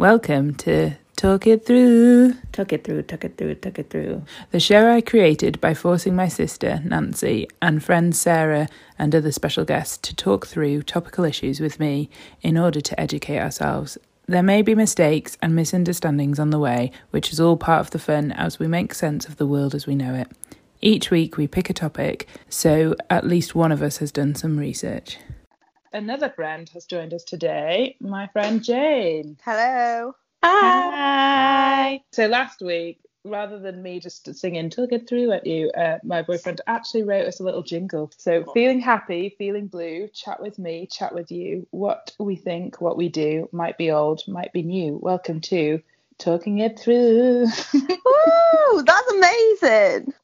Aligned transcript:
Welcome 0.00 0.54
to 0.54 0.92
Talk 1.14 1.46
It 1.46 1.66
Through, 1.66 2.32
Talk 2.52 2.72
it 2.72 2.84
through, 2.84 3.02
Talk 3.02 3.22
it 3.22 3.36
through, 3.36 3.56
Talk 3.56 3.78
it 3.78 3.90
through. 3.90 4.24
the 4.50 4.58
show 4.58 4.90
I 4.90 5.02
created 5.02 5.60
by 5.60 5.74
forcing 5.74 6.16
my 6.16 6.26
sister, 6.26 6.80
Nancy, 6.86 7.46
and 7.60 7.84
friend 7.84 8.16
Sarah 8.16 8.66
and 8.98 9.14
other 9.14 9.30
special 9.30 9.66
guests 9.66 9.98
to 9.98 10.16
talk 10.16 10.46
through 10.46 10.84
topical 10.84 11.26
issues 11.26 11.60
with 11.60 11.78
me 11.78 12.08
in 12.40 12.56
order 12.56 12.80
to 12.80 12.98
educate 12.98 13.40
ourselves. 13.40 13.98
There 14.24 14.42
may 14.42 14.62
be 14.62 14.74
mistakes 14.74 15.36
and 15.42 15.54
misunderstandings 15.54 16.38
on 16.38 16.48
the 16.48 16.58
way, 16.58 16.92
which 17.10 17.30
is 17.30 17.38
all 17.38 17.58
part 17.58 17.80
of 17.80 17.90
the 17.90 17.98
fun 17.98 18.32
as 18.32 18.58
we 18.58 18.66
make 18.66 18.94
sense 18.94 19.28
of 19.28 19.36
the 19.36 19.46
world 19.46 19.74
as 19.74 19.86
we 19.86 19.94
know 19.94 20.14
it. 20.14 20.28
Each 20.80 21.10
week 21.10 21.36
we 21.36 21.46
pick 21.46 21.68
a 21.68 21.74
topic, 21.74 22.26
so 22.48 22.94
at 23.10 23.26
least 23.26 23.54
one 23.54 23.70
of 23.70 23.82
us 23.82 23.98
has 23.98 24.10
done 24.10 24.34
some 24.34 24.56
research. 24.56 25.18
Another 25.92 26.30
friend 26.30 26.68
has 26.68 26.84
joined 26.84 27.12
us 27.12 27.24
today, 27.24 27.96
my 27.98 28.28
friend 28.28 28.62
Jane. 28.62 29.36
Hello. 29.44 30.14
Hi. 30.44 32.00
So 32.12 32.28
last 32.28 32.60
week, 32.62 33.00
rather 33.24 33.58
than 33.58 33.82
me 33.82 33.98
just 33.98 34.32
singing 34.36 34.70
"Talk 34.70 34.92
It 34.92 35.08
Through" 35.08 35.32
at 35.32 35.48
you, 35.48 35.68
uh, 35.72 35.98
my 36.04 36.22
boyfriend 36.22 36.60
actually 36.68 37.02
wrote 37.02 37.26
us 37.26 37.40
a 37.40 37.42
little 37.42 37.64
jingle. 37.64 38.12
So 38.18 38.44
feeling 38.54 38.78
happy, 38.78 39.34
feeling 39.36 39.66
blue, 39.66 40.06
chat 40.14 40.40
with 40.40 40.60
me, 40.60 40.86
chat 40.86 41.12
with 41.12 41.32
you. 41.32 41.66
What 41.72 42.12
we 42.20 42.36
think, 42.36 42.80
what 42.80 42.96
we 42.96 43.08
do, 43.08 43.48
might 43.50 43.76
be 43.76 43.90
old, 43.90 44.22
might 44.28 44.52
be 44.52 44.62
new. 44.62 44.96
Welcome 44.96 45.40
to 45.40 45.82
Talking 46.18 46.58
It 46.58 46.78
Through. 46.78 47.46
Woo, 47.74 48.82
that's 48.84 49.10
amazing. 49.10 50.14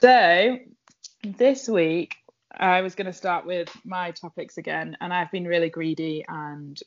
so 0.00 0.58
this 1.22 1.68
week. 1.68 2.16
I 2.52 2.82
was 2.82 2.94
going 2.94 3.06
to 3.06 3.12
start 3.12 3.46
with 3.46 3.74
my 3.84 4.10
topics 4.10 4.58
again, 4.58 4.96
and 5.00 5.12
I've 5.12 5.30
been 5.30 5.46
really 5.46 5.70
greedy 5.70 6.24
and 6.28 6.80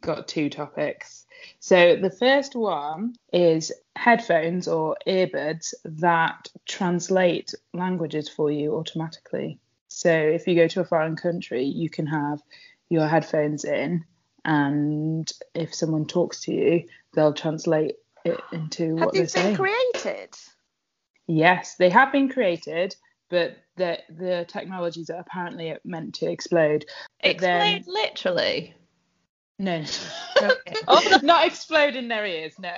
got 0.00 0.28
two 0.28 0.48
topics. 0.48 1.26
So 1.60 1.96
the 1.96 2.10
first 2.10 2.54
one 2.54 3.14
is 3.32 3.72
headphones 3.96 4.68
or 4.68 4.96
earbuds 5.06 5.74
that 5.84 6.48
translate 6.66 7.54
languages 7.74 8.28
for 8.28 8.50
you 8.50 8.76
automatically. 8.76 9.58
So 9.88 10.10
if 10.10 10.46
you 10.46 10.54
go 10.54 10.68
to 10.68 10.80
a 10.80 10.84
foreign 10.84 11.16
country, 11.16 11.64
you 11.64 11.90
can 11.90 12.06
have 12.06 12.40
your 12.88 13.06
headphones 13.06 13.64
in, 13.64 14.04
and 14.44 15.30
if 15.54 15.74
someone 15.74 16.06
talks 16.06 16.40
to 16.42 16.52
you, 16.52 16.84
they'll 17.14 17.34
translate 17.34 17.96
it 18.24 18.40
into 18.52 18.96
Have 18.96 19.06
what 19.06 19.14
they're 19.14 19.28
saying. 19.28 19.56
Have 19.56 19.64
these 19.64 20.02
been 20.02 20.02
created? 20.02 20.34
Yes, 21.26 21.76
they 21.76 21.90
have 21.90 22.12
been 22.12 22.28
created, 22.28 22.96
but 23.30 23.56
the 23.76 23.98
the 24.10 24.44
technologies 24.48 25.10
are 25.10 25.20
apparently 25.20 25.76
meant 25.84 26.14
to 26.16 26.30
explode. 26.30 26.84
But 27.22 27.38
then- 27.38 27.84
literally. 27.86 28.74
No, 29.58 29.84
Okay. 30.42 30.74
oh, 30.88 31.18
not 31.22 31.46
explode 31.46 31.94
in 31.94 32.08
their 32.08 32.26
ears. 32.26 32.54
No, 32.58 32.72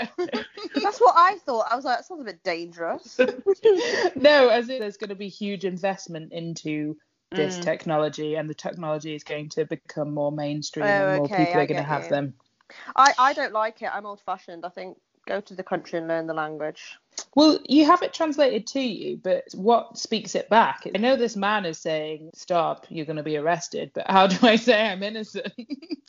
That's 0.83 1.01
what 1.01 1.15
I 1.17 1.39
thought. 1.47 1.67
I 1.71 1.77
was 1.77 1.85
like, 1.85 1.99
that 1.99 2.05
sounds 2.05 2.21
a 2.21 2.25
bit 2.25 2.43
dangerous. 2.43 3.19
no. 4.17 4.49
As 4.49 4.69
in, 4.69 4.81
there's 4.81 4.99
going 4.99 5.09
to 5.09 5.15
be 5.15 5.29
huge 5.29 5.65
investment 5.65 6.33
into 6.33 6.97
this 7.31 7.59
Mm. 7.59 7.63
technology, 7.63 8.35
and 8.35 8.51
the 8.51 8.55
technology 8.55 9.15
is 9.15 9.25
going 9.25 9.49
to 9.51 9.65
become 9.65 10.13
more 10.13 10.31
mainstream, 10.31 10.85
Oh, 10.85 10.89
and 10.89 11.17
more 11.17 11.25
okay, 11.25 11.47
people 11.47 11.61
I 11.61 11.65
are 11.65 11.67
going 11.67 11.83
to 11.83 11.83
have 11.89 12.05
you. 12.05 12.11
them. 12.11 12.35
I, 12.95 13.15
I 13.19 13.33
don't 13.33 13.53
like 13.53 13.81
it. 13.81 13.89
I'm 13.93 14.05
old 14.05 14.21
fashioned. 14.21 14.67
I 14.67 14.69
think 14.69 14.99
go 15.27 15.41
to 15.41 15.55
the 15.55 15.63
country 15.63 15.99
and 15.99 16.09
learn 16.09 16.27
the 16.27 16.35
language. 16.35 16.97
Well, 17.35 17.61
you 17.67 17.85
have 17.87 18.03
it 18.03 18.13
translated 18.15 18.67
to 18.69 18.81
you, 18.81 19.17
but 19.17 19.45
what 19.55 19.99
speaks 19.99 20.35
it 20.35 20.49
back? 20.49 20.87
I 20.93 20.99
know 20.99 21.17
this 21.17 21.37
man 21.37 21.65
is 21.65 21.79
saying, 21.79 22.31
"Stop! 22.35 22.87
You're 22.89 23.07
going 23.07 23.17
to 23.17 23.23
be 23.23 23.37
arrested." 23.37 23.93
But 23.95 24.11
how 24.11 24.27
do 24.27 24.47
I 24.47 24.57
say 24.57 24.87
I'm 24.87 25.03
innocent? 25.03 25.53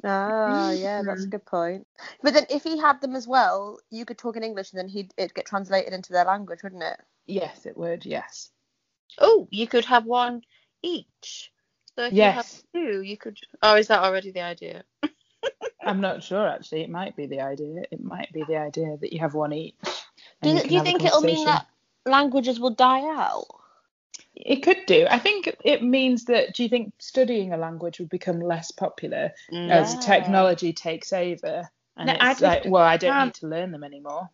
Ah, 0.03 0.69
yeah, 0.69 1.01
that's 1.01 1.25
a 1.25 1.29
good 1.29 1.45
point. 1.45 1.87
But 2.21 2.33
then 2.35 2.45
if 2.51 2.63
he 2.63 2.77
had 2.77 3.01
them 3.01 3.15
as 3.15 3.27
well, 3.27 3.79
you 3.89 4.05
could 4.05 4.19
talk 4.19 4.35
in 4.35 4.43
English 4.43 4.71
and 4.71 4.79
then 4.79 4.87
he'd 4.87 5.11
it'd 5.17 5.33
get 5.33 5.47
translated 5.47 5.93
into 5.93 6.13
their 6.13 6.25
language, 6.25 6.61
wouldn't 6.61 6.83
it? 6.83 6.99
yes, 7.25 7.65
it 7.65 7.75
would. 7.75 8.05
Yes. 8.05 8.51
Oh, 9.17 9.47
you 9.49 9.65
could 9.65 9.85
have 9.85 10.05
one 10.05 10.43
each. 10.83 11.51
So 11.95 12.03
if 12.03 12.19
you 12.19 12.29
have 12.29 12.45
Yes. 12.45 12.63
two, 12.73 13.01
you 13.01 13.17
could. 13.17 13.39
Oh, 13.63 13.75
is 13.77 13.87
that 13.87 14.03
already 14.03 14.29
the 14.31 14.41
idea? 14.41 14.83
I'm 15.85 16.01
not 16.01 16.23
sure 16.23 16.47
actually. 16.47 16.81
It 16.81 16.89
might 16.89 17.15
be 17.15 17.27
the 17.27 17.41
idea. 17.41 17.83
It 17.91 18.03
might 18.03 18.31
be 18.33 18.43
the 18.43 18.57
idea 18.57 18.97
that 18.97 19.13
you 19.13 19.19
have 19.19 19.33
one 19.33 19.53
each. 19.53 19.75
Do, 20.41 20.49
and 20.49 20.67
do 20.67 20.75
you 20.75 20.83
think 20.83 21.03
it'll 21.03 21.21
mean 21.21 21.45
that 21.45 21.67
languages 22.05 22.59
will 22.59 22.71
die 22.71 23.01
out? 23.01 23.45
It 24.35 24.63
could 24.63 24.85
do. 24.85 25.07
I 25.09 25.17
think 25.17 25.55
it 25.63 25.81
means 25.81 26.25
that. 26.25 26.55
Do 26.55 26.63
you 26.63 26.69
think 26.69 26.93
studying 26.99 27.53
a 27.53 27.57
language 27.57 27.99
would 27.99 28.09
become 28.09 28.39
less 28.41 28.69
popular 28.71 29.31
mm. 29.51 29.69
as 29.69 29.97
technology 30.05 30.73
takes 30.73 31.13
over? 31.13 31.69
And 31.95 32.07
No, 32.07 32.13
it's 32.13 32.21
I 32.21 32.29
just 32.31 32.41
like, 32.41 32.65
well, 32.65 32.83
I 32.83 32.97
don't 32.97 33.13
can't- 33.13 33.27
need 33.27 33.33
to 33.35 33.47
learn 33.47 33.71
them 33.71 33.83
anymore. 33.83 34.29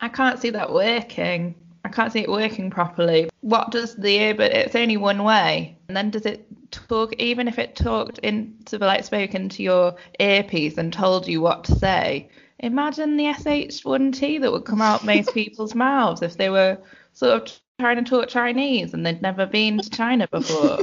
I 0.00 0.08
can't 0.08 0.38
see 0.40 0.50
that 0.50 0.72
working. 0.72 1.56
I 1.84 1.88
can't 1.88 2.12
see 2.12 2.20
it 2.20 2.30
working 2.30 2.70
properly. 2.70 3.30
What 3.40 3.70
does 3.70 3.96
the 3.96 4.16
earbud? 4.18 4.40
It's 4.40 4.74
only 4.74 4.96
one 4.96 5.24
way, 5.24 5.76
and 5.88 5.96
then 5.96 6.10
does 6.10 6.26
it 6.26 6.46
talk? 6.70 7.14
Even 7.18 7.48
if 7.48 7.58
it 7.58 7.76
talked 7.76 8.18
into 8.18 8.78
the 8.78 8.86
like 8.86 9.04
spoken 9.04 9.48
to 9.50 9.62
your 9.62 9.96
earpiece 10.18 10.78
and 10.78 10.92
told 10.92 11.26
you 11.26 11.40
what 11.40 11.64
to 11.64 11.74
say, 11.74 12.28
imagine 12.58 13.16
the 13.16 13.24
sh1t 13.24 14.40
that 14.40 14.52
would 14.52 14.64
come 14.64 14.82
out 14.82 15.04
most 15.04 15.32
people's 15.32 15.74
mouths 15.86 16.22
if 16.22 16.36
they 16.36 16.50
were 16.50 16.78
sort 17.12 17.42
of 17.42 17.60
trying 17.78 18.02
to 18.02 18.08
talk 18.08 18.28
Chinese 18.28 18.92
and 18.92 19.04
they'd 19.04 19.22
never 19.22 19.46
been 19.46 19.78
to 19.78 19.90
China 19.90 20.28
before. 20.28 20.78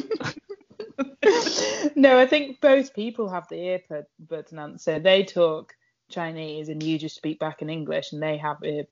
no, 1.96 2.20
I 2.20 2.26
think 2.26 2.60
both 2.60 2.94
people 2.94 3.30
have 3.30 3.48
the 3.50 3.56
earbuds 3.56 4.52
and 4.52 4.60
answer. 4.60 5.00
They 5.00 5.24
talk 5.24 5.76
Chinese 6.10 6.70
and 6.70 6.82
you 6.82 6.98
just 6.98 7.16
speak 7.16 7.40
back 7.40 7.62
in 7.62 7.70
English, 7.70 8.14
and 8.14 8.22
they 8.22 8.38
have 8.38 8.58
ear 8.64 8.86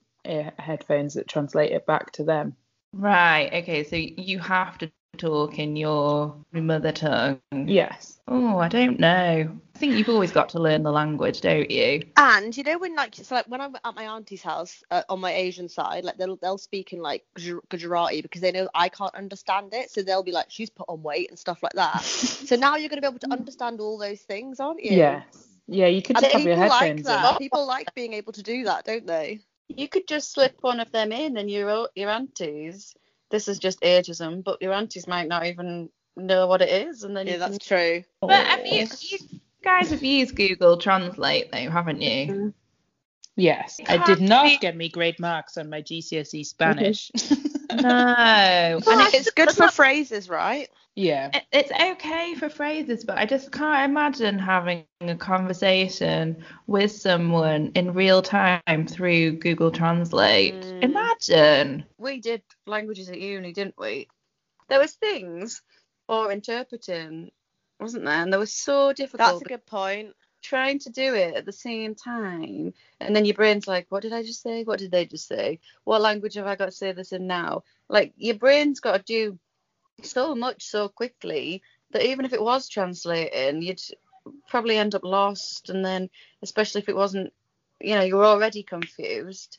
headphones 0.59 1.13
that 1.15 1.27
translate 1.27 1.71
it 1.71 1.85
back 1.85 2.11
to 2.13 2.23
them. 2.23 2.55
right. 2.93 3.51
Okay. 3.53 3.83
So 3.83 3.95
you 3.95 4.39
have 4.39 4.77
to 4.79 4.91
talk 5.17 5.59
in 5.59 5.75
your 5.75 6.35
mother 6.51 6.91
tongue. 6.91 7.39
Yes. 7.51 8.19
Oh, 8.27 8.57
I 8.57 8.67
don't 8.67 8.99
know. 8.99 9.49
I 9.75 9.77
think 9.77 9.95
you've 9.95 10.09
always 10.09 10.31
got 10.31 10.49
to 10.49 10.59
learn 10.59 10.83
the 10.83 10.91
language, 10.91 11.41
don't 11.41 11.69
you? 11.69 12.03
And 12.17 12.55
you 12.55 12.63
know 12.63 12.77
when 12.77 12.95
like 12.95 13.15
so 13.15 13.35
like 13.35 13.45
when 13.47 13.61
I'm 13.61 13.75
at 13.83 13.95
my 13.95 14.07
auntie's 14.07 14.41
house 14.41 14.83
uh, 14.91 15.03
on 15.09 15.19
my 15.19 15.33
Asian 15.33 15.69
side, 15.69 16.03
like 16.03 16.17
they'll 16.17 16.37
they'll 16.37 16.57
speak 16.57 16.93
in 16.93 17.01
like 17.01 17.23
Gujarati 17.69 18.21
because 18.21 18.41
they 18.41 18.51
know 18.51 18.67
I 18.73 18.89
can't 18.89 19.13
understand 19.15 19.73
it, 19.73 19.91
so 19.91 20.01
they'll 20.01 20.23
be 20.23 20.31
like 20.31 20.47
she's 20.49 20.69
put 20.69 20.87
on 20.89 21.03
weight 21.03 21.29
and 21.29 21.37
stuff 21.39 21.61
like 21.61 21.73
that. 21.73 22.01
so 22.03 22.55
now 22.55 22.75
you're 22.77 22.89
gonna 22.89 23.01
be 23.01 23.07
able 23.07 23.19
to 23.19 23.31
understand 23.31 23.79
all 23.79 23.97
those 23.97 24.21
things, 24.21 24.59
aren't 24.59 24.83
you? 24.83 24.93
Yes. 24.93 25.23
Yeah, 25.67 25.87
you 25.87 26.01
could 26.01 26.17
And 26.17 26.23
just 26.23 26.33
have 26.33 26.41
your 26.43 26.55
people 26.55 26.69
like 26.69 26.81
headphones 26.81 27.05
that. 27.07 27.31
in. 27.33 27.37
People 27.37 27.65
like 27.65 27.93
being 27.95 28.13
able 28.13 28.33
to 28.33 28.43
do 28.43 28.63
that, 28.65 28.85
don't 28.85 29.05
they? 29.07 29.39
You 29.67 29.87
could 29.87 30.07
just 30.07 30.31
slip 30.31 30.57
one 30.61 30.79
of 30.79 30.91
them 30.91 31.11
in, 31.11 31.37
and 31.37 31.49
your 31.49 31.89
your 31.95 32.09
aunties. 32.09 32.95
This 33.31 33.47
is 33.47 33.59
just 33.59 33.81
ageism, 33.81 34.43
but 34.43 34.61
your 34.61 34.73
aunties 34.73 35.07
might 35.07 35.27
not 35.27 35.45
even 35.45 35.89
know 36.15 36.47
what 36.47 36.61
it 36.61 36.87
is, 36.87 37.03
and 37.03 37.15
then 37.15 37.27
Yeah, 37.27 37.37
that's 37.37 37.57
can. 37.57 37.67
true. 37.67 38.03
But 38.21 38.45
have 38.45 38.65
you, 38.65 38.85
you 39.01 39.17
guys 39.63 39.89
have 39.89 40.03
used 40.03 40.35
Google 40.35 40.77
Translate 40.77 41.51
though, 41.51 41.69
haven't 41.69 42.01
you? 42.01 42.53
Yes, 43.35 43.79
I 43.87 43.97
did 43.97 44.21
not 44.21 44.45
be- 44.45 44.57
get 44.57 44.75
me 44.77 44.89
grade 44.89 45.19
marks 45.19 45.57
on 45.57 45.69
my 45.69 45.81
GCSE 45.81 46.45
Spanish. 46.45 47.11
No. 47.71 47.89
And 48.87 49.01
And 49.01 49.01
it's 49.01 49.13
it's 49.15 49.31
good 49.31 49.51
for 49.51 49.67
phrases, 49.67 50.29
right? 50.29 50.69
Yeah, 50.95 51.29
it's 51.51 51.71
okay 51.71 52.35
for 52.35 52.47
phrases, 52.47 53.03
but 53.03 53.17
I 53.17 53.25
just 53.25 53.51
can't 53.51 53.89
imagine 53.89 54.39
having 54.39 54.85
a 55.01 55.15
conversation 55.15 56.37
with 56.67 56.91
someone 56.91 57.73
in 57.75 57.93
real 57.93 58.21
time 58.21 58.87
through 58.87 59.33
Google 59.39 59.71
Translate. 59.71 60.53
Mm. 60.53 60.83
Imagine. 60.83 61.85
We 61.97 62.21
did 62.21 62.43
languages 62.65 63.09
at 63.09 63.19
uni, 63.19 63.51
didn't 63.51 63.75
we? 63.77 64.07
There 64.69 64.79
was 64.79 64.93
things 64.93 65.61
for 66.07 66.31
interpreting, 66.31 67.31
wasn't 67.77 68.05
there? 68.05 68.21
And 68.21 68.31
they 68.31 68.37
were 68.37 68.45
so 68.45 68.93
difficult. 68.93 69.27
That's 69.27 69.41
a 69.41 69.45
good 69.45 69.65
point. 69.65 70.15
trying 70.41 70.79
to 70.79 70.91
do 70.91 71.13
it 71.15 71.35
at 71.35 71.45
the 71.45 71.51
same 71.51 71.95
time 71.95 72.71
and 72.99 73.15
then 73.15 73.25
your 73.25 73.33
brain's 73.33 73.67
like 73.67 73.87
what 73.89 74.03
did 74.03 74.13
i 74.13 74.21
just 74.21 74.43
say 74.43 74.63
what 74.63 74.77
did 74.77 74.91
they 74.91 75.03
just 75.03 75.27
say 75.27 75.59
what 75.85 76.01
language 76.01 76.35
have 76.35 76.45
i 76.45 76.55
got 76.55 76.65
to 76.67 76.71
say 76.71 76.91
this 76.91 77.11
in 77.13 77.25
now 77.25 77.63
like 77.89 78.13
your 78.15 78.35
brain's 78.35 78.79
got 78.79 78.95
to 78.97 79.03
do 79.03 79.39
so 80.03 80.35
much 80.35 80.63
so 80.63 80.87
quickly 80.89 81.61
that 81.91 82.03
even 82.05 82.25
if 82.25 82.33
it 82.33 82.41
was 82.41 82.67
translating 82.69 83.61
you'd 83.61 83.81
probably 84.47 84.77
end 84.77 84.95
up 84.95 85.03
lost 85.03 85.69
and 85.69 85.85
then 85.85 86.09
especially 86.41 86.81
if 86.81 86.89
it 86.89 86.95
wasn't 86.95 87.31
you 87.79 87.95
know 87.95 88.01
you 88.01 88.15
were 88.15 88.25
already 88.25 88.63
confused 88.63 89.57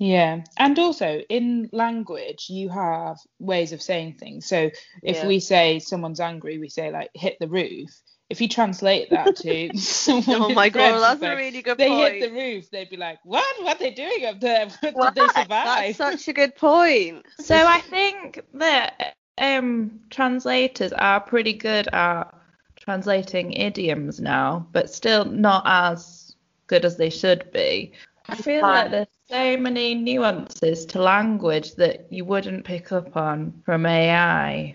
yeah. 0.00 0.44
And 0.56 0.78
also 0.78 1.20
in 1.28 1.68
language, 1.72 2.46
you 2.48 2.70
have 2.70 3.18
ways 3.38 3.72
of 3.72 3.82
saying 3.82 4.14
things. 4.14 4.46
So 4.46 4.70
if 5.02 5.18
Yeah. 5.18 5.26
we 5.26 5.40
say 5.40 5.78
someone's 5.78 6.20
angry, 6.20 6.58
we 6.58 6.70
say 6.70 6.90
like 6.90 7.10
hit 7.14 7.36
the 7.38 7.48
roof. 7.48 7.90
If 8.30 8.40
you 8.40 8.48
translate 8.48 9.10
that 9.10 9.36
to 9.36 9.70
someone, 9.76 10.42
Oh 10.42 10.54
my 10.54 10.70
French, 10.70 10.94
god, 10.94 11.00
that's 11.00 11.22
it's 11.22 11.22
a 11.22 11.36
really 11.36 11.60
good 11.62 11.76
they 11.76 11.88
point. 11.88 12.14
hit 12.14 12.30
the 12.30 12.34
roof, 12.34 12.70
they'd 12.70 12.88
be 12.88 12.96
like, 12.96 13.18
"What? 13.24 13.44
What 13.62 13.76
are 13.76 13.78
they 13.78 13.90
doing 13.90 14.24
up 14.24 14.40
there? 14.40 14.68
Did 14.82 14.94
What? 14.94 15.14
they 15.14 15.28
survive?" 15.28 15.96
That's 15.96 15.96
such 15.96 16.28
a 16.28 16.32
good 16.32 16.56
point. 16.56 17.26
So 17.38 17.54
I 17.54 17.80
think 17.80 18.40
that 18.54 19.16
um, 19.40 20.00
translators 20.10 20.92
are 20.92 21.20
pretty 21.20 21.52
good 21.52 21.88
at 21.92 22.34
translating 22.76 23.52
idioms 23.52 24.20
now, 24.20 24.66
but 24.72 24.90
still 24.90 25.24
not 25.24 25.62
as 25.66 26.36
good 26.66 26.84
as 26.84 26.96
they 26.96 27.10
should 27.10 27.50
be. 27.52 27.92
I 28.28 28.36
feel 28.36 28.62
like 28.62 28.90
there's 28.90 29.08
so 29.28 29.56
many 29.56 29.94
nuances 29.94 30.86
to 30.86 31.02
language 31.02 31.74
that 31.74 32.06
you 32.12 32.24
wouldn't 32.24 32.64
pick 32.64 32.92
up 32.92 33.16
on 33.16 33.62
from 33.64 33.86
AI. 33.86 34.74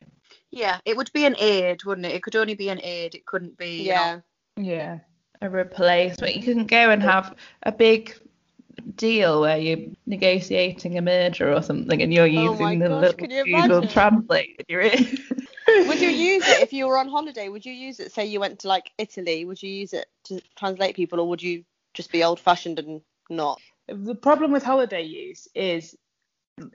Yeah, 0.52 0.80
it 0.86 0.98
would 0.98 1.12
be 1.14 1.26
an 1.26 1.36
aid, 1.40 1.84
wouldn't 1.84 2.08
it? 2.08 2.14
It 2.14 2.24
could 2.24 2.36
only 2.36 2.56
be 2.56 2.70
an 2.70 2.82
aid. 2.82 3.16
It 3.16 3.26
couldn't 3.26 3.58
be. 3.58 3.84
you 3.84 3.90
know, 3.90 3.94
Yeah. 3.94 4.20
Yeah. 4.58 5.00
A 5.42 5.50
replacement. 5.50 6.36
You 6.36 6.44
couldn't 6.44 6.68
go 6.68 6.90
and 6.90 7.04
have 7.04 7.36
a 7.64 7.72
big 7.72 8.16
deal 8.96 9.42
where 9.42 9.58
you're 9.58 9.92
negotiating 10.06 10.98
a 10.98 11.02
merger 11.02 11.54
or 11.54 11.62
something 11.62 12.02
and 12.02 12.14
you're 12.14 12.26
Oh 12.26 12.52
using 12.52 12.80
the 12.80 12.90
gosh, 12.90 13.02
little 13.02 13.18
can 13.18 13.32
you 13.32 13.44
Google 13.44 13.78
imagine? 13.78 13.90
Translate 13.90 14.56
in 14.60 14.66
your 14.68 14.82
ear. 14.84 14.92
Would 15.68 16.02
you 16.02 16.10
use 16.10 16.48
it 16.48 16.62
if 16.62 16.74
you 16.74 16.88
were 16.88 16.98
on 16.98 17.08
holiday? 17.08 17.50
Would 17.50 17.66
you 17.66 17.74
use 17.74 18.00
it? 18.00 18.12
Say 18.12 18.26
you 18.26 18.40
went 18.40 18.60
to 18.60 18.68
like 18.68 18.92
Italy. 18.98 19.46
Would 19.46 19.62
you 19.62 19.70
use 19.70 19.94
it 19.94 20.08
to 20.26 20.42
translate 20.56 20.96
people, 20.96 21.20
or 21.20 21.28
would 21.30 21.42
you 21.42 21.64
just 21.94 22.12
be 22.12 22.24
old-fashioned 22.24 22.80
and 22.80 23.02
not? 23.30 23.60
The 23.88 24.16
problem 24.16 24.52
with 24.52 24.64
holiday 24.64 25.04
use 25.04 25.48
is 25.54 25.96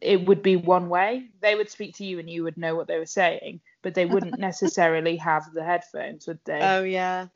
it 0.00 0.26
would 0.26 0.42
be 0.42 0.56
one 0.56 0.88
way. 0.88 1.28
They 1.40 1.54
would 1.54 1.70
speak 1.70 1.96
to 1.96 2.04
you 2.04 2.18
and 2.18 2.28
you 2.28 2.44
would 2.44 2.56
know 2.56 2.74
what 2.74 2.86
they 2.86 2.98
were 2.98 3.06
saying, 3.06 3.60
but 3.82 3.94
they 3.94 4.06
wouldn't 4.06 4.38
necessarily 4.38 5.16
have 5.16 5.52
the 5.52 5.64
headphones, 5.64 6.26
would 6.26 6.40
they? 6.44 6.60
Oh 6.60 6.82
yeah. 6.82 7.28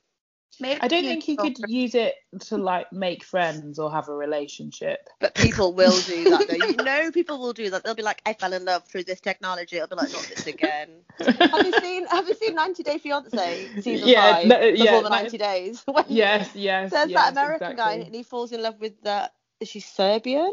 Maybe 0.60 0.80
I 0.80 0.88
don't 0.88 1.04
think 1.04 1.28
you 1.28 1.36
could 1.36 1.58
for- 1.58 1.66
use 1.68 1.94
it 1.94 2.14
to 2.40 2.56
like 2.56 2.92
make 2.92 3.24
friends 3.24 3.78
or 3.78 3.90
have 3.90 4.08
a 4.08 4.14
relationship. 4.14 5.08
But 5.20 5.34
people 5.34 5.72
will 5.72 6.00
do 6.00 6.24
that 6.30 6.48
though. 6.48 6.54
You 6.54 6.76
know 6.84 7.10
people 7.10 7.38
will 7.38 7.52
do 7.52 7.70
that. 7.70 7.84
They'll 7.84 7.94
be 7.94 8.02
like, 8.02 8.22
I 8.26 8.32
fell 8.32 8.52
in 8.52 8.64
love 8.64 8.84
through 8.84 9.04
this 9.04 9.20
technology. 9.20 9.80
I'll 9.80 9.86
be 9.86 9.96
like, 9.96 10.12
not 10.12 10.22
this 10.28 10.46
again. 10.46 10.88
have 11.20 11.64
you 11.64 11.72
seen 11.80 12.06
have 12.06 12.28
you 12.28 12.34
seen 12.34 12.54
90 12.54 12.82
Day 12.82 12.98
Fiance 12.98 13.68
season 13.80 14.08
Yeah, 14.08 14.32
five? 14.32 14.48
no, 14.48 14.58
before 14.72 14.84
yeah, 14.84 15.00
the 15.02 15.10
might 15.10 15.22
90 15.22 15.38
days. 15.38 15.84
When 15.86 16.04
yes, 16.08 16.54
yes. 16.54 16.90
There's 16.90 17.10
yes, 17.10 17.14
that 17.14 17.32
American 17.32 17.76
guy 17.76 17.94
and 17.94 18.14
he 18.14 18.22
falls 18.22 18.52
in 18.52 18.62
love 18.62 18.80
with 18.80 19.00
the 19.02 19.30
is 19.60 19.68
she 19.68 19.80
Serbian 19.80 20.52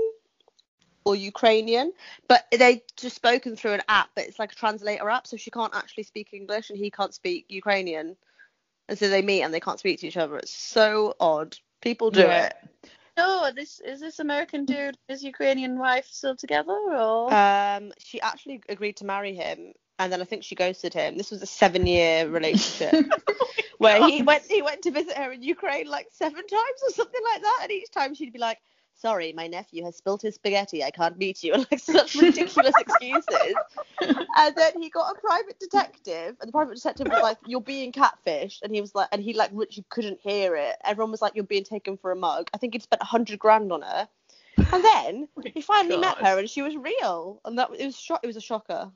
or 1.06 1.16
Ukrainian? 1.16 1.92
But 2.28 2.46
they 2.52 2.84
just 2.96 3.16
spoken 3.16 3.56
through 3.56 3.74
an 3.74 3.82
app, 3.90 4.10
but 4.16 4.26
it's 4.26 4.40
like 4.40 4.52
a 4.52 4.56
translator 4.56 5.10
app, 5.10 5.28
so 5.28 5.38
she 5.38 5.52
can't 5.52 5.76
actually 5.76 6.04
speak 6.04 6.34
English 6.34 6.70
and 6.70 6.78
he 6.78 6.92
can't 6.92 7.14
speak 7.14 7.46
Ukrainian. 7.50 8.16
And 8.90 8.98
so 8.98 9.10
they 9.10 9.22
meet 9.22 9.44
and 9.44 9.54
they 9.54 9.60
can't 9.60 9.80
speak 9.80 10.00
to 10.02 10.08
each 10.08 10.18
other. 10.18 10.38
It's 10.38 10.52
so 10.52 11.16
odd. 11.20 11.58
People 11.82 12.12
do 12.12 12.22
Yeah. 12.22 12.46
it. 12.48 12.54
No, 13.18 13.52
this 13.54 13.80
is 13.82 14.00
this 14.00 14.20
American 14.20 14.66
dude, 14.66 14.98
his 15.08 15.22
Ukrainian 15.24 15.78
wife 15.78 16.08
still 16.10 16.36
together, 16.36 16.72
or? 16.72 17.34
Um, 17.34 17.92
she 18.00 18.22
actually 18.22 18.64
agreed 18.70 18.98
to 18.98 19.06
marry 19.06 19.36
him, 19.36 19.74
and 20.00 20.12
then 20.12 20.22
I 20.22 20.26
think 20.26 20.44
she 20.44 20.56
ghosted 20.56 20.94
him. 20.94 21.18
This 21.18 21.30
was 21.30 21.42
a 21.42 21.46
seven-year 21.46 22.30
relationship 22.30 22.96
where 23.80 24.08
he 24.08 24.24
went 24.24 24.44
he 24.44 24.62
went 24.62 24.84
to 24.84 24.92
visit 24.92 25.18
her 25.18 25.32
in 25.32 25.44
Ukraine 25.44 25.88
like 25.88 26.08
seven 26.12 26.48
times 26.48 26.80
or 26.88 26.92
something 26.94 27.22
like 27.34 27.42
that, 27.42 27.60
and 27.64 27.72
each 27.72 27.92
time 27.92 28.16
she'd 28.16 28.34
be 28.34 28.40
like, 28.40 28.60
"Sorry, 29.02 29.34
my 29.34 29.48
nephew 29.48 29.84
has 29.84 29.96
spilt 29.96 30.22
his 30.22 30.36
spaghetti. 30.36 30.84
I 30.84 30.92
can't 30.92 31.18
meet 31.18 31.44
you," 31.44 31.54
and 31.54 31.66
like 31.72 31.80
such 31.80 32.14
ridiculous 32.16 32.74
excuses. 32.80 33.56
And 34.38 34.56
then 34.56 34.80
he 34.80 34.90
got 34.90 35.16
a 35.16 35.20
private 35.20 35.60
detective, 35.60 36.36
and 36.40 36.48
the 36.48 36.52
private 36.52 36.76
detective 36.76 37.08
was 37.10 37.22
like, 37.24 37.38
"You're 37.48 37.62
being 37.62 37.92
catfished," 37.92 38.62
and 38.62 38.74
he 38.74 38.80
was 38.80 38.94
like, 38.94 39.10
and 39.12 39.22
he 39.22 39.34
like 39.34 39.52
literally 39.54 39.86
couldn't 39.90 40.20
hear 40.22 40.56
it. 40.56 40.76
Everyone 40.86 41.10
was 41.10 41.22
like, 41.22 41.34
"You're 41.36 41.46
being 41.46 41.64
taken 41.64 41.98
for 41.98 42.12
a 42.12 42.16
mug." 42.16 42.50
I 42.54 42.58
think 42.58 42.74
he'd 42.74 42.84
spent 42.84 43.02
a 43.02 43.06
hundred 43.06 43.40
grand 43.40 43.72
on 43.72 43.82
her. 43.82 44.08
And 44.58 44.84
then 44.84 45.28
he 45.54 45.62
finally 45.62 45.98
met 45.98 46.18
her, 46.18 46.38
and 46.38 46.50
she 46.50 46.62
was 46.62 46.76
real, 46.76 47.42
and 47.44 47.58
that 47.58 47.70
it 47.78 47.86
was 47.86 48.00
sho- 48.00 48.20
it 48.22 48.28
was 48.28 48.38
a 48.38 48.42
shocker. 48.42 48.92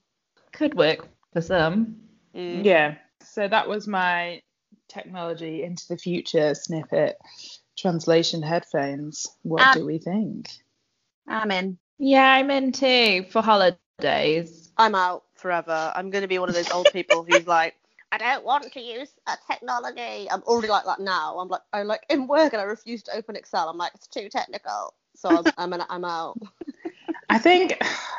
Could 0.52 0.76
work 0.76 1.08
for 1.34 1.42
some. 1.42 1.98
Mm. 2.36 2.64
Yeah. 2.64 2.96
So 3.24 3.48
that 3.48 3.68
was 3.68 3.88
my 3.88 4.42
technology 4.88 5.64
into 5.64 5.88
the 5.88 5.98
future 5.98 6.54
snippet. 6.54 7.18
Translation 7.86 8.42
headphones. 8.42 9.28
What 9.44 9.62
Ah. 9.62 9.74
do 9.76 9.86
we 9.86 10.00
think? 10.00 10.50
I'm 11.28 11.52
in. 11.52 11.78
Yeah, 12.00 12.28
I'm 12.28 12.50
in 12.50 12.72
too 12.72 13.26
for 13.30 13.44
holidays. 13.44 14.72
I'm 14.76 14.96
out 14.96 15.26
forever. 15.36 15.94
I'm 15.96 16.10
going 16.10 16.24
to 16.24 16.28
be 16.28 16.40
one 16.40 16.50
of 16.50 16.56
those 16.56 16.72
old 16.72 16.92
people 16.92 17.24
who's 17.24 17.46
like, 17.58 17.76
I 18.12 18.18
don't 18.18 18.44
want 18.44 18.74
to 18.74 18.82
use 18.82 19.14
a 19.28 19.38
technology. 19.48 20.28
I'm 20.32 20.42
already 20.48 20.68
like 20.68 20.86
that 20.86 21.00
now. 21.00 21.38
I'm 21.38 21.48
like, 21.48 21.62
I'm 21.74 21.86
like 21.86 22.04
in 22.10 22.26
work 22.26 22.54
and 22.54 22.60
I 22.60 22.66
refuse 22.66 23.04
to 23.04 23.16
open 23.16 23.36
Excel. 23.36 23.70
I'm 23.70 23.78
like, 23.78 23.92
it's 23.94 24.08
too 24.08 24.30
technical. 24.30 24.96
So 25.16 25.30
I'm 25.30 25.46
I'm, 25.56 25.74
an, 25.74 25.84
I'm 25.88 26.06
out. 26.06 26.40
I 27.36 27.40
think 27.40 27.78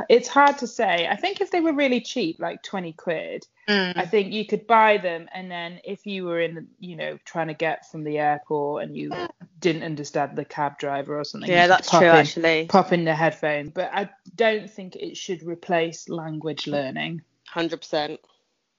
it's 0.08 0.28
hard 0.28 0.58
to 0.58 0.66
say. 0.66 1.08
I 1.08 1.16
think 1.16 1.40
if 1.40 1.50
they 1.50 1.60
were 1.60 1.72
really 1.72 2.00
cheap, 2.00 2.38
like 2.38 2.62
20 2.62 2.92
quid, 2.92 3.46
Mm. 3.68 3.96
I 3.96 4.06
think 4.06 4.32
you 4.32 4.46
could 4.46 4.66
buy 4.66 4.96
them. 4.96 5.28
And 5.34 5.50
then 5.50 5.80
if 5.84 6.06
you 6.06 6.24
were 6.24 6.40
in, 6.40 6.68
you 6.78 6.96
know, 6.96 7.18
trying 7.24 7.48
to 7.48 7.54
get 7.54 7.90
from 7.90 8.04
the 8.04 8.18
airport 8.18 8.84
and 8.84 8.96
you 8.96 9.10
didn't 9.58 9.82
understand 9.82 10.36
the 10.36 10.44
cab 10.44 10.78
driver 10.78 11.18
or 11.18 11.24
something, 11.24 11.50
Yeah, 11.50 11.66
that's 11.66 11.90
pop 11.90 12.00
true 12.00 12.10
in, 12.10 12.16
actually. 12.16 12.66
Pop 12.66 12.92
in 12.92 13.04
the 13.04 13.14
headphone. 13.14 13.70
But 13.70 13.90
I 13.92 14.08
don't 14.36 14.70
think 14.70 14.94
it 14.94 15.16
should 15.16 15.42
replace 15.42 16.08
language 16.08 16.66
learning. 16.66 17.22
Hundred 17.48 17.78
percent. 17.78 18.20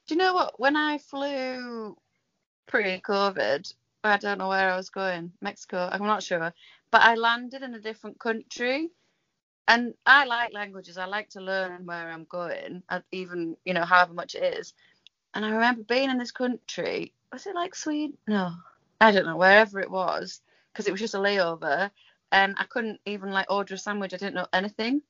Do 0.07 0.13
you 0.13 0.19
know 0.19 0.34
what? 0.34 0.57
When 0.60 0.78
I 0.78 1.00
flew 1.00 1.98
pre-COVID, 2.68 3.74
I 4.06 4.18
don't 4.18 4.38
know 4.38 4.48
where 4.48 4.72
I 4.72 4.78
was 4.78 4.89
going, 4.89 5.34
Mexico. 5.42 5.89
I'm 5.92 6.04
not 6.04 6.24
sure, 6.24 6.54
but 6.92 7.01
I 7.01 7.16
landed 7.16 7.62
in 7.62 7.75
a 7.75 7.80
different 7.81 8.19
country, 8.19 8.89
and 9.67 9.93
I 10.05 10.25
like 10.25 10.53
languages. 10.53 10.97
I 10.97 11.05
like 11.05 11.29
to 11.29 11.41
learn 11.41 11.85
where 11.85 12.11
I'm 12.11 12.25
going, 12.25 12.83
uh, 12.89 13.01
even 13.11 13.57
you 13.65 13.73
know 13.73 13.85
however 13.85 14.13
much 14.13 14.35
it 14.35 14.43
is. 14.59 14.73
And 15.33 15.45
I 15.45 15.49
remember 15.49 15.83
being 15.83 16.09
in 16.09 16.17
this 16.17 16.31
country. 16.31 17.13
Was 17.31 17.45
it 17.45 17.55
like 17.55 17.75
Sweden? 17.75 18.17
No, 18.27 18.51
I 19.01 19.11
don't 19.11 19.25
know. 19.25 19.37
Wherever 19.37 19.79
it 19.79 19.91
was, 19.91 20.41
because 20.71 20.87
it 20.87 20.91
was 20.91 21.01
just 21.01 21.15
a 21.15 21.19
layover, 21.19 21.91
and 22.31 22.55
I 22.57 22.63
couldn't 22.65 22.99
even 23.05 23.31
like 23.31 23.51
order 23.51 23.75
a 23.75 23.77
sandwich. 23.77 24.13
I 24.13 24.17
didn't 24.17 24.35
know 24.35 24.47
anything. 24.53 25.01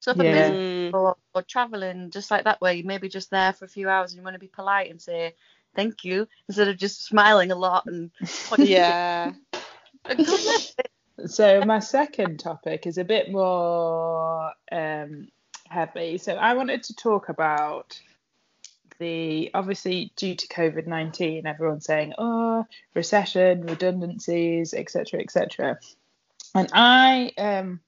So 0.00 0.10
if 0.12 0.20
I'm 0.20 0.26
Yeah. 0.26 0.50
Mm. 0.50 0.94
or, 0.94 1.16
or 1.34 1.42
traveling 1.42 2.10
just 2.10 2.30
like 2.30 2.44
that 2.44 2.60
way, 2.60 2.74
you 2.76 2.84
maybe 2.84 3.08
just 3.08 3.30
there 3.30 3.52
for 3.52 3.64
a 3.64 3.68
few 3.68 3.88
hours 3.88 4.12
and 4.12 4.18
you 4.18 4.24
want 4.24 4.34
to 4.34 4.40
be 4.40 4.48
polite 4.48 4.90
and 4.90 5.00
say 5.00 5.34
thank 5.74 6.04
you 6.04 6.26
instead 6.48 6.68
of 6.68 6.76
just 6.76 7.04
smiling 7.04 7.50
a 7.50 7.56
lot 7.56 7.86
and 7.86 8.10
Yeah. 8.58 9.32
So 11.26 11.64
my 11.64 11.78
second 11.78 12.40
topic 12.40 12.86
is 12.86 12.98
a 12.98 13.04
bit 13.04 13.30
more 13.30 14.52
um, 14.70 15.28
heavy. 15.68 16.18
So 16.18 16.34
I 16.34 16.54
wanted 16.54 16.82
to 16.84 16.94
talk 16.94 17.28
about 17.28 18.00
the 18.98 19.50
obviously 19.54 20.12
due 20.16 20.34
to 20.36 20.46
COVID 20.48 20.86
nineteen, 20.86 21.46
everyone's 21.46 21.86
saying, 21.86 22.14
"Oh, 22.18 22.64
recession, 22.94 23.66
redundancies, 23.66 24.74
etc., 24.74 25.20
etc." 25.20 25.78
And 26.54 26.68
I, 26.72 27.32
um, 27.38 27.80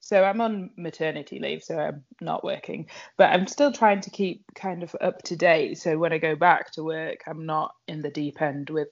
so 0.00 0.22
I'm 0.24 0.40
on 0.40 0.70
maternity 0.76 1.40
leave, 1.40 1.62
so 1.62 1.78
I'm 1.78 2.04
not 2.20 2.44
working, 2.44 2.86
but 3.16 3.30
I'm 3.30 3.46
still 3.46 3.72
trying 3.72 4.00
to 4.02 4.10
keep 4.10 4.44
kind 4.54 4.82
of 4.82 4.94
up 5.00 5.22
to 5.24 5.36
date. 5.36 5.78
So 5.78 5.98
when 5.98 6.12
I 6.12 6.18
go 6.18 6.36
back 6.36 6.72
to 6.72 6.84
work, 6.84 7.22
I'm 7.26 7.46
not 7.46 7.74
in 7.88 8.02
the 8.02 8.10
deep 8.10 8.40
end 8.40 8.70
with, 8.70 8.88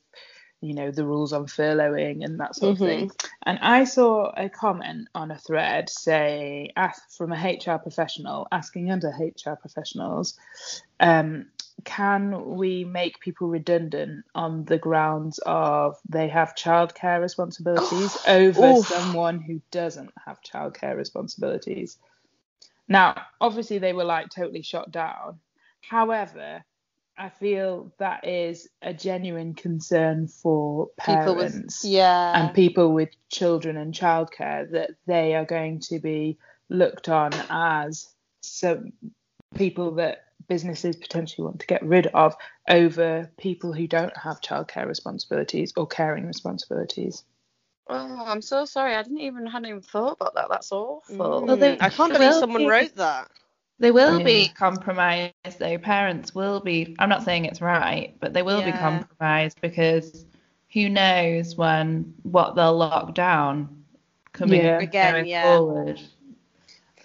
you 0.60 0.74
know, 0.74 0.90
the 0.90 1.06
rules 1.06 1.32
on 1.32 1.46
furloughing 1.46 2.24
and 2.24 2.38
that 2.40 2.54
sort 2.54 2.72
of 2.72 2.78
thing. 2.78 3.10
And 3.44 3.58
I 3.62 3.84
saw 3.84 4.30
a 4.36 4.48
comment 4.48 5.08
on 5.14 5.30
a 5.30 5.38
thread 5.38 5.88
say, 5.88 6.70
ask 6.76 7.10
from 7.16 7.32
a 7.32 7.36
HR 7.36 7.78
professional 7.78 8.46
asking 8.52 8.90
other 8.90 9.12
HR 9.18 9.54
professionals, 9.54 10.38
um, 10.98 11.46
can 11.84 12.56
we 12.56 12.84
make 12.84 13.20
people 13.20 13.48
redundant 13.48 14.24
on 14.34 14.64
the 14.66 14.76
grounds 14.76 15.38
of 15.46 15.98
they 16.08 16.28
have 16.28 16.54
childcare 16.54 17.20
responsibilities 17.20 18.16
over 18.26 18.72
Oof. 18.72 18.86
someone 18.86 19.40
who 19.40 19.62
doesn't 19.70 20.12
have 20.26 20.42
childcare 20.42 20.96
responsibilities? 20.96 21.96
Now, 22.86 23.22
obviously, 23.40 23.78
they 23.78 23.94
were 23.94 24.04
like 24.04 24.28
totally 24.28 24.62
shot 24.62 24.90
down. 24.90 25.38
However, 25.80 26.64
I 27.20 27.28
feel 27.28 27.92
that 27.98 28.26
is 28.26 28.66
a 28.80 28.94
genuine 28.94 29.52
concern 29.52 30.26
for 30.26 30.86
People 31.04 31.34
parents 31.36 31.84
with 31.84 31.92
yeah. 31.92 32.32
and 32.40 32.54
people 32.54 32.94
with 32.94 33.10
children 33.28 33.76
and 33.76 33.92
childcare 33.92 34.70
that 34.70 34.92
they 35.06 35.34
are 35.34 35.44
going 35.44 35.80
to 35.80 35.98
be 35.98 36.38
looked 36.70 37.10
on 37.10 37.32
as 37.50 38.08
some 38.40 38.94
people 39.54 39.96
that 39.96 40.24
businesses 40.48 40.96
potentially 40.96 41.44
want 41.44 41.60
to 41.60 41.66
get 41.66 41.82
rid 41.82 42.06
of 42.06 42.34
over 42.70 43.30
people 43.36 43.74
who 43.74 43.86
don't 43.86 44.16
have 44.16 44.40
childcare 44.40 44.86
responsibilities 44.86 45.74
or 45.76 45.86
caring 45.86 46.26
responsibilities. 46.26 47.24
oh, 47.88 48.24
I'm 48.24 48.40
so 48.40 48.64
sorry. 48.64 48.94
I 48.94 49.02
didn't 49.02 49.20
even 49.20 49.46
hadn't 49.46 49.68
even 49.68 49.82
thought 49.82 50.16
about 50.18 50.34
that. 50.36 50.48
That's 50.48 50.72
awful. 50.72 51.42
Mm. 51.42 51.60
they- 51.60 51.80
I 51.80 51.90
can't 51.90 52.14
believe 52.14 52.32
someone 52.32 52.66
wrote 52.66 52.94
that. 52.94 53.28
They 53.80 53.90
will 53.90 54.18
Yeah. 54.18 54.24
be 54.24 54.48
compromised 54.48 55.32
though. 55.58 55.78
Parents 55.78 56.34
will 56.34 56.60
be. 56.60 56.94
I'm 56.98 57.08
not 57.08 57.22
saying 57.24 57.46
it's 57.46 57.62
right, 57.62 58.14
but 58.20 58.34
they 58.34 58.42
will 58.42 58.62
be 58.62 58.72
compromised 58.72 59.58
because 59.62 60.26
who 60.72 60.88
knows 60.90 61.56
when 61.56 62.14
what 62.22 62.54
they'll 62.54 62.76
lock 62.76 63.14
down 63.14 63.84
coming 64.32 64.60
Yeah. 64.60 64.78
Again, 64.78 65.12
going 65.14 65.26
yeah. 65.26 65.42
forward. 65.56 66.00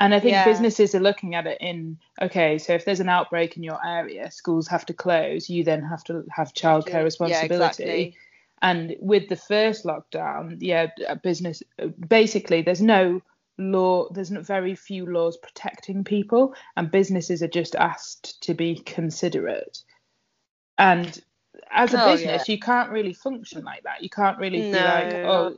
And 0.01 0.13
I 0.13 0.19
think 0.19 0.33
Yeah. 0.33 0.43
businesses 0.43 0.93
are 0.93 0.99
looking 0.99 1.33
at 1.35 1.47
it 1.47 1.57
in 1.61 1.97
okay, 2.21 2.57
so 2.57 2.73
if 2.73 2.83
there's 2.83 2.99
an 2.99 3.07
outbreak 3.07 3.55
in 3.55 3.63
your 3.63 3.79
area, 3.87 4.29
schools 4.29 4.67
have 4.67 4.85
to 4.87 4.93
close, 4.93 5.49
you 5.49 5.63
then 5.63 5.81
have 5.81 6.03
to 6.03 6.25
have 6.29 6.53
childcare 6.53 6.95
Yeah, 6.95 7.03
responsibility. 7.03 7.83
exactly. 7.83 8.15
And 8.61 8.97
with 8.99 9.29
the 9.29 9.37
first 9.37 9.85
lockdown, 9.85 10.57
yeah, 10.59 10.87
business 11.23 11.63
basically 12.09 12.61
there's 12.61 12.81
no 12.81 13.21
law, 13.57 14.09
there's 14.11 14.31
not 14.31 14.45
very 14.45 14.75
few 14.75 15.05
laws 15.05 15.37
protecting 15.37 16.03
people, 16.03 16.55
and 16.75 16.91
businesses 16.91 17.41
are 17.41 17.47
just 17.47 17.75
asked 17.75 18.41
to 18.43 18.53
be 18.53 18.75
considerate. 18.75 19.79
And 20.77 21.21
as 21.71 21.93
a 21.93 22.03
Oh, 22.03 22.11
business, 22.11 22.49
you 22.49 22.59
can't 22.59 22.91
really 22.91 23.13
function 23.13 23.63
like 23.63 23.83
that. 23.83 24.03
You 24.03 24.09
can't 24.09 24.37
really 24.37 24.61
be 24.61 24.71
like, 24.73 25.13
oh, 25.13 25.55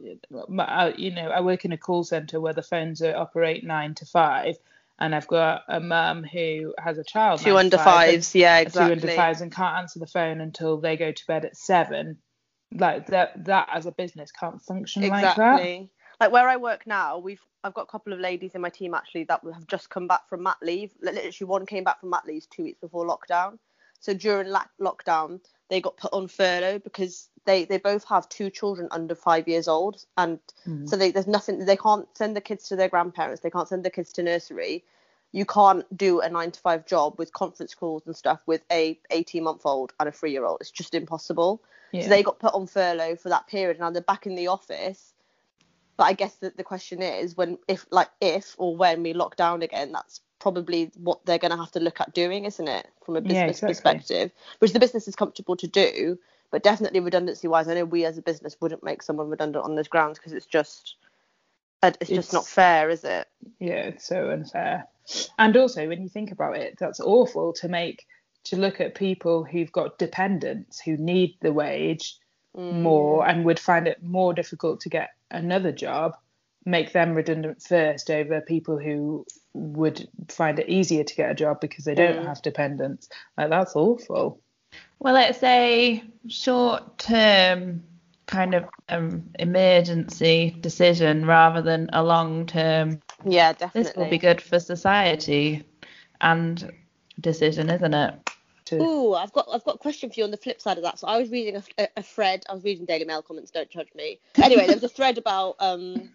uh, 0.60 0.92
you 0.96 1.12
know, 1.12 1.30
I 1.30 1.42
work 1.42 1.66
in 1.66 1.72
a 1.72 1.78
call 1.78 2.04
center 2.04 2.40
where 2.40 2.54
the 2.54 2.62
phones 2.62 3.02
are 3.02 3.16
operate 3.16 3.64
nine 3.64 3.96
to 3.96 4.06
five, 4.06 4.58
and 5.00 5.16
I've 5.16 5.28
got 5.28 5.64
a 5.68 5.80
mum 5.80 6.24
who 6.24 6.74
has 6.78 6.98
a 6.98 7.04
child. 7.04 7.40
Two 7.40 7.58
under 7.58 7.78
and- 7.78 7.84
fives, 7.84 8.36
yeah, 8.36 8.64
two 8.64 8.80
under 8.80 9.08
fives 9.08 9.42
and 9.42 9.52
can't 9.52 9.78
answer 9.78 10.00
the 10.00 10.08
phone 10.08 10.40
until 10.42 10.78
they 10.78 10.98
go 10.98 11.12
to 11.12 11.28
bed 11.28 11.46
at 11.46 11.58
seven. 11.58 12.18
Like 12.74 13.08
that, 13.08 13.46
that 13.46 13.70
as 13.74 13.86
a 13.86 13.92
business 13.92 14.32
can't 14.32 14.62
function 14.62 15.08
like 15.08 15.36
that. 15.38 15.88
Like 16.20 16.32
where 16.32 16.48
I 16.48 16.58
work 16.58 16.88
now, 16.88 17.20
we've 17.20 17.42
I've 17.64 17.74
got 17.74 17.84
a 17.84 17.92
couple 17.92 18.14
of 18.14 18.20
ladies 18.20 18.56
in 18.56 18.62
my 18.62 18.70
team 18.70 18.94
actually 18.94 19.26
that 19.26 19.42
have 19.54 19.68
just 19.68 19.90
come 19.90 20.08
back 20.08 20.28
from 20.30 20.44
mat 20.44 20.58
leave. 20.62 20.94
Literally, 21.02 21.50
one 21.50 21.66
came 21.66 21.84
back 21.84 22.00
from 22.00 22.10
mat 22.10 22.26
leave 22.26 22.50
two 22.50 22.64
weeks 22.64 22.80
before 22.80 23.06
lockdown. 23.06 23.58
So 24.00 24.14
during 24.14 24.48
la- 24.48 24.66
lockdown, 24.80 25.42
they 25.70 25.82
got 25.82 25.98
put 25.98 26.14
on 26.14 26.28
furlough 26.28 26.80
because 26.80 27.30
they 27.46 27.66
they 27.66 27.78
both 27.78 28.06
have 28.06 28.30
two 28.30 28.50
children 28.50 28.88
under 28.92 29.16
five 29.16 29.48
years 29.48 29.68
old, 29.68 30.06
and 30.18 30.40
Mm. 30.68 30.88
so 30.90 30.96
they, 30.96 31.12
there's 31.12 31.28
nothing 31.28 31.66
they 31.66 31.78
can't 31.78 32.08
send 32.18 32.36
the 32.36 32.42
kids 32.42 32.68
to 32.70 32.76
their 32.76 32.90
grandparents. 32.90 33.42
They 33.42 33.50
can't 33.50 33.68
send 33.68 33.84
the 33.84 33.90
kids 33.90 34.12
to 34.14 34.24
nursery. 34.24 34.84
You 35.34 35.46
can't 35.46 35.86
do 35.96 36.22
a 36.22 36.30
nine 36.30 36.52
to 36.52 36.60
five 36.60 36.86
job 36.86 37.20
with 37.20 37.34
conference 37.34 37.76
calls 37.76 38.04
and 38.06 38.16
stuff 38.16 38.40
with 38.46 38.64
a 38.72 39.00
18 39.12 39.44
month 39.44 39.66
old 39.66 39.94
and 40.00 40.08
a 40.10 40.12
three 40.12 40.32
year 40.32 40.46
old. 40.46 40.60
It's 40.62 40.72
just 40.72 40.96
impossible. 40.96 41.62
Yeah. 41.92 42.04
So 42.04 42.10
they 42.10 42.24
got 42.24 42.40
put 42.40 42.54
on 42.54 42.66
furlough 42.68 43.18
for 43.18 43.30
that 43.30 43.48
period. 43.48 43.80
Now 43.80 43.90
they're 43.92 44.02
back 44.02 44.26
in 44.26 44.36
the 44.36 44.48
office. 44.48 45.14
But 45.98 46.06
I 46.06 46.14
guess 46.14 46.36
that 46.36 46.58
the 46.58 46.64
question 46.64 47.02
is 47.02 47.36
when, 47.36 47.58
if, 47.68 47.86
like, 47.90 48.10
if 48.22 48.56
or 48.58 48.76
when 48.78 49.04
we 49.04 49.14
lock 49.14 49.36
down 49.36 49.64
again, 49.64 49.92
that's 49.92 50.22
probably 50.40 50.92
what 50.96 51.26
they're 51.26 51.40
going 51.40 51.52
to 51.52 51.58
have 51.58 51.72
to 51.72 51.80
look 51.80 52.00
at 52.00 52.14
doing, 52.14 52.46
isn't 52.46 52.68
it? 52.68 52.88
From 53.04 53.16
a 53.16 53.22
Yeah, 53.22 53.48
business 53.48 53.58
exactly. 53.58 53.74
perspective, 53.74 54.32
which 54.60 54.74
the 54.74 54.80
business 54.80 55.08
is 55.08 55.16
comfortable 55.16 55.56
to 55.58 55.68
do. 55.68 56.20
But 56.52 56.64
definitely 56.64 57.00
redundancy 57.00 57.48
wise, 57.48 57.68
I 57.68 57.74
know 57.74 57.84
we 57.86 58.06
as 58.06 58.18
a 58.18 58.22
business 58.22 58.56
wouldn't 58.62 58.84
make 58.84 59.02
someone 59.02 59.30
redundant 59.30 59.66
on 59.66 59.76
those 59.76 59.88
grounds 59.88 60.18
because 60.20 60.34
it's 60.34 60.46
just, 60.46 60.96
it's 61.84 62.10
just 62.10 62.32
not 62.32 62.46
fair, 62.46 62.90
is 62.90 63.04
it? 63.04 63.28
yeah, 63.60 63.88
it's 63.88 64.06
so 64.06 64.30
unfair. 64.30 64.88
And 65.40 65.58
also, 65.58 65.88
when 65.88 66.02
you 66.02 66.10
think 66.10 66.32
about 66.32 66.58
it, 66.58 66.78
that's 66.80 67.00
awful 67.00 67.54
to 67.54 67.68
make 67.68 68.06
to 68.46 68.56
look 68.56 68.80
at 68.80 68.96
people 68.96 69.44
who've 69.44 69.72
got 69.72 69.98
dependents 69.98 70.80
who 70.80 70.96
need 70.96 71.38
the 71.42 71.52
wage 71.52 72.18
Mm. 72.58 72.82
more 72.82 73.28
and 73.28 73.46
would 73.46 73.60
find 73.60 73.88
it 73.88 74.02
more 74.02 74.34
difficult 74.34 74.82
to 74.82 74.90
get 74.90 75.12
another 75.30 75.72
job, 75.72 76.18
make 76.66 76.92
them 76.92 77.14
redundant 77.14 77.62
first 77.62 78.10
over 78.10 78.42
people 78.42 78.80
who 78.80 79.26
would 79.54 80.08
find 80.30 80.58
it 80.60 80.68
easier 80.68 81.04
to 81.04 81.16
get 81.16 81.30
a 81.32 81.36
job 81.36 81.60
because 81.62 81.86
they 81.86 81.94
don't 81.96 82.18
Mm. 82.18 82.26
have 82.26 82.42
dependents. 82.42 83.10
Like 83.38 83.50
that's 83.52 83.76
awful. 83.76 84.42
Well, 85.00 85.16
it's 85.16 85.44
a 85.44 86.04
short 86.28 86.98
term 86.98 87.84
kind 88.26 88.56
of 88.56 88.66
um, 88.90 89.30
emergency 89.38 90.58
decision 90.60 91.26
rather 91.26 91.62
than 91.62 91.90
a 91.94 92.04
long 92.04 92.46
term, 92.48 93.00
Yeah, 93.24 93.54
definitely. 93.54 93.84
this 93.84 93.96
will 93.96 94.10
be 94.10 94.18
good 94.18 94.42
for 94.42 94.60
society 94.60 95.64
and 96.20 96.72
decision, 97.22 97.70
isn't 97.70 97.94
it? 97.94 98.27
To, 98.68 98.82
Ooh, 98.82 99.14
I've 99.14 99.32
got 99.32 99.48
I've 99.52 99.64
got 99.64 99.76
a 99.76 99.78
question 99.78 100.10
for 100.10 100.20
you 100.20 100.26
on 100.26 100.32
the 100.32 100.38
flip 100.38 100.60
side 100.60 100.78
of 100.78 100.84
that. 100.84 101.00
So 101.00 101.08
I 101.08 101.18
was 101.18 101.30
reading 101.30 101.62
a, 101.78 101.88
a, 101.96 102.04
thread. 102.04 102.44
I 102.50 102.54
was 102.54 102.66
reading 102.66 102.86
Daily 102.86 103.06
Mail 103.06 103.22
comments. 103.22 103.50
Don't 103.50 103.70
judge 103.70 103.88
me. 103.96 104.20
Anyway, 104.42 104.68
there 104.68 104.76
was 104.76 104.84
a 104.84 104.90
thread 104.90 105.18
about 105.18 105.56
um 105.60 106.10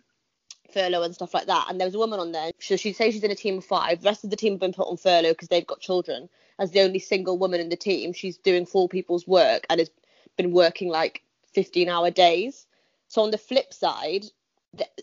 furlough 0.72 1.02
and 1.02 1.14
stuff 1.14 1.32
like 1.32 1.46
that, 1.46 1.66
and 1.70 1.80
there 1.80 1.86
was 1.86 1.94
a 1.94 1.98
woman 1.98 2.20
on 2.20 2.32
there. 2.32 2.50
So 2.60 2.76
she 2.76 2.92
says 2.92 3.14
she's 3.14 3.22
in 3.22 3.30
a 3.30 3.34
team 3.34 3.58
of 3.58 3.64
five. 3.64 4.02
The 4.02 4.06
rest 4.06 4.24
of 4.24 4.30
the 4.30 4.36
team 4.36 4.52
have 4.52 4.60
been 4.60 4.74
put 4.74 4.88
on 4.88 4.98
furlough 4.98 5.30
because 5.30 5.48
they've 5.48 5.66
got 5.66 5.80
children. 5.80 6.28
As 6.58 6.72
the 6.72 6.80
only 6.80 6.98
single 6.98 7.38
woman 7.38 7.60
in 7.60 7.70
the 7.70 7.76
team, 7.76 8.12
she's 8.12 8.36
doing 8.36 8.66
four 8.66 8.86
people's 8.86 9.26
work 9.26 9.64
and 9.70 9.80
has 9.80 9.90
been 10.36 10.52
working 10.52 10.88
like 10.88 11.22
15 11.54 11.88
hour 11.88 12.10
days. 12.10 12.66
So 13.08 13.22
on 13.22 13.30
the 13.30 13.38
flip 13.38 13.72
side, 13.72 14.26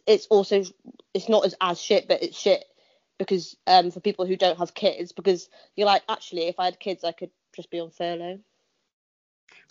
it's 0.05 0.27
also 0.27 0.63
it's 1.15 1.29
not 1.29 1.45
as 1.45 1.55
as 1.61 1.81
shit, 1.81 2.07
but 2.07 2.21
it's 2.21 2.37
shit 2.37 2.65
because 3.17 3.55
um 3.67 3.91
for 3.91 3.99
people 3.99 4.25
who 4.25 4.35
don't 4.35 4.57
have 4.57 4.73
kids 4.73 5.11
because 5.11 5.49
you're 5.75 5.85
like 5.85 6.03
actually 6.07 6.47
if 6.47 6.59
I 6.59 6.65
had 6.65 6.79
kids 6.79 7.03
I 7.03 7.11
could 7.11 7.31
just 7.55 7.69
be 7.69 7.79
on 7.79 7.91
furlough. 7.91 8.39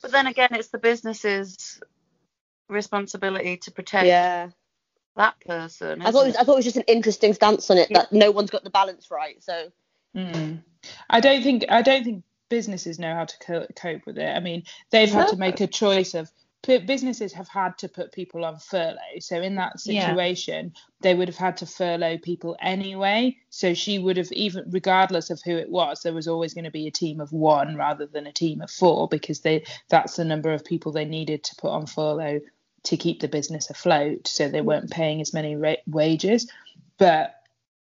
But 0.02 0.12
then 0.12 0.26
again, 0.26 0.50
it's 0.52 0.68
the 0.68 0.78
business's 0.78 1.80
responsibility 2.68 3.56
to 3.58 3.70
protect 3.70 4.06
Yeah. 4.06 4.50
that 5.16 5.40
person. 5.40 6.02
I 6.02 6.11
thought 6.12 6.26
it 6.26 6.28
isn't 6.28 6.28
was, 6.28 6.37
I 6.37 6.44
thought 6.44 6.52
it 6.52 6.56
was 6.56 6.64
just 6.64 6.76
an 6.76 6.85
interesting 6.87 7.35
stance 7.35 7.70
on 7.70 7.78
it 7.78 7.88
that 7.92 8.12
no 8.12 8.30
one's 8.30 8.50
got 8.50 8.64
the 8.64 8.70
balance 8.70 9.11
right. 9.11 9.42
So 9.42 9.70
Mm. 10.16 10.62
I 11.11 11.20
don't 11.20 11.42
think 11.42 11.66
I 11.68 11.82
don't 11.82 12.04
think 12.04 12.25
businesses 12.49 12.99
know 12.99 13.14
how 13.14 13.25
to 13.25 13.38
co- 13.40 13.66
cope 13.76 14.06
with 14.06 14.18
it. 14.18 14.37
I 14.37 14.40
mean, 14.40 14.64
they've 14.90 15.11
had 15.11 15.28
to 15.28 15.37
make 15.37 15.61
a 15.61 15.66
choice 15.66 16.14
of 16.14 16.28
p- 16.28 16.38
businesses 16.62 17.33
have 17.33 17.49
had 17.49 17.79
to 17.79 17.88
put 17.88 18.12
people 18.12 18.45
on 18.45 18.59
furlough. 18.59 19.21
So 19.21 19.41
in 19.41 19.55
that 19.57 19.75
Yeah. 19.85 20.09
situation, 20.09 20.75
they 21.00 21.15
would 21.15 21.29
have 21.29 21.37
had 21.37 21.57
to 21.59 21.67
furlough 21.67 22.19
people 22.19 22.57
anyway. 22.61 23.37
So 23.49 23.75
she 23.75 23.99
would 23.99 24.17
have 24.17 24.31
even 24.33 24.65
regardless 24.71 25.31
of 25.31 25.41
who 25.43 25.57
it 25.57 25.71
was, 25.71 26.03
there 26.03 26.12
was 26.12 26.29
always 26.29 26.55
going 26.55 26.65
to 26.65 26.71
be 26.71 26.87
a 26.87 26.93
team 26.93 27.21
of 27.21 27.33
one 27.33 27.77
rather 27.77 28.07
than 28.07 28.27
a 28.27 28.33
team 28.33 28.61
of 28.61 28.71
four 28.71 29.09
because 29.09 29.41
they 29.41 29.65
that's 29.88 30.17
the 30.17 30.25
number 30.25 30.53
of 30.53 30.65
people 30.65 30.93
they 30.93 31.05
needed 31.05 31.45
to 31.45 31.57
put 31.57 31.71
on 31.71 31.87
furlough 31.87 32.41
to 32.85 32.97
keep 32.97 33.21
the 33.21 33.29
business 33.29 33.71
afloat. 33.71 34.27
So 34.27 34.49
they 34.49 34.61
weren't 34.61 34.91
paying 34.91 35.21
as 35.21 35.33
many 35.33 35.57
ra- 35.57 35.75
wages. 35.87 36.50
But 36.99 37.35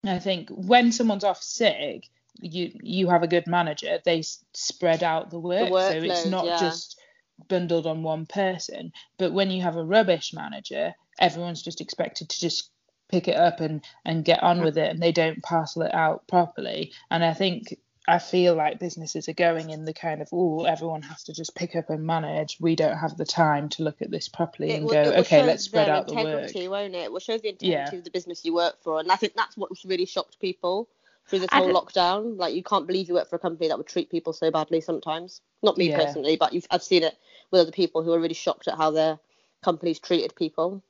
I 0.05 0.19
think 0.19 0.49
when 0.49 0.91
someone's 0.91 1.23
off 1.23 1.41
sick, 1.41 2.07
you 2.39 2.71
you 2.83 3.09
have 3.09 3.23
a 3.23 3.27
good 3.27 3.47
manager. 3.47 3.99
They 4.05 4.21
spread 4.53 5.03
out 5.03 5.31
the 5.31 5.39
work, 5.39 5.69
so 5.69 5.97
it's 6.03 6.25
not 6.27 6.45
yeah. 6.45 6.59
just 6.59 6.99
bundled 7.47 7.87
on 7.87 8.03
one 8.03 8.25
person. 8.25 8.91
But 9.17 9.33
when 9.33 9.51
you 9.51 9.61
have 9.63 9.75
a 9.75 9.83
rubbish 9.83 10.33
manager, 10.33 10.93
everyone's 11.19 11.61
just 11.61 11.81
expected 11.81 12.29
to 12.29 12.39
just 12.39 12.71
pick 13.09 13.27
it 13.27 13.37
up 13.37 13.59
and 13.61 13.83
and 14.05 14.25
get 14.25 14.43
on 14.43 14.61
with 14.61 14.77
it, 14.77 14.89
and 14.91 15.01
they 15.01 15.11
don't 15.11 15.41
parcel 15.43 15.83
it 15.83 15.93
out 15.93 16.27
properly. 16.27 16.91
And 17.09 17.23
I 17.23 17.33
think 17.33 17.77
I 18.09 18.19
feel 18.19 18.55
like 18.55 18.79
businesses 18.79 19.27
are 19.27 19.33
going 19.33 19.69
in 19.69 19.83
the 19.85 19.93
kind 19.93 20.21
of 20.21 20.29
oh 20.31 20.63
everyone 20.63 21.01
has 21.03 21.23
to 21.25 21.33
just 21.33 21.55
pick 21.55 21.75
up 21.75 21.89
and 21.89 22.05
manage. 22.05 22.57
We 22.59 22.75
don't 22.75 22.97
have 22.97 23.17
the 23.17 23.25
time 23.25 23.69
to 23.69 23.83
look 23.83 24.01
at 24.01 24.11
this 24.11 24.29
properly 24.29 24.71
and 24.71 24.85
will- 24.85 24.93
go 24.93 25.03
okay 25.19 25.43
let's 25.43 25.63
spread 25.65 25.89
out 25.89 26.07
the 26.07 26.15
work. 26.15 26.25
integrity, 26.25 26.67
won't 26.67 26.95
it? 26.95 26.99
It 27.03 27.11
will 27.11 27.19
show 27.19 27.37
the 27.37 27.49
integrity 27.49 27.71
Yeah. 27.71 27.93
of 27.97 28.03
the 28.03 28.11
business 28.11 28.43
you 28.45 28.53
work 28.53 28.81
for, 28.81 28.99
and 28.99 29.11
I 29.11 29.15
think 29.15 29.33
that's 29.35 29.57
what 29.57 29.71
really 29.85 30.05
shocked 30.05 30.39
people 30.39 30.87
through 31.27 31.39
this 31.39 31.51
whole 31.51 31.73
lockdown. 31.73 32.37
Like 32.37 32.55
you 32.55 32.63
can't 32.63 32.87
believe 32.87 33.07
you 33.07 33.15
work 33.15 33.29
for 33.29 33.35
a 33.35 33.39
company 33.39 33.67
that 33.67 33.77
would 33.77 33.87
treat 33.87 34.09
people 34.09 34.33
so 34.33 34.51
badly 34.51 34.81
sometimes. 34.81 35.41
Not 35.63 35.77
me 35.77 35.89
Yeah. 35.89 35.97
personally, 35.97 36.37
but 36.37 36.53
you've, 36.53 36.67
I've 36.71 36.83
seen 36.83 37.03
it 37.03 37.17
with 37.51 37.61
other 37.61 37.71
people 37.71 38.03
who 38.03 38.13
are 38.13 38.19
really 38.19 38.33
shocked 38.33 38.67
at 38.67 38.77
how 38.77 38.91
their 38.91 39.19
companies 39.63 39.99
treated 39.99 40.35
people. 40.35 40.83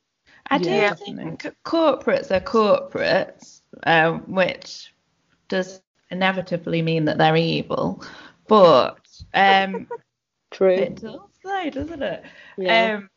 I 0.50 0.58
do 0.60 0.70
Yeah, 0.72 0.94
think 0.94 1.46
corporates 1.66 2.32
are 2.32 2.40
corporates, 2.40 3.62
um, 3.86 4.20
which 4.22 4.94
does 5.50 5.82
inevitably 6.10 6.82
mean 6.82 7.06
that 7.06 7.18
they're 7.18 7.36
evil. 7.36 8.04
But 8.48 9.08
um, 9.34 9.88
True. 10.52 10.74
it 10.74 10.96
does 10.96 11.20
though, 11.44 11.70
doesn't 11.70 12.02
it? 12.02 12.24
Yeah. 12.58 12.96
Um, 12.96 13.10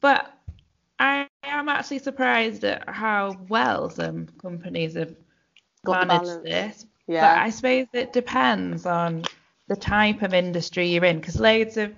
but 0.00 0.32
I 0.98 1.26
am 1.44 1.68
actually 1.68 1.98
surprised 1.98 2.64
at 2.64 2.88
how 2.88 3.36
well 3.48 3.90
some 3.90 4.26
companies 4.40 4.94
have 4.94 5.14
Got 5.84 6.00
the 6.00 6.06
managed 6.06 6.26
balance. 6.26 6.44
this. 6.44 6.86
But. 7.06 7.38
I 7.38 7.50
suppose 7.50 7.86
it 7.92 8.12
depends 8.12 8.86
on 8.86 9.24
the 9.68 9.76
type 9.76 10.22
of 10.22 10.34
industry 10.34 10.88
you're 10.88 11.04
in, 11.04 11.18
because 11.18 11.40
loads 11.40 11.76
of 11.76 11.92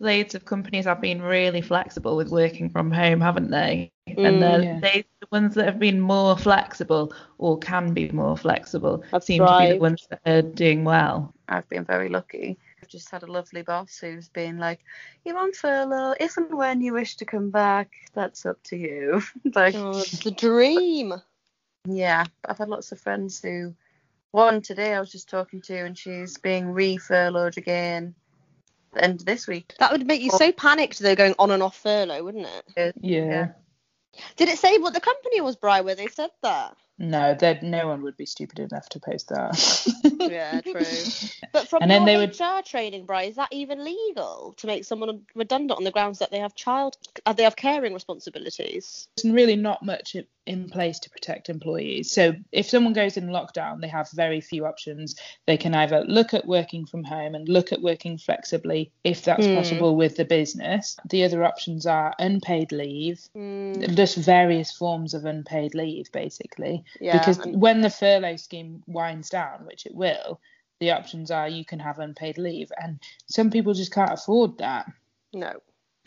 loads 0.00 0.34
of 0.34 0.44
companies 0.44 0.86
have 0.86 1.00
been 1.00 1.22
really 1.22 1.60
flexible 1.60 2.16
with 2.16 2.30
working 2.30 2.70
from 2.70 2.90
home, 2.90 3.20
haven't 3.20 3.50
they? 3.50 3.92
Mm, 4.08 4.26
and 4.26 4.42
the, 4.42 4.64
yeah. 4.64 4.80
they, 4.80 5.04
the 5.20 5.26
ones 5.30 5.54
that 5.54 5.66
have 5.66 5.78
been 5.78 6.00
more 6.00 6.36
flexible 6.36 7.12
or 7.38 7.58
can 7.58 7.92
be 7.92 8.08
more 8.08 8.36
flexible 8.36 9.04
Have 9.12 9.22
seem 9.22 9.44
to 9.46 9.58
be 9.60 9.72
the 9.74 9.78
ones 9.78 10.08
that 10.10 10.20
are 10.26 10.42
doing 10.42 10.84
well. 10.84 11.34
I've 11.48 11.68
been 11.68 11.84
very 11.84 12.08
lucky. 12.08 12.58
I've 12.82 12.88
just 12.88 13.10
had 13.10 13.22
a 13.22 13.30
lovely 13.30 13.62
boss 13.62 13.98
who's 13.98 14.28
been 14.28 14.58
like, 14.58 14.80
"You're 15.24 15.38
on 15.38 15.52
furlough. 15.52 16.14
If 16.18 16.38
and 16.38 16.52
when 16.56 16.80
you 16.80 16.94
wish 16.94 17.16
to 17.16 17.26
come 17.26 17.50
back, 17.50 17.90
that's 18.14 18.46
up 18.46 18.62
to 18.64 18.76
you." 18.76 19.22
like, 19.54 19.74
Oh, 19.74 19.98
it's 19.98 20.20
the 20.20 20.30
dream. 20.30 21.14
Yeah, 21.86 22.24
I've 22.44 22.58
had 22.58 22.68
lots 22.68 22.92
of 22.92 23.00
friends 23.00 23.40
who. 23.40 23.74
One 24.32 24.62
today 24.62 24.94
I 24.94 25.00
was 25.00 25.10
just 25.10 25.28
talking 25.28 25.60
to, 25.62 25.76
and 25.76 25.98
she's 25.98 26.38
being 26.38 26.70
re-furloughed 26.70 27.58
again. 27.58 28.14
The 28.92 29.02
end 29.02 29.20
of 29.20 29.26
this 29.26 29.48
week. 29.48 29.74
That 29.80 29.90
would 29.90 30.06
make 30.06 30.20
you 30.20 30.30
so 30.30 30.52
panicked 30.52 31.00
though, 31.00 31.16
going 31.16 31.34
on 31.38 31.50
and 31.50 31.62
off 31.64 31.76
furlough, 31.76 32.22
wouldn't 32.22 32.46
it? 32.76 32.94
Yeah. 33.00 33.24
Yeah. 33.32 33.48
Did 34.36 34.48
it 34.48 34.58
say 34.58 34.78
what 34.78 34.94
the 34.94 35.00
company 35.00 35.40
was, 35.40 35.56
Bri, 35.56 35.80
where 35.80 35.94
they 35.96 36.06
said 36.08 36.30
that? 36.42 36.76
No, 36.98 37.34
that 37.34 37.62
no 37.62 37.86
one 37.88 38.02
would 38.02 38.16
be 38.16 38.26
stupid 38.26 38.58
enough 38.60 38.88
to 38.90 39.00
post 39.00 39.28
that. 39.30 39.86
Yeah, 40.30 40.60
true. 40.60 40.82
But 41.52 41.66
from 41.68 41.82
And 41.82 41.90
then 41.90 42.02
your 42.02 42.06
they 42.06 42.16
would- 42.18 42.38
HR 42.38 42.62
training, 42.64 43.06
Bri, 43.06 43.26
is 43.28 43.36
that 43.36 43.48
even 43.52 43.82
legal 43.84 44.54
to 44.58 44.66
make 44.66 44.84
someone 44.84 45.22
redundant 45.34 45.78
on 45.78 45.84
the 45.84 45.90
grounds 45.90 46.18
that 46.20 46.30
they 46.30 46.38
have 46.38 46.54
child, 46.54 46.96
uh, 47.26 47.32
they 47.32 47.42
have 47.44 47.56
caring 47.56 47.94
responsibilities? 47.94 49.08
There's 49.16 49.32
really 49.34 49.56
not 49.56 49.82
much 49.84 50.14
i- 50.14 50.26
in 50.46 50.68
place 50.68 50.98
to 50.98 51.10
protect 51.10 51.48
employees. 51.48 52.10
So 52.10 52.32
if 52.50 52.68
someone 52.68 52.92
goes 52.94 53.16
in 53.16 53.28
lockdown, 53.28 53.80
they 53.80 53.88
have 53.88 54.10
very 54.12 54.40
few 54.40 54.64
options. 54.64 55.14
They 55.46 55.56
can 55.56 55.74
either 55.74 56.04
look 56.08 56.32
at 56.34 56.46
working 56.46 56.86
from 56.86 57.04
home 57.04 57.34
and 57.34 57.48
look 57.48 57.72
at 57.72 57.82
working 57.82 58.16
flexibly 58.18 58.90
if 59.04 59.22
that's 59.24 59.46
Hmm. 59.46 59.54
possible 59.54 59.96
with 59.96 60.16
the 60.16 60.24
business. 60.24 60.96
The 61.08 61.24
other 61.24 61.44
options 61.44 61.86
are 61.86 62.14
unpaid 62.18 62.72
leave, 62.72 63.20
Mm, 63.36 63.94
just 63.94 64.16
various 64.16 64.72
forms 64.72 65.14
of 65.14 65.24
unpaid 65.26 65.74
leave, 65.74 66.10
basically. 66.12 66.84
yeah. 67.00 67.18
because 67.18 67.38
and- 67.38 67.60
when 67.60 67.82
the 67.82 67.90
furlough 67.90 68.36
scheme 68.36 68.82
winds 68.86 69.28
down, 69.30 69.66
which 69.66 69.84
it 69.86 69.94
will, 69.94 70.40
the 70.80 70.90
options 70.90 71.30
are 71.30 71.48
you 71.48 71.64
can 71.64 71.78
have 71.78 71.98
unpaid 71.98 72.38
leave, 72.38 72.72
and 72.82 72.98
some 73.26 73.50
people 73.50 73.74
just 73.74 73.92
can't 73.92 74.12
afford 74.12 74.56
that. 74.58 74.90
no. 75.32 75.52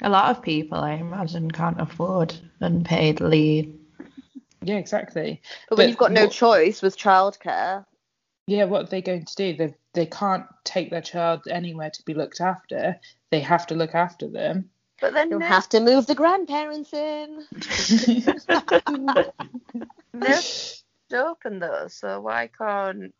A 0.01 0.09
lot 0.09 0.35
of 0.35 0.41
people, 0.43 0.79
I 0.79 0.93
imagine, 0.95 1.51
can't 1.51 1.79
afford 1.79 2.33
unpaid 2.59 3.21
leave. 3.21 3.71
Yeah, 4.63 4.77
exactly. 4.77 5.41
But 5.69 5.77
when 5.77 5.89
you've 5.89 5.97
got 5.97 6.11
no 6.11 6.23
what- 6.23 6.31
choice 6.31 6.81
with 6.81 6.97
childcare, 6.97 7.85
Yeah, 8.47 8.65
what 8.65 8.83
are 8.83 8.87
they 8.87 9.01
going 9.01 9.25
to 9.25 9.35
do? 9.35 9.55
They 9.55 9.75
they 9.93 10.05
can't 10.07 10.45
take 10.63 10.89
their 10.89 11.01
child 11.01 11.47
anywhere 11.47 11.91
to 11.91 12.03
be 12.03 12.13
looked 12.13 12.41
after. 12.41 12.99
They 13.29 13.41
have 13.41 13.67
to 13.67 13.75
look 13.75 13.93
after 13.93 14.27
them. 14.27 14.69
But 14.99 15.13
then 15.13 15.29
you'll 15.29 15.39
no, 15.39 15.45
have 15.45 15.69
to 15.69 15.79
move 15.79 16.07
the 16.07 16.15
grandparents 16.15 16.93
in. 16.93 17.45
nurseries 20.13 20.83
open 21.13 21.59
though, 21.59 21.87
so 21.89 22.21
why 22.21 22.47
can't 22.57 23.13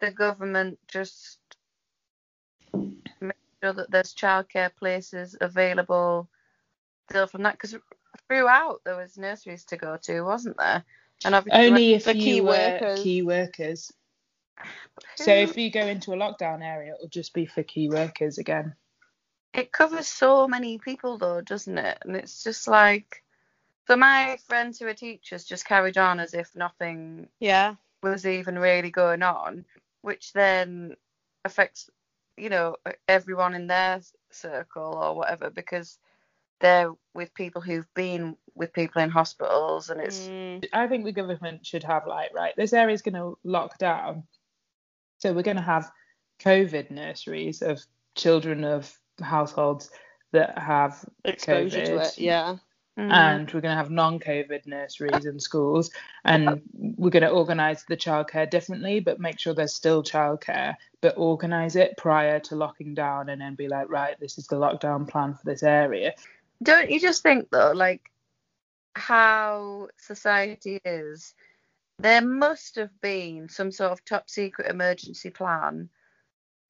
the 0.00 0.10
government 0.10 0.78
just 0.88 1.38
make 3.20 3.36
sure 3.62 3.72
that 3.72 3.90
there's 3.90 4.14
childcare 4.14 4.74
places 4.74 5.36
available 5.40 6.28
still 7.08 7.26
from 7.26 7.42
that? 7.44 7.52
Because 7.52 7.76
throughout 8.28 8.82
there 8.84 8.96
was 8.96 9.16
nurseries 9.18 9.64
to 9.66 9.76
go 9.76 9.96
to, 10.02 10.22
wasn't 10.22 10.56
there? 10.58 10.84
And 11.24 11.34
obviously, 11.34 11.60
Only 11.60 11.94
if 11.94 12.04
For 12.04 12.12
you 12.12 12.22
key 12.22 12.40
were 12.40 12.78
workers. 12.80 13.00
key 13.02 13.22
workers. 13.22 13.92
So 15.16 15.32
if 15.32 15.56
you 15.56 15.70
go 15.70 15.80
into 15.86 16.12
a 16.12 16.16
lockdown 16.16 16.62
area, 16.62 16.94
it'll 16.94 17.08
just 17.08 17.34
be 17.34 17.46
for 17.46 17.62
key 17.62 17.88
workers 17.88 18.38
again. 18.38 18.74
it 19.54 19.72
covers 19.72 20.06
so 20.06 20.46
many 20.46 20.78
people 20.78 21.18
though, 21.18 21.40
doesn't 21.40 21.78
it? 21.78 21.98
And 22.02 22.16
it's 22.16 22.42
just 22.44 22.68
like, 22.68 23.22
for 23.86 23.96
my 23.96 24.36
friends 24.46 24.78
who 24.78 24.86
are 24.86 24.94
teachers 24.94 25.44
just 25.44 25.64
carried 25.64 25.96
on 25.96 26.20
as 26.20 26.34
if 26.34 26.54
nothing 26.54 27.28
Yeah. 27.40 27.74
was 28.02 28.26
even 28.26 28.58
really 28.58 28.90
going 28.90 29.22
on, 29.22 29.64
which 30.02 30.32
then 30.32 30.96
affects, 31.44 31.88
you 32.36 32.50
know, 32.50 32.76
everyone 33.08 33.54
in 33.54 33.66
their 33.66 34.00
circle 34.30 34.94
or 35.00 35.14
whatever 35.16 35.50
because 35.50 35.98
they're 36.60 36.90
with 37.14 37.34
people 37.34 37.60
who've 37.60 37.92
been 37.94 38.36
with 38.54 38.72
people 38.72 39.02
in 39.02 39.10
hospitals 39.10 39.90
and 39.90 40.00
it's 40.00 40.28
Mm, 40.28 40.64
I 40.72 40.86
think 40.86 41.04
the 41.04 41.12
government 41.12 41.66
should 41.66 41.84
have 41.84 42.06
like, 42.06 42.32
right, 42.34 42.54
this 42.56 42.72
area 42.72 42.94
is 42.94 43.02
going 43.02 43.14
to 43.14 43.38
lock 43.44 43.78
down. 43.78 44.24
So 45.18 45.32
we're 45.32 45.42
going 45.42 45.56
to 45.56 45.62
have 45.62 45.90
COVID 46.40 46.90
nurseries 46.90 47.62
of 47.62 47.82
children 48.14 48.64
of 48.64 48.92
households 49.20 49.90
that 50.32 50.58
have 50.58 51.04
exposure 51.24 51.84
to 51.84 51.98
it. 51.98 52.18
Yeah. 52.18 52.56
Mm. 52.98 53.12
And 53.12 53.52
we're 53.52 53.60
going 53.60 53.76
to 53.76 53.82
have 53.82 53.90
non 53.90 54.18
COVID 54.18 54.66
nurseries 54.66 55.26
and 55.26 55.40
schools. 55.40 55.90
And 56.24 56.62
we're 56.72 57.10
going 57.10 57.22
to 57.22 57.28
organise 57.28 57.84
the 57.84 57.96
childcare 57.96 58.48
differently, 58.48 59.00
but 59.00 59.20
make 59.20 59.38
sure 59.38 59.52
there's 59.52 59.74
still 59.74 60.02
childcare, 60.02 60.76
but 61.02 61.14
organise 61.18 61.76
it 61.76 61.96
prior 61.98 62.40
to 62.40 62.56
locking 62.56 62.94
down 62.94 63.28
and 63.28 63.40
then 63.40 63.54
be 63.54 63.68
like, 63.68 63.90
right, 63.90 64.18
this 64.18 64.38
is 64.38 64.46
the 64.46 64.56
lockdown 64.56 65.06
plan 65.06 65.34
for 65.34 65.44
this 65.44 65.62
area. 65.62 66.14
Don't 66.62 66.90
you 66.90 67.00
just 67.00 67.22
think 67.22 67.50
though, 67.50 67.72
like 67.72 68.10
how 68.94 69.88
society 69.98 70.80
is, 70.84 71.34
there 71.98 72.22
must 72.22 72.76
have 72.76 73.00
been 73.00 73.48
some 73.48 73.72
sort 73.72 73.92
of 73.92 74.04
top 74.04 74.28
secret 74.28 74.70
emergency 74.70 75.30
plan 75.30 75.88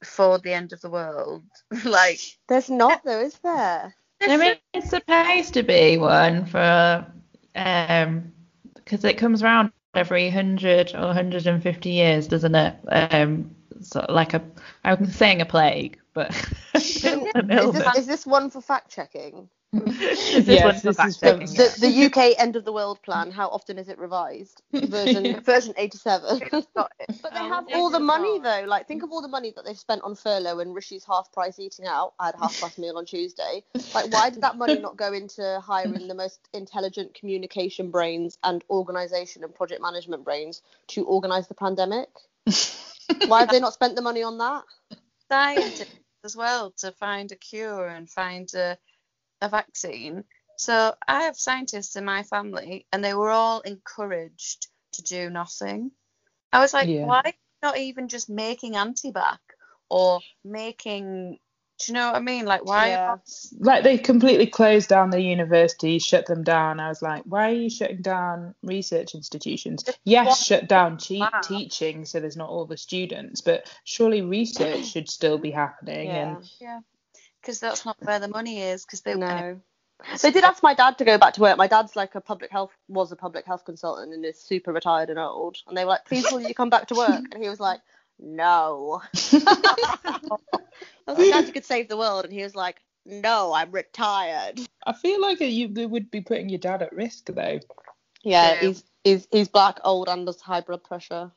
for 0.05 0.39
the 0.39 0.53
end 0.53 0.73
of 0.73 0.81
the 0.81 0.91
world. 0.91 1.45
like 1.85 2.21
There's 2.49 2.71
not 2.71 3.05
though, 3.05 3.21
is 3.21 3.39
there? 3.39 3.95
There 4.21 4.57
is 4.73 4.89
supposed 4.89 5.55
to 5.55 5.63
be 5.63 5.99
one 5.99 6.47
for 6.47 7.07
um 7.55 8.33
because 8.75 9.05
it 9.05 9.19
comes 9.19 9.43
around 9.43 9.73
every 9.95 10.25
100 10.25 10.95
or 10.95 11.07
150 11.07 11.91
years, 11.91 12.29
doesn't 12.29 12.55
it? 12.55 12.77
Um, 12.89 13.57
so 13.81 14.05
like 14.09 14.35
a 14.35 14.43
I'm 14.85 15.07
saying 15.07 15.41
a 15.41 15.47
plague, 15.47 15.99
but 16.15 16.31
Is 16.75 17.03
this, 17.03 17.97
is 17.97 18.07
this 18.07 18.27
one 18.27 18.51
for 18.51 18.61
fact 18.61 18.91
checking? 18.91 19.49
Is 19.87 20.47
this 20.47 20.47
Yes, 20.47 20.85
one 20.85 20.95
this 20.95 21.05
is 21.07 21.17
from- 21.19 21.41
The, 21.41 21.77
the 21.81 22.05
UK 22.07 22.35
end 22.39 22.57
of 22.57 22.65
the 22.65 22.73
world 22.73 23.01
plan. 23.03 23.31
How 23.31 23.49
often 23.49 23.79
is 23.79 23.89
it 23.89 23.99
revised? 23.99 24.63
Version 24.73 25.41
version 25.45 25.75
87. 25.77 26.41
it's 26.53 26.67
got 26.75 26.93
it. 27.01 27.17
But 27.23 27.33
they 27.33 27.41
have 27.41 27.67
all 27.75 27.91
the 27.91 28.01
money 28.01 28.39
though. 28.39 28.65
Like 28.67 28.87
think 28.87 29.03
of 29.03 29.11
all 29.11 29.23
the 29.23 29.29
money 29.29 29.53
that 29.57 29.65
they've 29.65 29.79
spent 29.79 30.03
on 30.03 30.15
furlough 30.15 30.59
and 30.61 30.75
Rishi's 30.75 31.05
half 31.05 31.33
price 31.33 31.59
eating 31.59 31.87
out. 31.87 32.15
I 32.21 32.27
had 32.27 32.35
half 32.41 32.59
price 32.61 32.79
meal 32.79 32.99
on 32.99 33.05
Tuesday. 33.07 33.65
Like 33.95 34.13
why 34.13 34.31
did 34.31 34.43
that 34.43 34.57
money 34.57 34.79
not 34.79 34.97
go 34.97 35.13
into 35.13 35.61
hiring 35.61 36.09
the 36.09 36.15
most 36.15 36.41
intelligent 36.53 37.15
communication 37.15 37.91
brains 37.91 38.39
and 38.45 38.63
organisation 38.71 39.43
and 39.45 39.55
project 39.55 39.83
management 39.83 40.25
brains 40.25 40.63
to 40.89 41.05
organise 41.05 41.47
the 41.47 41.55
pandemic? 41.55 42.09
Why 43.29 43.41
have 43.41 43.51
they 43.51 43.61
not 43.61 43.73
spent 43.73 43.95
the 43.97 44.03
money 44.03 44.23
on 44.23 44.39
that? 44.39 44.65
scientists 45.31 45.87
as 46.25 46.37
well 46.37 46.73
to 46.79 46.93
find 46.93 47.33
a 47.33 47.37
cure 47.37 47.87
and 47.89 48.09
find 48.11 48.53
a, 48.55 48.77
a 49.41 49.49
vaccine. 49.49 50.25
So 50.59 50.95
I 51.07 51.23
have 51.25 51.37
scientists 51.37 51.97
in 51.97 52.05
my 52.05 52.23
family, 52.23 52.87
and 52.93 53.05
they 53.05 53.15
were 53.15 53.31
all 53.31 53.61
encouraged 53.61 54.69
to 54.93 55.03
do 55.03 55.29
nothing. 55.31 55.91
I 56.53 56.61
was 56.61 56.73
like, 56.73 56.89
Yeah. 56.89 57.05
why 57.05 57.35
not 57.63 57.77
even 57.79 58.09
just 58.09 58.31
making 58.31 58.73
antibac 58.75 59.39
or 59.91 60.21
making? 60.45 61.39
Do 61.79 61.93
you 61.93 61.95
know 61.95 62.07
what 62.07 62.17
I 62.17 62.21
mean? 62.21 62.47
Like, 62.47 62.65
why? 62.65 62.89
Yeah. 62.89 63.17
like 63.59 63.85
they 63.85 63.99
completely 63.99 64.47
closed 64.47 64.89
down 64.89 65.11
the 65.11 65.21
university, 65.21 65.99
shut 65.99 66.25
them 66.25 66.43
down. 66.43 66.81
I 66.81 66.89
was 66.89 67.03
like, 67.03 67.23
why 67.27 67.51
are 67.51 67.55
you 67.55 67.69
shutting 67.69 68.01
down 68.01 68.55
research 68.63 69.15
institutions? 69.15 69.85
Yes, 70.05 70.27
one- 70.27 70.37
shut 70.37 70.69
down 70.71 70.97
che- 70.97 71.19
Wow. 71.21 71.41
teaching 71.43 72.07
so 72.07 72.19
there's 72.19 72.37
not 72.39 72.49
all 72.49 72.65
the 72.65 72.79
students, 72.79 73.43
but 73.43 73.71
surely 73.85 74.23
research 74.23 74.87
should 74.87 75.11
still 75.11 75.37
be 75.37 75.51
happening. 75.51 76.07
Yeah. 76.07 76.37
And 76.37 76.85
Because 77.47 77.61
that's 77.61 77.87
not 77.87 77.97
where 78.03 78.19
the 78.19 78.27
money 78.27 78.61
is. 78.61 78.85
Because 78.85 79.03
they 79.03 79.15
No. 79.15 79.61
They 80.21 80.33
did 80.33 80.43
ask 80.43 80.65
my 80.65 80.75
dad 80.75 80.99
to 80.99 81.05
go 81.05 81.17
back 81.17 81.35
to 81.35 81.41
work. 81.41 81.57
My 81.57 81.69
dad's 81.69 81.95
like 81.95 82.17
a 82.17 82.21
public 82.21 82.51
health 82.51 82.73
was 82.89 83.13
a 83.13 83.17
public 83.17 83.47
health 83.47 83.65
consultant 83.65 84.13
and 84.13 84.25
is 84.25 84.39
super 84.39 84.73
retired 84.73 85.11
and 85.11 85.19
old. 85.19 85.59
And 85.69 85.77
they 85.77 85.85
were 85.85 85.91
like, 85.91 86.05
"Please, 86.05 86.31
will 86.31 86.41
you 86.41 86.55
come 86.55 86.71
back 86.71 86.89
to 86.89 86.97
work?" 86.97 87.23
And 87.33 87.43
he 87.43 87.49
was 87.49 87.61
like, 87.61 87.81
"No." 88.19 89.01
I 89.15 90.19
was 91.07 91.19
like, 91.19 91.31
"Dad, 91.31 91.47
you 91.47 91.53
could 91.53 91.65
save 91.65 91.89
the 91.89 91.97
world," 91.97 92.25
and 92.25 92.35
he 92.35 92.43
was 92.43 92.57
like, 92.57 92.83
"No, 93.07 93.53
I'm 93.55 93.71
retired." 93.71 94.61
I 94.85 94.93
feel 94.93 95.21
like 95.23 95.41
you 95.41 95.69
would 95.89 96.11
be 96.11 96.21
putting 96.21 96.49
your 96.49 96.59
dad 96.59 96.83
at 96.83 96.93
risk 96.93 97.27
though. 97.27 97.61
Yeah, 98.23 98.55
Yeah. 98.55 98.61
he's 98.61 98.85
he's 99.05 99.29
he's 99.31 99.49
black, 99.49 99.79
old, 99.85 100.09
and 100.09 100.27
has 100.27 100.41
high 100.41 100.61
blood 100.63 100.83
pressure. 100.83 101.31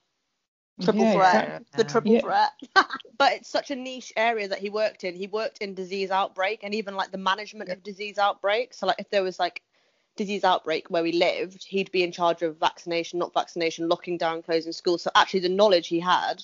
Triple 0.82 1.06
Yeah, 1.06 1.14
threat. 1.14 1.34
exactly. 1.36 1.66
The 1.78 1.84
triple 1.84 2.12
Yeah. 2.14 2.22
threat. 2.22 2.52
but 3.18 3.34
it's 3.34 3.50
such 3.50 3.72
a 3.72 3.76
niche 3.76 4.14
area 4.16 4.48
that 4.48 4.60
he 4.60 4.70
worked 4.70 5.04
in. 5.04 5.16
He 5.16 5.28
worked 5.28 5.60
in 5.60 5.74
disease 5.74 6.12
outbreak 6.12 6.64
and 6.64 6.74
even 6.74 6.96
like 6.96 7.12
the 7.12 7.18
management 7.18 7.70
of 7.70 7.84
disease 7.84 8.18
outbreak. 8.18 8.74
So 8.74 8.88
like 8.88 9.00
if 9.00 9.10
there 9.10 9.24
was 9.24 9.40
like 9.40 9.62
disease 10.16 10.44
outbreak 10.44 10.90
where 10.90 11.04
we 11.04 11.12
lived, 11.12 11.66
he'd 11.66 11.92
be 11.92 12.04
in 12.04 12.12
charge 12.12 12.42
of 12.42 12.58
vaccination, 12.58 13.20
not 13.20 13.34
vaccination, 13.34 13.88
locking 13.90 14.18
down, 14.18 14.42
closing 14.42 14.72
schools. 14.72 15.02
So 15.04 15.12
actually 15.16 15.42
the 15.42 15.50
knowledge 15.50 15.88
he 15.88 16.00
had, 16.00 16.44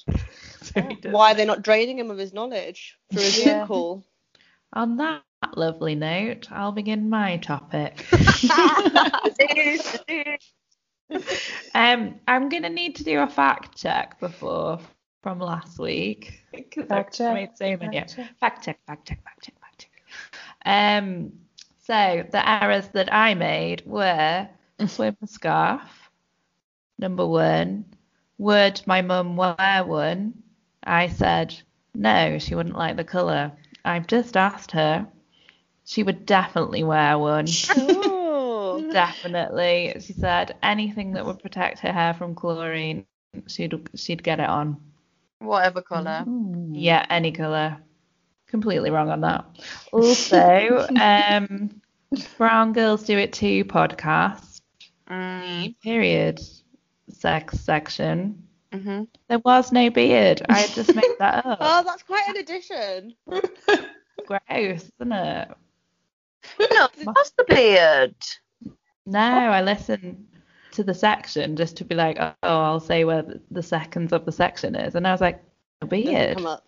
why 1.03 1.31
are 1.31 1.35
they 1.35 1.45
not 1.45 1.61
draining 1.61 1.99
him 1.99 2.11
of 2.11 2.17
his 2.17 2.33
knowledge 2.33 2.97
for 3.13 3.19
a 3.19 3.31
Yeah. 3.31 3.65
call? 3.65 4.03
On 4.73 4.97
that 4.97 5.23
lovely 5.55 5.95
note, 5.95 6.51
I'll 6.51 6.71
begin 6.71 7.09
my 7.09 7.37
topic. 7.37 8.05
um, 11.75 12.15
I'm 12.27 12.49
gonna 12.49 12.69
need 12.69 12.95
to 12.97 13.03
do 13.03 13.19
a 13.19 13.27
fact 13.27 13.77
check 13.77 14.19
before 14.19 14.79
from 15.21 15.39
last 15.39 15.79
week. 15.79 16.41
Fact 16.87 17.17
check, 17.17 17.33
made 17.33 17.49
so 17.55 17.77
many. 17.77 17.99
fact 17.99 18.15
check. 18.15 18.39
Fact 18.39 18.63
check, 18.63 18.79
fact 18.85 19.07
check, 19.07 19.23
fact 19.23 19.43
check, 19.43 19.55
fact 19.59 19.79
check. 19.79 19.91
Um, 20.65 21.33
so 21.83 22.25
the 22.31 22.49
errors 22.49 22.87
that 22.89 23.13
I 23.13 23.33
made 23.33 23.83
were 23.85 24.47
swim 24.87 25.17
scarf. 25.25 25.81
Number 26.97 27.25
one, 27.25 27.85
would 28.37 28.81
my 28.85 29.01
mum 29.01 29.35
wear 29.35 29.83
one? 29.85 30.41
I 30.83 31.09
said 31.09 31.55
no, 31.95 32.37
she 32.39 32.55
wouldn't 32.55 32.77
like 32.77 32.97
the 32.97 33.03
colour. 33.03 33.51
I've 33.83 34.07
just 34.07 34.35
asked 34.35 34.71
her. 34.71 35.07
She 35.85 36.03
would 36.03 36.25
definitely 36.25 36.83
wear 36.83 37.17
one. 37.17 37.45
Definitely. 38.95 39.93
She 39.99 40.13
said 40.13 40.55
anything 40.63 41.13
that 41.13 41.25
would 41.25 41.39
protect 41.39 41.79
her 41.79 41.91
hair 41.91 42.13
from 42.13 42.33
chlorine, 42.33 43.05
she'd 43.47 43.73
she'd 43.95 44.23
get 44.23 44.39
it 44.39 44.47
on. 44.47 44.77
Whatever 45.39 45.81
colour. 45.81 46.23
Yeah, 46.71 47.05
any 47.09 47.31
colour. 47.33 47.77
Completely 48.47 48.91
wrong 48.91 49.09
on 49.09 49.19
that. 49.21 49.45
Also, 49.91 50.87
um, 51.01 51.81
Brown 52.37 52.71
Girls 52.71 53.03
Do 53.03 53.17
It 53.17 53.33
Too 53.33 53.65
podcast, 53.65 54.61
Mm. 55.09 55.75
period 55.81 56.39
sex 57.09 57.59
section. 57.59 58.47
hmm 58.73 59.03
There 59.27 59.39
was 59.39 59.71
no 59.71 59.89
beard. 59.89 60.41
I 60.49 60.65
just 60.67 60.95
made 60.95 61.03
that 61.19 61.45
up. 61.45 61.57
Oh, 61.61 61.83
that's 61.85 62.01
quite 62.03 62.27
an 62.29 62.37
addition. 62.37 63.13
Gross, 64.25 64.89
isn't 64.99 65.11
it? 65.11 65.49
No, 66.59 66.87
that's 67.13 67.31
the 67.31 67.43
beard. 67.47 68.15
No, 69.05 69.19
I 69.19 69.61
listen 69.61 70.27
to 70.71 70.83
the 70.83 70.93
section 70.93 71.55
just 71.55 71.77
to 71.77 71.85
be 71.85 71.95
like, 71.95 72.17
oh, 72.19 72.33
I'll 72.43 72.79
say 72.79 73.05
where 73.05 73.21
the- 73.21 73.41
the 73.51 73.63
seconds 73.63 74.11
of 74.13 74.25
the 74.25 74.31
section 74.31 74.75
is, 74.75 74.95
and 74.95 75.07
I 75.07 75.11
was 75.11 75.21
like, 75.21 75.41
no 75.81 75.87
Doesn't 75.87 76.37
beard. 76.37 76.61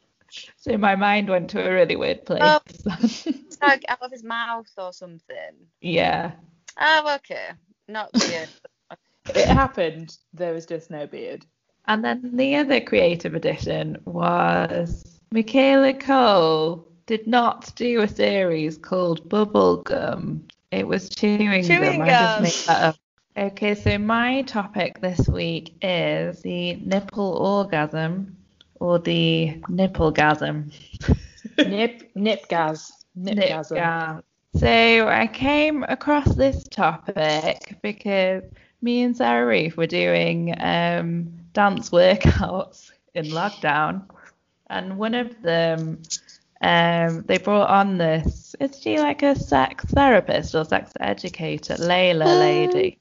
So 0.58 0.78
my 0.78 0.95
mind 0.95 1.30
went 1.30 1.50
to 1.52 1.65
a 1.65 1.73
really 1.73 1.95
weird 1.95 2.19
oh, 2.30 2.60
place. 2.60 2.84
Oh. 2.89 2.97
It's 3.02 3.62
like 3.62 3.86
out 3.88 4.02
of 4.02 4.12
his 4.12 4.23
mouth 4.23 4.69
or 4.78 4.91
something. 4.93 5.54
yeah. 5.82 6.32
Oh, 6.80 7.15
okay. 7.15 7.50
Not 7.88 8.12
beard. 8.13 8.50
It 9.36 9.45
happened. 9.45 10.17
There 10.34 10.54
was 10.54 10.65
just 10.65 10.89
no 10.89 11.06
beard. 11.06 11.45
And 11.86 12.02
then 12.02 12.38
the 12.38 12.56
other 12.56 12.80
creative 12.80 13.36
addition 13.36 13.97
was 14.06 15.19
Michaela 15.32 15.93
Coel 15.93 16.88
did 17.08 17.28
not 17.28 17.73
do 17.76 18.00
a 18.00 18.08
series 18.08 18.78
called 18.78 19.28
Bubblegum. 19.28 20.43
It 20.78 20.88
was 20.88 21.10
chewing, 21.10 21.63
Chewing 21.63 22.00
gum. 22.00 22.02
I 22.04 22.10
just 22.10 22.68
made 22.68 22.68
that 22.68 22.84
up. 22.84 22.96
Okay, 23.36 23.76
so 23.76 23.98
my 23.98 24.44
topic 24.44 25.02
this 25.02 25.28
week 25.28 25.76
is 25.82 26.42
the 26.42 26.76
nipple 26.76 27.34
orgasm 27.38 28.36
or 28.76 29.00
the 29.00 29.60
nipplegasm. 29.70 30.72
Nip, 31.58 32.13
nipgas, 32.16 32.92
nipgasm. 33.18 33.72
Nipgas. 33.72 34.24
So 34.56 35.08
I 35.08 35.28
came 35.28 35.84
across 35.84 36.36
this 36.36 36.68
topic 36.68 37.78
because 37.82 38.44
me 38.82 39.02
and 39.02 39.16
Sarah 39.16 39.46
Reef 39.48 39.78
were 39.78 39.88
doing 39.88 40.56
um, 40.60 41.32
dance 41.54 41.90
workouts 41.90 42.92
in 43.13 43.26
lockdown, 43.28 44.04
and 44.70 44.98
one 44.98 45.13
of 45.13 45.42
them, 45.42 46.02
um, 46.62 47.24
they 47.28 47.38
brought 47.38 47.70
on 47.70 47.98
this. 47.98 48.47
Is 48.60 48.80
she 48.82 48.98
like 49.00 49.22
a 49.24 49.36
sex 49.36 49.86
therapist 49.86 50.56
or 50.56 50.65
sex 50.65 50.91
educator? 51.00 51.76
Layla 51.76 52.26
Um, 52.26 52.39
lady. 52.39 53.00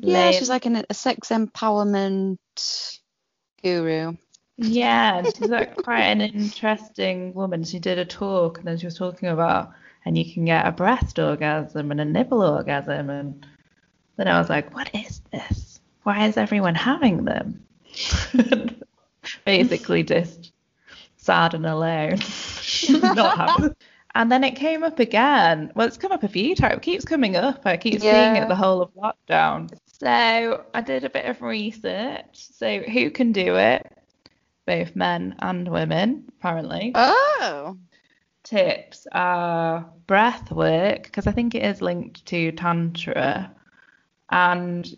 Yeah, 0.00 0.30
Layla- 0.30 0.38
she's 0.38 0.48
like 0.48 0.66
an, 0.66 0.84
a 0.88 0.94
sex 0.94 1.28
empowerment 1.30 2.38
guru. 3.62 4.16
Yeah, 4.58 5.22
she's 5.36 5.48
like 5.48 5.76
quite 5.76 6.02
an 6.02 6.20
interesting 6.20 7.34
woman. 7.34 7.64
She 7.64 7.78
did 7.78 7.98
a 7.98 8.04
talk 8.04 8.58
and 8.58 8.66
then 8.66 8.78
she 8.78 8.86
was 8.86 8.96
talking 8.96 9.28
about 9.28 9.72
and 10.04 10.16
you 10.18 10.30
can 10.32 10.44
get 10.44 10.66
a 10.66 10.72
breast 10.72 11.18
orgasm 11.18 11.90
and 11.90 12.00
a 12.00 12.04
nipple 12.04 12.42
orgasm 12.42 13.10
and 13.10 13.46
then 14.16 14.28
I 14.28 14.38
was 14.38 14.48
like, 14.48 14.74
What 14.74 14.90
is 14.94 15.20
this? 15.32 15.80
Why 16.02 16.26
is 16.26 16.36
everyone 16.36 16.74
having 16.74 17.24
them? 17.24 17.64
Basically 19.44 20.02
just 20.02 20.52
sad 21.16 21.54
and 21.54 21.66
alone. 21.66 22.18
Not 22.90 23.36
having 23.36 23.76
and 24.14 24.30
then 24.30 24.44
it 24.44 24.56
came 24.56 24.82
up 24.84 24.98
again. 24.98 25.72
Well, 25.74 25.86
it's 25.86 25.96
come 25.96 26.12
up 26.12 26.22
a 26.22 26.28
few 26.28 26.54
times. 26.54 26.76
It 26.76 26.82
keeps 26.82 27.04
coming 27.04 27.36
up. 27.36 27.62
I 27.64 27.76
keep 27.76 28.00
seeing 28.00 28.36
it 28.36 28.48
the 28.48 28.56
whole 28.56 28.82
of 28.82 28.90
lockdown. 28.94 29.70
So 29.86 30.64
I 30.74 30.80
did 30.80 31.04
a 31.04 31.10
bit 31.10 31.26
of 31.26 31.40
research. 31.42 32.24
So 32.32 32.80
who 32.80 33.10
can 33.10 33.32
do 33.32 33.56
it? 33.56 33.90
Both 34.66 34.94
men 34.94 35.36
and 35.40 35.68
women, 35.68 36.24
apparently. 36.38 36.92
Oh. 36.94 37.76
Tips 38.44 39.06
are 39.12 39.88
breath 40.06 40.50
work, 40.50 41.04
because 41.04 41.26
I 41.26 41.32
think 41.32 41.54
it 41.54 41.64
is 41.64 41.80
linked 41.80 42.26
to 42.26 42.52
Tantra. 42.52 43.50
And 44.30 44.96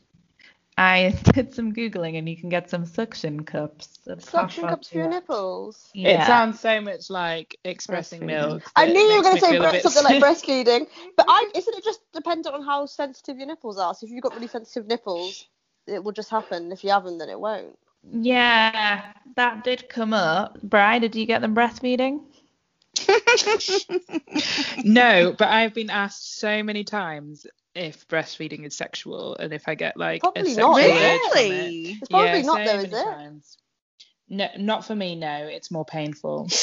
I 0.76 1.14
did 1.32 1.54
some 1.54 1.72
Googling 1.72 2.18
and 2.18 2.28
you 2.28 2.36
can 2.36 2.48
get 2.48 2.68
some 2.70 2.84
suction 2.84 3.44
cups. 3.44 3.98
Suction 4.18 4.68
cups 4.68 4.88
for 4.88 4.98
your 4.98 5.08
nipples. 5.08 5.90
Yeah. 5.94 6.22
It 6.22 6.26
sounds 6.26 6.60
so 6.60 6.80
much 6.80 7.10
like 7.10 7.58
expressing 7.64 8.26
milk. 8.26 8.62
I 8.74 8.86
knew 8.86 8.98
you 8.98 9.16
were 9.16 9.22
going 9.22 9.36
to 9.36 9.40
say 9.40 9.52
feel 9.52 9.62
bre- 9.62 9.70
bit 9.70 9.82
something 9.82 10.02
like 10.20 10.38
sick. 10.38 10.66
breastfeeding, 10.66 10.86
but 11.16 11.26
I 11.28 11.50
isn't 11.54 11.76
it 11.76 11.84
just 11.84 12.00
dependent 12.12 12.54
on 12.54 12.62
how 12.62 12.86
sensitive 12.86 13.38
your 13.38 13.46
nipples 13.46 13.78
are? 13.78 13.94
So 13.94 14.06
if 14.06 14.10
you've 14.12 14.22
got 14.22 14.34
really 14.34 14.48
sensitive 14.48 14.88
nipples, 14.88 15.46
it 15.86 16.02
will 16.02 16.12
just 16.12 16.30
happen. 16.30 16.72
If 16.72 16.82
you 16.82 16.90
haven't, 16.90 17.18
then 17.18 17.28
it 17.28 17.38
won't. 17.38 17.78
Yeah, 18.10 19.12
that 19.36 19.64
did 19.64 19.88
come 19.88 20.12
up. 20.12 20.60
Bri, 20.62 20.98
did 21.00 21.14
you 21.14 21.24
get 21.26 21.40
them 21.40 21.54
breastfeeding? 21.54 22.20
No, 24.84 25.34
but 25.36 25.48
I've 25.48 25.74
been 25.74 25.90
asked 25.90 26.38
so 26.38 26.62
many 26.62 26.84
times 26.84 27.46
if 27.74 28.06
breastfeeding 28.08 28.64
is 28.64 28.74
sexual 28.76 29.36
and 29.36 29.52
if 29.52 29.68
I 29.68 29.74
get 29.74 29.96
like 29.96 30.20
Probably 30.20 30.42
a 30.42 30.46
sexual 30.46 30.74
not, 30.74 30.80
urge 30.80 30.84
is 30.84 31.02
it? 31.02 31.20
from 31.32 31.38
it. 31.40 31.50
Really? 31.50 31.98
It's 32.00 32.08
probably 32.08 32.40
yeah, 32.40 32.46
not 32.46 32.58
so 32.58 32.64
though, 32.64 32.78
is 32.82 32.92
it? 32.92 33.04
times. 33.04 33.58
No, 34.28 34.48
not 34.58 34.84
for 34.86 34.94
me. 34.94 35.16
No, 35.16 35.46
it's 35.46 35.70
more 35.70 35.84
painful. 35.84 36.48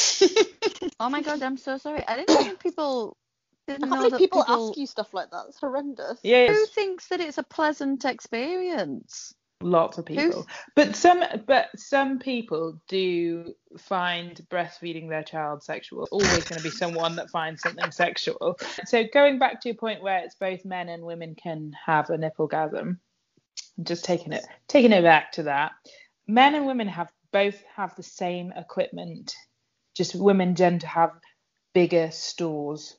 Oh 0.99 1.09
my 1.09 1.21
god, 1.23 1.41
I'm 1.41 1.57
so 1.57 1.77
sorry. 1.77 2.07
I 2.07 2.15
didn't 2.15 2.37
think 2.43 2.59
people 2.59 3.17
I 3.67 3.73
didn't 3.73 3.89
can't 3.89 4.03
know 4.03 4.09
that 4.11 4.19
people, 4.19 4.43
people. 4.43 4.69
ask 4.69 4.77
you 4.77 4.85
stuff 4.85 5.13
like 5.15 5.31
that. 5.31 5.45
It's 5.49 5.59
horrendous. 5.59 6.19
Yeah, 6.23 6.47
Who 6.47 6.65
thinks 6.67 7.07
that 7.07 7.19
it's 7.19 7.39
a 7.39 7.43
pleasant 7.43 8.05
experience? 8.05 9.33
Lots 9.61 9.97
of 9.97 10.05
people, 10.05 10.47
but 10.75 10.95
some, 10.95 11.23
but 11.45 11.69
some 11.75 12.19
people 12.19 12.81
do 12.87 13.53
find 13.77 14.39
breastfeeding 14.49 15.09
their 15.09 15.23
child 15.23 15.63
sexual. 15.63 16.07
Always 16.11 16.43
going 16.45 16.57
to 16.57 16.63
be 16.63 16.69
someone 16.69 17.15
that 17.15 17.29
finds 17.29 17.61
something 17.61 17.91
sexual. 17.91 18.59
So 18.85 19.03
going 19.13 19.39
back 19.39 19.61
to 19.61 19.69
your 19.69 19.75
point 19.75 20.03
where 20.03 20.19
it's 20.19 20.35
both 20.35 20.65
men 20.65 20.89
and 20.89 21.03
women 21.03 21.35
can 21.35 21.73
have 21.85 22.09
a 22.09 22.17
nipplegasm, 22.17 22.97
just 23.83 24.05
taking 24.05 24.33
it 24.33 24.45
taking 24.67 24.91
it 24.91 25.03
back 25.03 25.33
to 25.33 25.43
that. 25.43 25.71
Men 26.27 26.55
and 26.55 26.65
women 26.65 26.87
have 26.87 27.11
both 27.31 27.61
have 27.75 27.95
the 27.95 28.03
same 28.03 28.53
equipment. 28.55 29.35
Just 29.95 30.15
women 30.15 30.55
tend 30.55 30.81
to 30.81 30.87
have 30.87 31.11
bigger 31.73 32.11
stores 32.11 32.97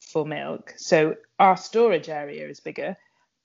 for 0.00 0.24
milk. 0.26 0.74
So 0.76 1.16
our 1.38 1.56
storage 1.56 2.08
area 2.08 2.48
is 2.48 2.60
bigger, 2.60 2.96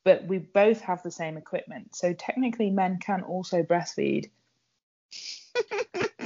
but 0.06 0.24
we 0.26 0.38
both 0.38 0.80
have 0.82 1.04
the 1.04 1.12
same 1.12 1.36
equipment. 1.36 1.96
So 1.96 2.14
technically 2.14 2.70
men 2.70 3.00
can 3.00 3.24
also 3.24 3.64
breastfeed. 3.64 4.30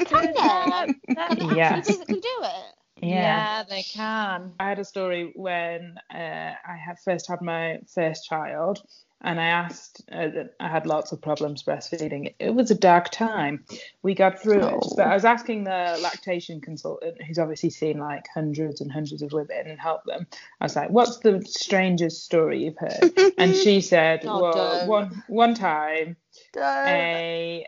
Can 0.06 0.34
they? 0.36 0.86
Can 1.64 1.74
you 1.76 1.82
Yes. 1.82 1.86
physically 1.86 2.20
do 2.20 2.38
it? 2.44 2.76
Yeah, 3.02 3.64
they 3.64 3.84
can. 3.84 4.52
I 4.60 4.70
had 4.70 4.80
a 4.80 4.86
story 4.86 5.32
when 5.36 5.96
uh, 6.14 6.18
I 6.18 6.76
had 6.76 7.00
first 7.00 7.28
had 7.30 7.42
my 7.42 7.80
first 7.94 8.26
child, 8.26 8.82
and 9.22 9.40
I 9.40 9.46
asked. 9.48 10.02
Uh, 10.12 10.30
I 10.60 10.68
had 10.70 10.86
lots 10.86 11.12
of 11.12 11.22
problems 11.22 11.64
breastfeeding. 11.64 12.34
It 12.40 12.54
was 12.54 12.72
a 12.72 12.76
dark 12.76 13.10
time. 13.12 13.66
We 14.02 14.16
got 14.16 14.42
through 14.42 14.64
it, 14.66 14.74
Oh. 14.82 14.94
but 14.96 15.08
I 15.08 15.14
was 15.14 15.26
asking 15.26 15.66
the 15.66 16.00
lactation 16.02 16.62
consultant, 16.62 17.22
who's 17.24 17.38
obviously 17.40 17.70
seen 17.70 18.00
like 18.00 18.26
hundreds 18.34 18.82
and 18.82 18.92
hundreds 18.92 19.22
of 19.22 19.32
women 19.34 19.68
and 19.68 19.80
helped 19.80 20.06
them. 20.06 20.26
I 20.62 20.66
was 20.66 20.76
like, 20.76 20.90
"What's 20.90 21.18
the 21.20 21.42
strangest 21.46 22.24
story 22.24 22.64
you've 22.64 22.78
heard?" 22.78 23.34
and 23.38 23.56
she 23.56 23.82
said, 23.82 24.22
Oh, 24.26 24.42
"Well, 24.42 24.54
don't. 24.80 24.88
one 24.88 25.24
one 25.28 25.54
time." 25.54 26.16
Don't. 26.54 26.88
a 26.88 27.66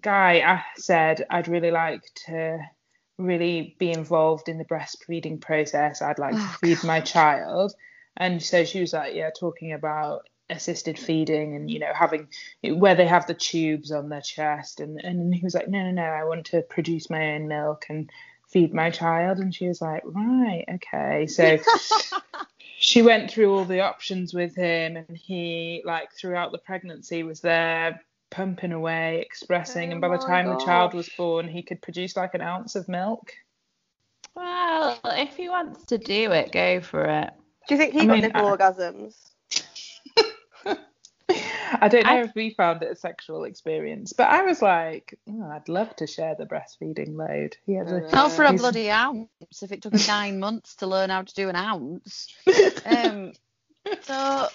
guy 0.00 0.40
I 0.40 0.64
said 0.76 1.26
I'd 1.30 1.48
really 1.48 1.70
like 1.70 2.02
to 2.26 2.58
really 3.18 3.76
be 3.78 3.90
involved 3.90 4.48
in 4.48 4.58
the 4.58 4.64
breastfeeding 4.64 5.40
process. 5.40 6.02
I'd 6.02 6.18
like 6.18 6.34
to 6.34 6.40
Oh, 6.40 6.56
feed 6.60 6.82
my 6.84 7.00
child. 7.00 7.74
And 8.16 8.42
so 8.42 8.64
she 8.64 8.80
was 8.80 8.92
like, 8.92 9.14
yeah, 9.14 9.30
talking 9.38 9.72
about 9.72 10.28
assisted 10.52 10.98
feeding 10.98 11.56
and 11.56 11.70
you 11.70 11.78
mm. 11.78 11.82
know 11.82 11.92
having 11.94 12.28
where 12.78 12.94
they 12.94 13.06
have 13.06 13.26
the 13.26 13.34
tubes 13.34 13.90
on 13.90 14.08
their 14.08 14.20
chest. 14.20 14.80
And 14.80 15.00
and 15.02 15.34
he 15.34 15.42
was 15.42 15.54
like 15.54 15.68
no 15.68 15.82
no 15.82 15.90
no 15.90 16.02
I 16.02 16.24
want 16.24 16.46
to 16.46 16.62
produce 16.62 17.10
my 17.10 17.34
own 17.34 17.48
milk 17.48 17.86
and 17.88 18.10
feed 18.48 18.72
my 18.72 18.90
child. 18.90 19.38
And 19.38 19.54
she 19.54 19.68
was 19.68 19.80
like 19.80 20.02
right 20.04 20.64
okay. 20.74 21.26
So 21.26 21.58
she 22.78 23.02
went 23.02 23.30
through 23.30 23.54
all 23.54 23.64
the 23.64 23.80
options 23.80 24.34
with 24.34 24.54
him 24.54 24.96
and 24.96 25.16
he 25.16 25.82
like 25.84 26.12
throughout 26.12 26.52
the 26.52 26.58
pregnancy 26.58 27.22
was 27.22 27.40
there 27.40 28.02
pumping 28.30 28.72
away 28.72 29.20
expressing. 29.20 29.90
Oh 29.90 29.92
and 29.92 30.00
by 30.00 30.08
the 30.08 30.16
my 30.16 30.26
time 30.26 30.46
the 30.48 30.64
child 30.64 30.94
was 30.94 31.08
born 31.10 31.48
he 31.48 31.62
could 31.62 31.82
produce 31.82 32.16
like 32.16 32.34
an 32.34 32.40
ounce 32.40 32.76
of 32.76 32.88
milk. 32.88 33.32
Well, 34.34 34.98
if 35.04 35.36
he 35.36 35.48
wants 35.48 35.84
to 35.86 35.98
do 35.98 36.32
it, 36.32 36.52
go 36.52 36.80
for 36.80 37.04
it. 37.04 37.30
Do 37.68 37.74
you 37.74 37.78
think 37.78 37.92
he 37.92 38.00
I 38.00 38.06
got 38.06 38.12
mean, 38.12 38.22
nipple 38.22 38.46
I- 38.46 38.56
orgasms? 38.56 39.14
I 41.80 41.88
don't 41.88 42.04
know 42.04 42.12
I- 42.12 42.22
if 42.22 42.34
we 42.34 42.54
found 42.54 42.82
it 42.82 42.92
a 42.92 42.96
sexual 42.96 43.44
experience 43.44 44.12
but 44.12 44.28
i 44.28 44.42
was 44.42 44.60
like 44.60 45.18
oh, 45.28 45.50
i'd 45.52 45.68
love 45.68 45.94
to 45.96 46.06
share 46.06 46.34
the 46.38 46.46
breastfeeding 46.46 47.16
load 47.16 47.56
he 47.64 47.74
has 47.74 47.90
a 47.90 48.00
Not 48.12 48.32
for 48.32 48.44
a 48.44 48.52
bloody 48.52 48.90
ounce. 48.90 49.28
If 49.62 49.72
it 49.72 49.82
took 49.82 49.94
him 49.94 50.06
nine 50.06 50.40
months 50.40 50.76
to 50.76 50.86
learn 50.86 51.10
how 51.10 51.22
to 51.22 51.34
do 51.34 51.48
an 51.48 51.56
ounce. 51.56 52.34
Um, 52.84 53.32
so 54.02 54.48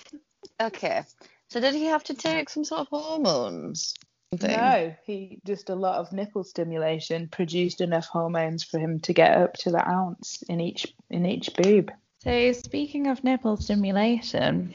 Okay. 0.61 1.03
So 1.49 1.59
did 1.59 1.75
he 1.75 1.85
have 1.85 2.03
to 2.05 2.13
take 2.13 2.49
some 2.49 2.63
sort 2.63 2.81
of 2.81 2.87
hormones? 2.87 3.93
Thing? 4.35 4.51
No, 4.51 4.93
he 5.05 5.39
just 5.45 5.69
a 5.69 5.75
lot 5.75 5.99
of 5.99 6.11
nipple 6.11 6.43
stimulation 6.43 7.29
produced 7.29 7.79
enough 7.79 8.07
hormones 8.07 8.61
for 8.63 8.77
him 8.77 8.99
to 9.01 9.13
get 9.13 9.37
up 9.37 9.53
to 9.59 9.71
the 9.71 9.87
ounce 9.87 10.43
in 10.49 10.59
each 10.59 10.93
in 11.09 11.25
each 11.25 11.51
boob. 11.55 11.91
So 12.19 12.51
speaking 12.51 13.07
of 13.07 13.23
nipple 13.23 13.57
stimulation, 13.57 14.73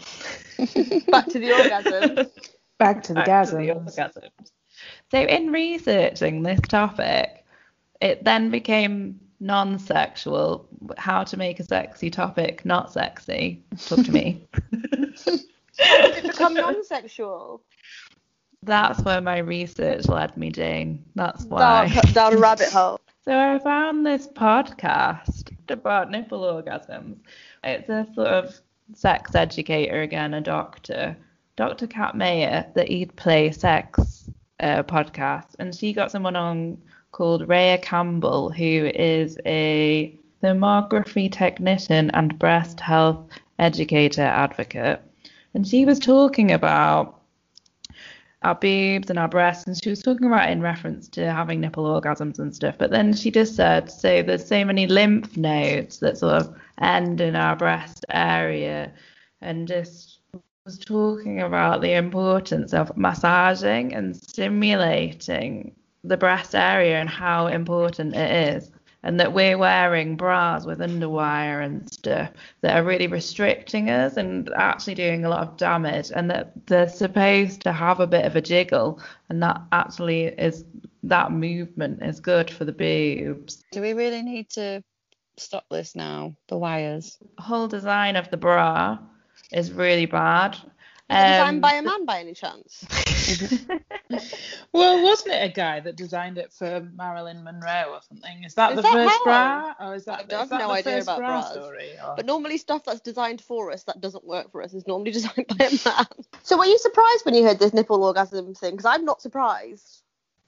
Back 1.08 1.26
to 1.26 1.38
the 1.38 1.52
orgasm. 1.52 2.28
Back 2.78 3.02
to 3.04 3.14
the 3.14 3.20
back 3.22 3.46
to 3.48 3.54
the 3.54 3.60
gasms. 3.60 4.50
So 5.10 5.18
in 5.18 5.50
researching 5.50 6.42
this 6.42 6.60
topic, 6.68 7.44
it 8.00 8.24
then 8.24 8.50
became 8.50 9.20
non-sexual. 9.40 10.68
How 10.98 11.24
to 11.24 11.36
make 11.36 11.58
a 11.58 11.64
sexy 11.64 12.10
topic 12.10 12.64
not 12.64 12.92
sexy? 12.92 13.64
Talk 13.86 14.04
to 14.04 14.12
me. 14.12 14.46
Did 14.72 15.40
it 15.78 16.22
become 16.22 16.54
non-sexual? 16.54 17.62
That's 18.62 19.00
where 19.02 19.20
my 19.20 19.38
research 19.38 20.06
led 20.06 20.36
me, 20.36 20.50
Jane. 20.50 21.04
That's 21.16 21.44
why. 21.44 21.88
Down, 21.88 22.12
down 22.12 22.34
a 22.34 22.38
rabbit 22.38 22.68
hole. 22.68 23.00
So 23.24 23.38
I 23.38 23.60
found 23.60 24.04
this 24.04 24.26
podcast 24.26 25.51
about 25.68 26.10
nipple 26.10 26.40
orgasms. 26.40 27.16
It's 27.64 27.88
a 27.88 28.06
sort 28.14 28.28
of 28.28 28.60
sex 28.94 29.34
educator 29.34 30.02
again, 30.02 30.34
a 30.34 30.40
doctor, 30.40 31.16
Dr. 31.56 31.86
Kat 31.86 32.16
Mayer, 32.16 32.66
the 32.74 32.90
Eat 32.90 33.14
Play 33.16 33.50
Sex 33.52 34.30
uh, 34.60 34.82
podcast, 34.82 35.54
and 35.58 35.74
she 35.74 35.92
got 35.92 36.10
someone 36.10 36.36
on 36.36 36.78
called 37.12 37.48
Rhea 37.48 37.78
Campbell, 37.78 38.50
who 38.50 38.90
is 38.94 39.38
a 39.44 40.18
thermography 40.42 41.30
technician 41.30 42.10
and 42.12 42.38
breast 42.38 42.80
health 42.80 43.28
educator 43.58 44.22
advocate, 44.22 45.00
and 45.54 45.66
she 45.66 45.84
was 45.84 45.98
talking 45.98 46.50
about 46.50 47.21
our 48.44 48.54
boobs 48.54 49.10
and 49.10 49.18
our 49.18 49.28
breasts, 49.28 49.66
and 49.66 49.82
she 49.82 49.90
was 49.90 50.02
talking 50.02 50.26
about 50.26 50.50
in 50.50 50.60
reference 50.60 51.08
to 51.10 51.30
having 51.30 51.60
nipple 51.60 51.84
orgasms 51.84 52.38
and 52.38 52.54
stuff. 52.54 52.76
But 52.78 52.90
then 52.90 53.14
she 53.14 53.30
just 53.30 53.56
said, 53.56 53.90
so 53.90 54.22
there's 54.22 54.46
so 54.46 54.64
many 54.64 54.86
lymph 54.86 55.36
nodes 55.36 55.98
that 56.00 56.18
sort 56.18 56.34
of 56.34 56.54
end 56.80 57.20
in 57.20 57.36
our 57.36 57.56
breast 57.56 58.04
area, 58.10 58.92
and 59.40 59.68
just 59.68 60.20
was 60.64 60.78
talking 60.78 61.40
about 61.40 61.80
the 61.80 61.92
importance 61.92 62.72
of 62.72 62.96
massaging 62.96 63.94
and 63.94 64.16
stimulating 64.16 65.74
the 66.04 66.16
breast 66.16 66.54
area 66.54 67.00
and 67.00 67.08
how 67.08 67.46
important 67.48 68.14
it 68.14 68.54
is. 68.54 68.70
And 69.04 69.18
that 69.18 69.32
we're 69.32 69.58
wearing 69.58 70.16
bras 70.16 70.64
with 70.64 70.78
underwire 70.78 71.64
and 71.64 71.92
stuff 71.92 72.30
that 72.60 72.76
are 72.76 72.84
really 72.84 73.08
restricting 73.08 73.90
us 73.90 74.16
and 74.16 74.48
actually 74.54 74.94
doing 74.94 75.24
a 75.24 75.28
lot 75.28 75.48
of 75.48 75.56
damage, 75.56 76.12
and 76.14 76.30
that 76.30 76.52
they're 76.66 76.88
supposed 76.88 77.62
to 77.62 77.72
have 77.72 77.98
a 77.98 78.06
bit 78.06 78.24
of 78.24 78.36
a 78.36 78.40
jiggle, 78.40 79.00
and 79.28 79.42
that 79.42 79.60
actually 79.72 80.26
is 80.26 80.64
that 81.02 81.32
movement 81.32 82.00
is 82.02 82.20
good 82.20 82.48
for 82.48 82.64
the 82.64 82.72
boobs. 82.72 83.64
Do 83.72 83.80
we 83.80 83.92
really 83.92 84.22
need 84.22 84.48
to 84.50 84.84
stop 85.36 85.64
this 85.68 85.96
now? 85.96 86.36
The 86.48 86.58
wires. 86.58 87.18
The 87.36 87.42
whole 87.42 87.66
design 87.66 88.14
of 88.14 88.30
the 88.30 88.36
bra 88.36 88.98
is 89.50 89.72
really 89.72 90.06
bad. 90.06 90.56
Is 91.12 91.22
it 91.24 91.28
designed 91.28 91.56
Um, 91.56 91.60
by 91.60 91.72
a 91.74 91.82
man 91.82 92.04
by 92.06 92.20
any 92.20 92.34
chance? 92.34 92.84
Well, 94.72 95.02
wasn't 95.02 95.34
it 95.34 95.50
a 95.50 95.52
guy 95.52 95.80
that 95.80 95.96
designed 95.96 96.38
it 96.38 96.52
for 96.52 96.80
Marilyn 96.94 97.44
Monroe 97.44 97.92
or 97.92 98.00
something? 98.08 98.44
Is 98.44 98.54
that 98.54 98.70
Is 98.70 98.76
the 98.76 98.82
that 98.82 98.92
first 98.92 99.18
how? 99.24 99.24
bra, 99.24 99.74
or 99.88 99.94
is 99.94 100.04
that, 100.06 100.32
I 100.32 100.38
have 100.38 100.48
that 100.48 100.58
no 100.58 100.68
the 100.68 100.72
idea 100.72 100.94
first 100.96 101.08
about 101.08 101.18
bra 101.18 101.40
bras. 101.40 101.50
story? 101.52 101.90
But 102.16 102.26
normally 102.26 102.56
stuff 102.56 102.84
that's 102.84 103.00
designed 103.00 103.40
for 103.42 103.70
us 103.70 103.84
that 103.84 104.00
doesn't 104.00 104.24
work 104.24 104.50
for 104.50 104.62
us 104.62 104.72
is 104.72 104.86
normally 104.86 105.10
designed 105.18 105.46
by 105.48 105.66
a 105.66 105.70
man. 105.84 106.06
So 106.42 106.56
were 106.58 106.64
you 106.64 106.78
surprised 106.78 107.24
when 107.24 107.34
you 107.34 107.44
heard 107.44 107.58
this 107.58 107.74
nipple 107.74 108.02
orgasm 108.02 108.54
thing? 108.54 108.72
Because 108.72 108.86
I'm 108.86 109.04
not 109.04 109.20
surprised. 109.20 110.02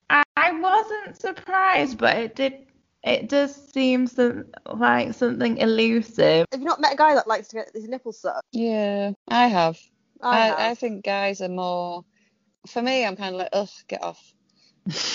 I, 0.09 0.22
I 0.37 0.53
wasn't 0.53 1.20
surprised, 1.20 1.98
but 1.98 2.16
it 2.16 2.35
did. 2.35 2.66
It 3.03 3.29
does 3.29 3.55
seem 3.55 4.07
some, 4.07 4.46
like 4.66 5.12
something 5.12 5.59
elusive. 5.59 6.46
Have 6.50 6.61
you 6.61 6.66
not 6.66 6.81
met 6.81 6.94
a 6.94 6.96
guy 6.96 7.14
that 7.14 7.29
likes 7.29 7.48
to 7.48 7.57
get 7.57 7.70
his 7.74 7.87
nipples 7.87 8.18
sucked? 8.18 8.46
Yeah, 8.53 9.12
I 9.29 9.48
have. 9.48 9.79
I, 10.20 10.50
I. 10.50 10.70
I 10.70 10.74
think 10.74 11.05
guys 11.05 11.40
are 11.40 11.48
more. 11.48 12.05
For 12.66 12.81
me, 12.81 13.05
I'm 13.05 13.16
kind 13.16 13.35
of 13.35 13.40
like, 13.40 13.50
ugh, 13.53 13.68
get 13.88 14.03
off. 14.03 14.35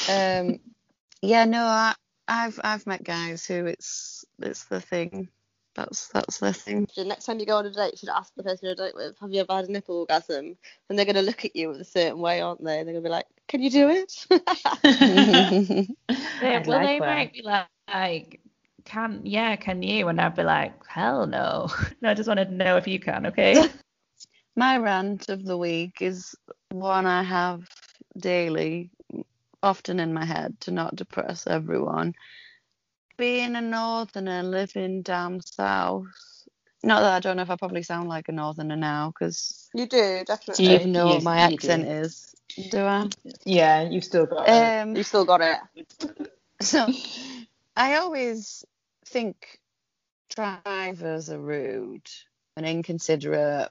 Um, 0.10 0.60
yeah, 1.22 1.46
no, 1.46 1.64
I, 1.64 1.96
I've 2.28 2.60
I've 2.64 2.88
met 2.88 3.04
guys 3.04 3.46
who 3.46 3.66
it's 3.66 4.26
it's 4.40 4.66
the 4.66 4.82
thing. 4.82 5.30
That's 5.76 6.10
that's 6.10 6.40
their 6.40 6.54
thing. 6.54 6.88
The 6.96 7.06
next 7.06 7.26
time 7.26 7.40
you 7.40 7.46
go 7.46 7.58
on 7.58 7.66
a 7.66 7.72
date, 7.72 7.94
you 7.94 7.98
should 7.98 8.10
ask 8.10 8.34
the 8.36 8.44
person 8.44 8.60
you're 8.64 8.72
on 8.72 8.80
a 8.80 8.88
date 8.88 8.96
with, 8.96 9.18
have 9.20 9.32
you 9.32 9.42
ever 9.42 9.54
had 9.54 9.66
a 9.66 9.72
nipple 9.72 10.00
orgasm? 10.00 10.58
And 10.90 10.98
they're 10.98 11.06
going 11.06 11.16
to 11.16 11.22
look 11.22 11.46
at 11.46 11.56
you 11.56 11.72
a 11.72 11.84
certain 11.84 12.20
way, 12.20 12.42
aren't 12.42 12.64
they? 12.64 12.84
They're 12.84 12.94
going 12.94 12.96
to 12.96 13.02
be 13.02 13.10
like, 13.10 13.28
can 13.48 13.62
you 13.62 13.70
do 13.70 13.90
it? 13.90 14.26
They, 16.42 16.56
I'd 16.56 16.68
well, 16.68 16.80
like 16.80 16.88
they 16.88 17.00
that. 17.00 17.06
might 17.06 17.34
be 17.34 17.42
like, 17.42 17.68
like, 17.88 18.40
can 18.86 19.22
yeah, 19.26 19.56
can 19.58 19.82
you? 19.84 20.08
And 20.08 20.20
I'd 20.20 20.36
be 20.36 20.44
like, 20.44 20.86
hell 20.88 21.28
no. 21.28 21.70
No, 22.02 22.10
I 22.10 22.14
just 22.14 22.28
wanted 22.30 22.46
to 22.46 22.54
know 22.54 22.78
if 22.78 22.88
you 22.88 23.00
can. 23.00 23.26
Okay. 23.28 23.70
My 24.60 24.78
rant 24.78 25.30
of 25.30 25.46
the 25.46 25.58
week 25.58 26.02
is 26.02 26.36
one 26.70 27.06
I 27.06 27.24
have 27.24 27.62
daily, 28.18 28.90
often 29.64 30.02
in 30.02 30.14
my 30.14 30.26
head 30.26 30.60
to 30.62 30.72
not 30.72 30.98
depress 30.98 31.48
everyone. 31.48 32.14
Being 33.18 33.56
a 33.56 33.62
northerner 33.62 34.44
living 34.44 35.02
down 35.02 35.40
south, 35.40 36.08
not 36.84 37.00
that 37.00 37.14
I 37.14 37.20
don't 37.22 37.38
know 37.38 37.44
if 37.44 37.50
I 37.50 37.56
probably 37.56 37.84
sound 37.84 38.10
like 38.10 38.28
a 38.28 38.34
northerner 38.34 38.76
now, 38.76 39.14
because 39.18 39.70
you 39.74 39.86
do, 39.86 40.26
definitely. 40.26 40.66
You- 40.66 40.76
even 40.76 40.92
know 40.92 41.08
what 41.08 41.24
my 41.24 41.38
accent 41.38 41.86
do. 41.86 41.92
is. 41.92 42.36
Do 42.70 42.84
I? 42.84 43.08
Yeah, 43.46 43.84
you've 43.84 44.04
still 44.04 44.26
got 44.26 44.50
it. 44.50 44.82
Um, 44.82 44.94
You 44.94 45.04
still 45.04 45.24
got 45.24 45.40
it. 45.40 45.88
So 46.62 46.90
I 47.78 47.96
always 47.96 48.66
think 49.06 49.62
drivers 50.30 51.30
are 51.30 51.40
rude 51.40 52.10
and 52.58 52.66
inconsiderate. 52.66 53.70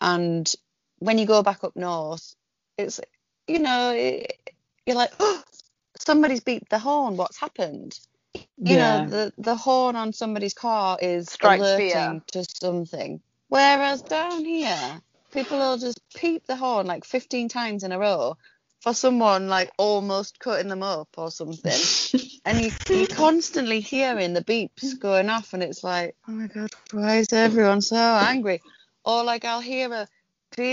And 0.00 0.50
when 0.98 1.18
you 1.18 1.26
go 1.26 1.42
back 1.42 1.64
up 1.64 1.76
north, 1.76 2.34
it's, 2.76 3.00
you 3.46 3.58
know, 3.58 3.92
it, 3.92 4.38
you're 4.86 4.96
like, 4.96 5.12
oh, 5.20 5.42
somebody's 5.98 6.40
beeped 6.40 6.68
the 6.68 6.78
horn. 6.78 7.16
What's 7.16 7.38
happened? 7.38 7.98
You 8.34 8.46
yeah. 8.76 9.04
know, 9.04 9.08
the, 9.08 9.32
the 9.38 9.56
horn 9.56 9.96
on 9.96 10.12
somebody's 10.12 10.54
car 10.54 10.98
is 11.00 11.30
Strikes 11.30 11.60
alerting 11.60 11.90
fear. 11.90 12.22
to 12.32 12.44
something. 12.60 13.20
Whereas 13.48 14.02
down 14.02 14.44
here, 14.44 15.00
people 15.32 15.58
will 15.58 15.78
just 15.78 16.00
peep 16.14 16.46
the 16.46 16.56
horn 16.56 16.86
like 16.86 17.04
15 17.04 17.48
times 17.48 17.82
in 17.82 17.92
a 17.92 17.98
row 17.98 18.36
for 18.80 18.94
someone 18.94 19.48
like 19.48 19.70
almost 19.76 20.38
cutting 20.38 20.68
them 20.68 20.82
up 20.82 21.08
or 21.16 21.30
something. 21.30 22.20
and 22.44 22.60
you, 22.60 22.70
you're 22.88 23.06
constantly 23.06 23.80
hearing 23.80 24.34
the 24.34 24.44
beeps 24.44 24.98
going 24.98 25.28
off, 25.28 25.52
and 25.52 25.62
it's 25.62 25.82
like, 25.82 26.14
oh 26.28 26.32
my 26.32 26.46
god, 26.46 26.70
why 26.92 27.16
is 27.16 27.32
everyone 27.32 27.80
so 27.80 27.96
angry? 27.96 28.60
Or 29.08 29.24
like 29.24 29.46
I'll 29.46 29.62
hear 29.62 29.92
a 29.92 30.08
beep, 30.56 30.66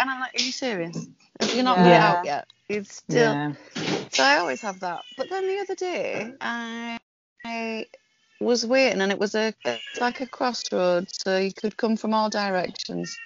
and 0.00 0.10
I'm 0.10 0.20
like, 0.20 0.34
are 0.36 0.42
you 0.42 0.52
serious? 0.52 1.08
You're 1.52 1.64
not 1.64 1.78
Yeah. 1.86 2.12
out 2.12 2.24
yet. 2.24 2.48
It's 2.70 2.96
still. 2.96 3.34
yeah. 3.34 3.52
So 4.12 4.24
I 4.24 4.38
always 4.38 4.62
have 4.62 4.80
that. 4.80 5.04
But 5.16 5.30
then 5.30 5.48
the 5.48 5.60
other 5.60 5.76
day, 5.76 6.34
I, 6.40 6.98
I 7.46 7.86
was 8.40 8.66
waiting, 8.66 9.02
and 9.02 9.12
it 9.12 9.20
was 9.20 9.34
a 9.36 9.54
like 10.00 10.20
a 10.22 10.28
crossroad, 10.28 11.08
so 11.12 11.38
you 11.38 11.52
could 11.54 11.76
come 11.78 11.96
from 11.98 12.14
all 12.14 12.30
directions. 12.30 13.16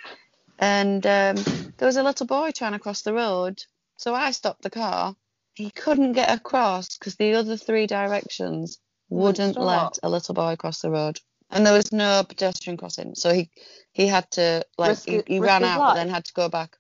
And 0.61 1.07
um, 1.07 1.37
there 1.79 1.87
was 1.87 1.99
a 1.99 2.05
little 2.05 2.27
boy 2.27 2.53
trying 2.53 2.73
to 2.75 2.81
cross 2.81 3.03
the 3.03 3.15
road, 3.15 3.63
so 3.99 4.15
I 4.15 4.33
stopped 4.33 4.63
the 4.63 4.71
car. 4.71 5.17
He 5.55 5.71
couldn't 5.71 6.15
get 6.15 6.31
across 6.31 6.99
because 6.99 7.17
the 7.17 7.35
other 7.35 7.59
three 7.59 7.87
directions 7.87 8.79
wouldn't 9.11 9.61
let 9.61 9.99
a 10.03 10.11
little 10.11 10.35
boy 10.35 10.57
cross 10.57 10.81
the 10.81 10.91
road, 10.91 11.21
and 11.53 11.65
there 11.67 11.73
was 11.73 11.93
no 11.93 12.25
pedestrian 12.29 12.77
crossing. 12.77 13.15
So 13.15 13.33
he 13.33 13.51
he 13.93 14.07
had 14.07 14.31
to 14.33 14.65
like 14.79 14.91
Risk 14.91 15.09
he, 15.09 15.23
he 15.27 15.39
ran 15.41 15.63
out, 15.65 15.79
but 15.79 15.95
then 15.95 16.09
had 16.09 16.25
to 16.25 16.33
go 16.33 16.49
back. 16.49 16.77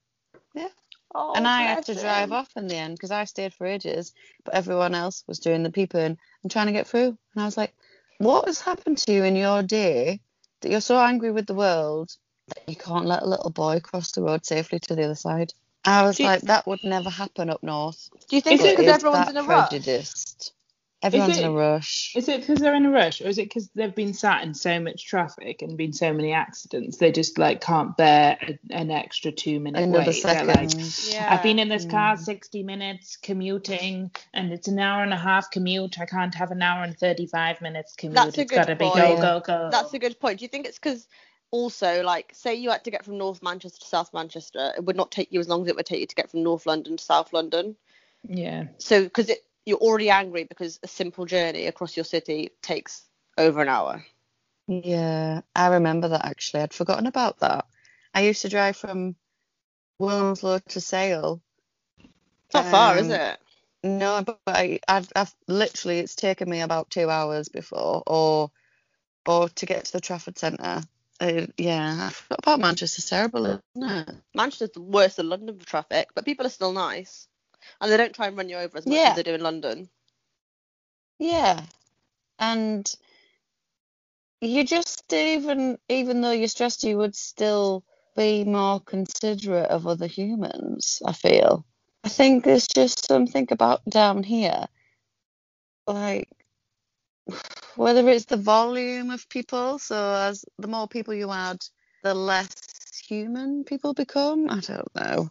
Yeah. 0.54 0.68
Oh, 1.14 1.34
And 1.34 1.46
I 1.46 1.62
had 1.62 1.84
to 1.86 1.94
drive 1.94 2.30
him. 2.30 2.32
off 2.34 2.48
in 2.56 2.66
the 2.68 2.76
end 2.76 2.94
because 2.96 3.10
I 3.10 3.24
stayed 3.24 3.52
for 3.54 3.66
ages, 3.66 4.12
but 4.44 4.54
everyone 4.54 4.94
else 4.94 5.24
was 5.28 5.38
doing 5.38 5.62
the 5.62 5.70
peeping 5.70 6.16
and 6.42 6.50
trying 6.50 6.66
to 6.66 6.72
get 6.72 6.86
through. 6.86 7.08
And 7.34 7.42
I 7.42 7.44
was 7.44 7.56
like, 7.56 7.74
what 8.18 8.46
has 8.46 8.60
happened 8.60 8.98
to 8.98 9.12
you 9.12 9.24
in 9.24 9.36
your 9.36 9.62
day 9.62 10.20
that 10.62 10.70
you're 10.70 10.80
so 10.80 10.98
angry 10.98 11.30
with 11.30 11.46
the 11.46 11.54
world 11.54 12.10
that 12.48 12.62
you 12.66 12.76
can't 12.76 13.04
let 13.06 13.22
a 13.22 13.26
little 13.26 13.50
boy 13.50 13.80
cross 13.80 14.12
the 14.12 14.22
road 14.22 14.46
safely 14.46 14.78
to 14.80 14.94
the 14.94 15.04
other 15.04 15.14
side? 15.14 15.52
I 15.84 16.02
was 16.02 16.16
Do 16.16 16.22
you- 16.22 16.28
like, 16.30 16.42
that 16.42 16.66
would 16.66 16.82
never 16.82 17.10
happen 17.10 17.50
up 17.50 17.62
north. 17.62 18.08
Do 18.28 18.36
you 18.36 18.42
think 18.42 18.60
it's 18.60 18.70
because 18.70 18.86
everyone's 18.94 19.28
in 19.30 19.36
a 19.36 19.42
rush? 19.42 19.70
Prejudiced? 21.02 21.38
Everyone's 21.38 21.38
in 21.38 21.44
it- 21.44 21.48
a 21.48 21.52
rush. 21.74 22.12
Is 22.16 22.28
it 22.28 22.40
because 22.40 22.58
they're 22.60 22.74
in 22.74 22.86
a 22.86 22.90
rush, 22.90 23.20
or 23.20 23.26
is 23.28 23.38
it 23.38 23.44
because 23.44 23.68
they've 23.74 23.94
been 23.94 24.14
sat 24.14 24.42
in 24.44 24.54
so 24.54 24.78
much 24.80 25.04
traffic 25.06 25.60
and 25.62 25.76
been 25.76 25.92
so 25.92 26.12
many 26.12 26.32
accidents, 26.32 26.96
they 26.98 27.12
just 27.12 27.38
like 27.38 27.60
can't 27.60 27.96
bear 27.96 28.38
a, 28.40 28.58
an 28.74 28.90
extra 28.90 29.32
two 29.32 29.60
minute 29.60 29.82
Another 29.82 29.98
wait? 29.98 30.04
They're 30.22 30.46
second. 30.46 30.46
like, 30.48 31.12
Yeah. 31.14 31.28
I've 31.32 31.42
been 31.42 31.58
in 31.58 31.68
this 31.68 31.84
car 31.84 32.16
Mm. 32.16 32.20
60 32.20 32.62
minutes 32.62 33.16
commuting, 33.16 34.10
and 34.32 34.52
it's 34.52 34.68
an 34.68 34.78
hour 34.78 35.02
and 35.02 35.12
a 35.12 35.18
half 35.18 35.50
commute. 35.50 36.00
I 36.00 36.06
can't 36.06 36.34
have 36.34 36.50
an 36.50 36.62
hour 36.62 36.84
and 36.84 36.96
35 36.96 37.60
minutes 37.60 37.94
commute. 37.96 38.14
That's 38.16 38.38
a 38.38 38.42
it's 38.42 38.50
good 38.50 38.56
got 38.56 38.66
to 38.68 38.76
be 38.76 38.84
go, 38.84 38.90
point. 38.92 39.20
go, 39.20 39.40
go. 39.44 39.68
That's 39.70 39.92
a 39.94 39.98
good 39.98 40.18
point. 40.20 40.38
Do 40.38 40.44
you 40.44 40.48
think 40.48 40.66
it's 40.66 40.78
because 40.78 41.06
also, 41.50 42.02
like, 42.02 42.30
say 42.34 42.54
you 42.54 42.70
had 42.70 42.82
to 42.84 42.90
get 42.90 43.04
from 43.04 43.18
North 43.18 43.42
Manchester 43.42 43.78
to 43.80 43.86
South 43.86 44.14
Manchester, 44.14 44.72
it 44.76 44.84
would 44.84 44.96
not 44.96 45.10
take 45.10 45.30
you 45.32 45.38
as 45.40 45.48
long 45.48 45.62
as 45.62 45.68
it 45.68 45.76
would 45.76 45.84
take 45.84 46.00
you 46.00 46.06
to 46.06 46.14
get 46.14 46.30
from 46.30 46.42
North 46.42 46.64
London 46.64 46.96
to 46.96 47.04
South 47.04 47.32
London. 47.32 47.76
Yeah. 48.26 48.68
So, 48.78 49.02
because 49.04 49.30
you're 49.66 49.78
already 49.78 50.10
angry 50.10 50.44
because 50.44 50.80
a 50.82 50.88
simple 50.88 51.26
journey 51.26 51.66
across 51.66 51.96
your 51.96 52.04
city 52.04 52.50
takes 52.62 53.02
over 53.38 53.62
an 53.62 53.68
hour. 53.68 54.04
Yeah, 54.68 55.42
I 55.54 55.68
remember 55.68 56.08
that 56.08 56.24
actually. 56.26 56.62
I'd 56.62 56.74
forgotten 56.74 57.06
about 57.06 57.40
that. 57.40 57.66
I 58.14 58.22
used 58.22 58.42
to 58.42 58.48
drive 58.50 58.76
from 58.76 59.16
Wilmslow 60.00 60.64
to 60.66 60.80
Sale. 60.80 61.42
It's 62.46 62.54
not 62.54 62.66
far, 62.66 62.98
is 62.98 63.08
Um, 63.08 63.10
it? 63.10 63.38
No, 63.84 64.22
but 64.26 64.40
I, 64.46 64.80
I've, 64.88 65.10
I've 65.16 65.34
literally 65.48 66.00
it's 66.00 66.16
taken 66.16 66.50
me 66.50 66.60
about 66.62 66.90
two 66.90 67.10
hours 67.10 67.48
before, 67.48 68.04
or 68.06 68.52
or 69.26 69.48
to 69.50 69.66
get 69.66 69.86
to 69.86 69.92
the 69.94 70.00
Trafford 70.00 70.38
Centre. 70.38 70.82
Uh, 71.20 71.46
yeah, 71.58 72.08
I 72.08 72.10
forgot 72.10 72.40
about 72.42 72.60
Manchester's 72.60 73.06
terrible, 73.06 73.46
isn't 73.46 73.60
it? 73.76 74.10
Manchester's 74.34 74.76
worse 74.76 75.16
than 75.16 75.28
London 75.30 75.58
for 75.58 75.66
traffic, 75.66 76.10
but 76.14 76.24
people 76.24 76.46
are 76.46 76.50
still 76.50 76.72
nice. 76.72 77.28
And 77.80 77.90
they 77.90 77.96
don't 77.96 78.14
try 78.14 78.28
and 78.28 78.36
run 78.36 78.48
you 78.48 78.56
over 78.56 78.78
as 78.78 78.86
much 78.86 78.94
Yeah. 78.94 79.10
as 79.10 79.16
they 79.16 79.22
do 79.22 79.34
in 79.34 79.42
London. 79.42 79.88
Yeah, 81.18 81.60
and 82.38 82.92
you 84.40 84.64
just 84.64 85.12
even 85.12 85.78
even 85.88 86.20
though 86.20 86.32
you're 86.32 86.48
stressed, 86.48 86.84
you 86.84 86.98
would 86.98 87.16
still 87.16 87.84
be 88.16 88.44
more 88.44 88.80
considerate 88.80 89.70
of 89.70 89.86
other 89.86 90.06
humans. 90.06 91.02
I 91.06 91.12
feel. 91.12 91.64
I 92.04 92.08
think 92.08 92.44
there's 92.44 92.66
just 92.68 93.06
something 93.06 93.48
about 93.50 93.84
down 93.86 94.22
here, 94.24 94.66
like 95.86 96.28
whether 97.76 98.08
it's 98.08 98.26
the 98.26 98.36
volume 98.36 99.10
of 99.10 99.28
people. 99.28 99.78
So 99.78 100.14
as 100.14 100.44
the 100.58 100.68
more 100.68 100.88
people 100.88 101.14
you 101.14 101.30
add, 101.30 101.58
the 102.02 102.14
less 102.14 102.54
human 103.08 103.64
people 103.64 103.94
become. 103.94 104.50
I 104.50 104.60
don't 104.60 104.94
know. 104.96 105.30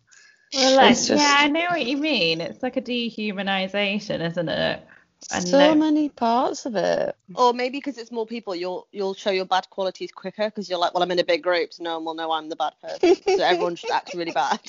Well, 0.53 0.75
like, 0.77 0.89
just- 0.95 1.09
yeah, 1.09 1.35
I 1.37 1.47
know 1.47 1.65
what 1.69 1.85
you 1.85 1.97
mean. 1.97 2.41
It's 2.41 2.61
like 2.61 2.77
a 2.77 2.81
dehumanization, 2.81 4.25
isn't 4.25 4.49
it? 4.49 4.85
And 5.31 5.47
so 5.47 5.57
no- 5.57 5.75
many 5.75 6.09
parts 6.09 6.65
of 6.65 6.75
it. 6.75 7.15
Or 7.35 7.53
maybe 7.53 7.77
because 7.77 7.97
it's 7.97 8.11
more 8.11 8.25
people, 8.25 8.55
you'll 8.55 8.87
you'll 8.91 9.13
show 9.13 9.29
your 9.29 9.45
bad 9.45 9.69
qualities 9.69 10.11
quicker 10.11 10.45
because 10.45 10.69
you're 10.69 10.79
like, 10.79 10.93
well, 10.93 11.03
I'm 11.03 11.11
in 11.11 11.19
a 11.19 11.23
big 11.23 11.43
group, 11.43 11.73
so 11.73 11.83
no 11.83 11.95
one 11.95 12.05
will 12.05 12.13
know 12.15 12.31
I'm 12.31 12.49
the 12.49 12.55
bad 12.55 12.73
person. 12.81 13.15
so 13.15 13.43
everyone 13.43 13.75
just 13.75 13.91
acts 13.91 14.15
really 14.15 14.31
bad. 14.31 14.59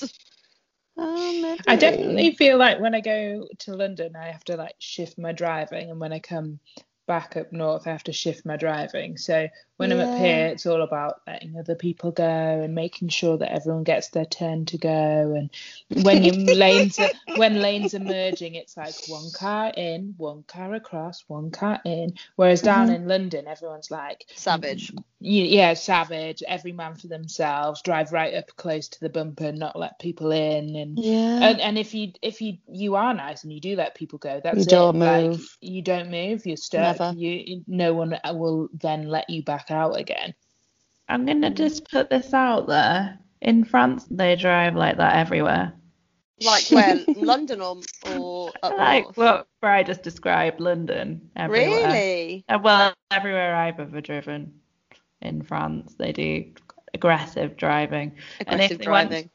Oh. 0.97 1.57
I 1.67 1.77
definitely 1.77 2.33
feel 2.33 2.59
like 2.59 2.79
when 2.79 2.95
I 2.95 3.01
go 3.01 3.49
to 3.61 3.75
London, 3.75 4.15
I 4.15 4.27
have 4.27 4.45
to 4.45 4.57
like 4.57 4.75
shift 4.79 5.17
my 5.19 5.33
driving, 5.33 5.91
and 5.91 5.99
when 5.99 6.13
I 6.13 6.19
come 6.19 6.61
back 7.07 7.37
up 7.37 7.53
north, 7.53 7.87
I 7.87 7.91
have 7.91 8.05
to 8.05 8.13
shift 8.13 8.47
my 8.47 8.57
driving. 8.57 9.17
So 9.17 9.49
when 9.77 9.93
I'm 9.93 10.01
up 10.01 10.15
here, 10.15 10.47
it's 10.47 10.67
all 10.67 10.83
about 10.83 11.21
letting 11.27 11.57
other 11.59 11.75
people 11.75 12.13
go 12.13 12.25
and 12.25 12.75
making 12.75 13.09
sure 13.09 13.37
that 13.39 13.53
everyone 13.53 13.85
gets 13.85 14.09
their 14.11 14.25
turn 14.25 14.67
to 14.67 14.79
go. 14.79 15.35
And 15.37 15.51
when 16.05 16.23
lanes 16.47 17.01
are, 17.01 17.11
when 17.37 17.61
lanes 17.61 17.95
are 17.95 18.01
merging, 18.01 18.55
it's 18.55 18.77
like 18.77 18.95
one 19.09 19.31
car 19.35 19.73
in, 19.77 20.15
one 20.17 20.45
car 20.45 20.75
across, 20.75 21.25
one 21.27 21.51
car 21.51 21.81
in. 21.85 22.15
Whereas 22.37 22.63
down 22.63 22.89
Mhm. 22.89 22.95
in 22.95 23.09
London, 23.09 23.47
everyone's 23.49 23.91
like 23.91 24.25
Savage. 24.35 24.93
You, 25.23 25.45
yeah, 25.45 25.75
savage, 25.75 26.43
every 26.47 26.73
man 26.73 26.95
for 26.97 27.07
themselves, 27.07 27.83
drive 27.83 28.13
right 28.13 28.35
up 28.35 28.55
close 28.57 28.89
to 28.89 29.01
the 29.01 29.09
bumper, 29.09 29.47
and 29.47 29.59
not 29.59 29.79
let 29.79 29.99
people 29.99 30.33
in, 30.33 30.77
and 30.77 30.99
Yeah. 30.99 31.39
and, 31.49 31.61
and 31.61 31.79
if 31.79 31.95
you 31.95 32.13
if 32.23 32.41
you 32.41 32.59
you 32.69 32.97
are 32.97 33.15
nice 33.15 33.45
and 33.45 33.53
you 33.53 33.61
do 33.61 33.77
let 33.77 33.95
people 33.95 34.19
go, 34.19 34.41
that's 34.43 34.59
You 34.59 34.65
don't 34.65 34.97
Like, 34.97 35.31
move. 35.31 35.57
you 35.61 35.83
don't 35.83 36.11
move. 36.11 36.45
You're 36.47 36.57
stuck. 36.57 36.99
Never. 36.99 37.15
You 37.17 37.63
no 37.69 37.95
one 37.95 38.19
will 38.33 38.69
then 38.75 39.09
let 39.09 39.31
you 39.31 39.43
back 39.43 39.71
out 39.71 39.99
again. 39.99 40.35
I'm 41.09 41.25
gonna 41.27 41.51
just 41.51 41.91
put 41.91 42.11
this 42.11 42.35
out 42.35 42.67
there. 42.67 43.19
In 43.41 43.65
France, 43.65 44.07
they 44.11 44.37
drive 44.37 44.75
like 44.77 44.97
that 44.99 45.17
everywhere. 45.17 45.73
Like 46.41 46.65
where? 46.71 46.99
London 47.15 47.61
or 47.61 47.79
or 48.03 48.53
Like 48.79 49.05
north? 49.05 49.17
what 49.17 49.47
I 49.63 49.83
just 49.83 50.03
described, 50.03 50.61
London, 50.61 51.31
everywhere. 51.37 51.79
Really? 51.79 52.45
Uh, 52.49 52.59
Well, 52.63 52.95
everywhere 53.11 53.55
I've 53.55 53.79
ever 53.79 54.01
driven 54.01 54.62
in 55.23 55.43
France, 55.43 55.95
they 55.99 56.13
do 56.13 56.45
aggressive 56.95 57.57
driving. 57.57 58.13
And 58.47 58.61
if 58.61 58.71
Aggressive 58.73 58.79
they 58.79 58.91
want- 58.91 59.11
driving. 59.11 59.31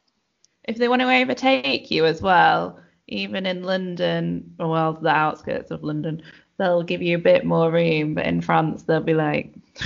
If 0.65 0.77
they 0.77 0.89
want 0.89 1.01
to 1.01 1.09
overtake 1.09 1.89
you 1.91 2.05
as 2.05 2.21
well, 2.21 2.79
even 3.07 3.45
in 3.45 3.63
London, 3.63 4.53
or 4.59 4.67
well, 4.67 4.93
the 4.93 5.07
outskirts 5.09 5.71
of 5.71 5.81
London, 5.81 6.21
they'll 6.57 6.83
give 6.83 7.01
you 7.01 7.15
a 7.15 7.19
bit 7.21 7.45
more 7.45 7.71
room. 7.71 8.15
But 8.15 8.25
in 8.25 8.41
France, 8.41 8.83
they'll 8.83 8.99
be 8.99 9.13
like, 9.13 9.53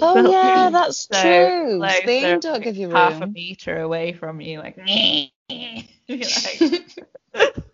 Oh 0.00 0.28
yeah, 0.28 0.70
that's 0.70 1.06
so 1.08 1.20
true. 1.22 1.78
close, 1.78 1.96
Spain 1.98 2.22
they're 2.22 2.38
don't 2.40 2.64
give 2.64 2.76
you 2.76 2.90
half 2.90 3.22
a 3.22 3.28
meter 3.28 3.80
away 3.82 4.14
from 4.14 4.40
you, 4.40 4.58
like, 4.58 4.76
You're 4.88 6.18
like 6.18 6.82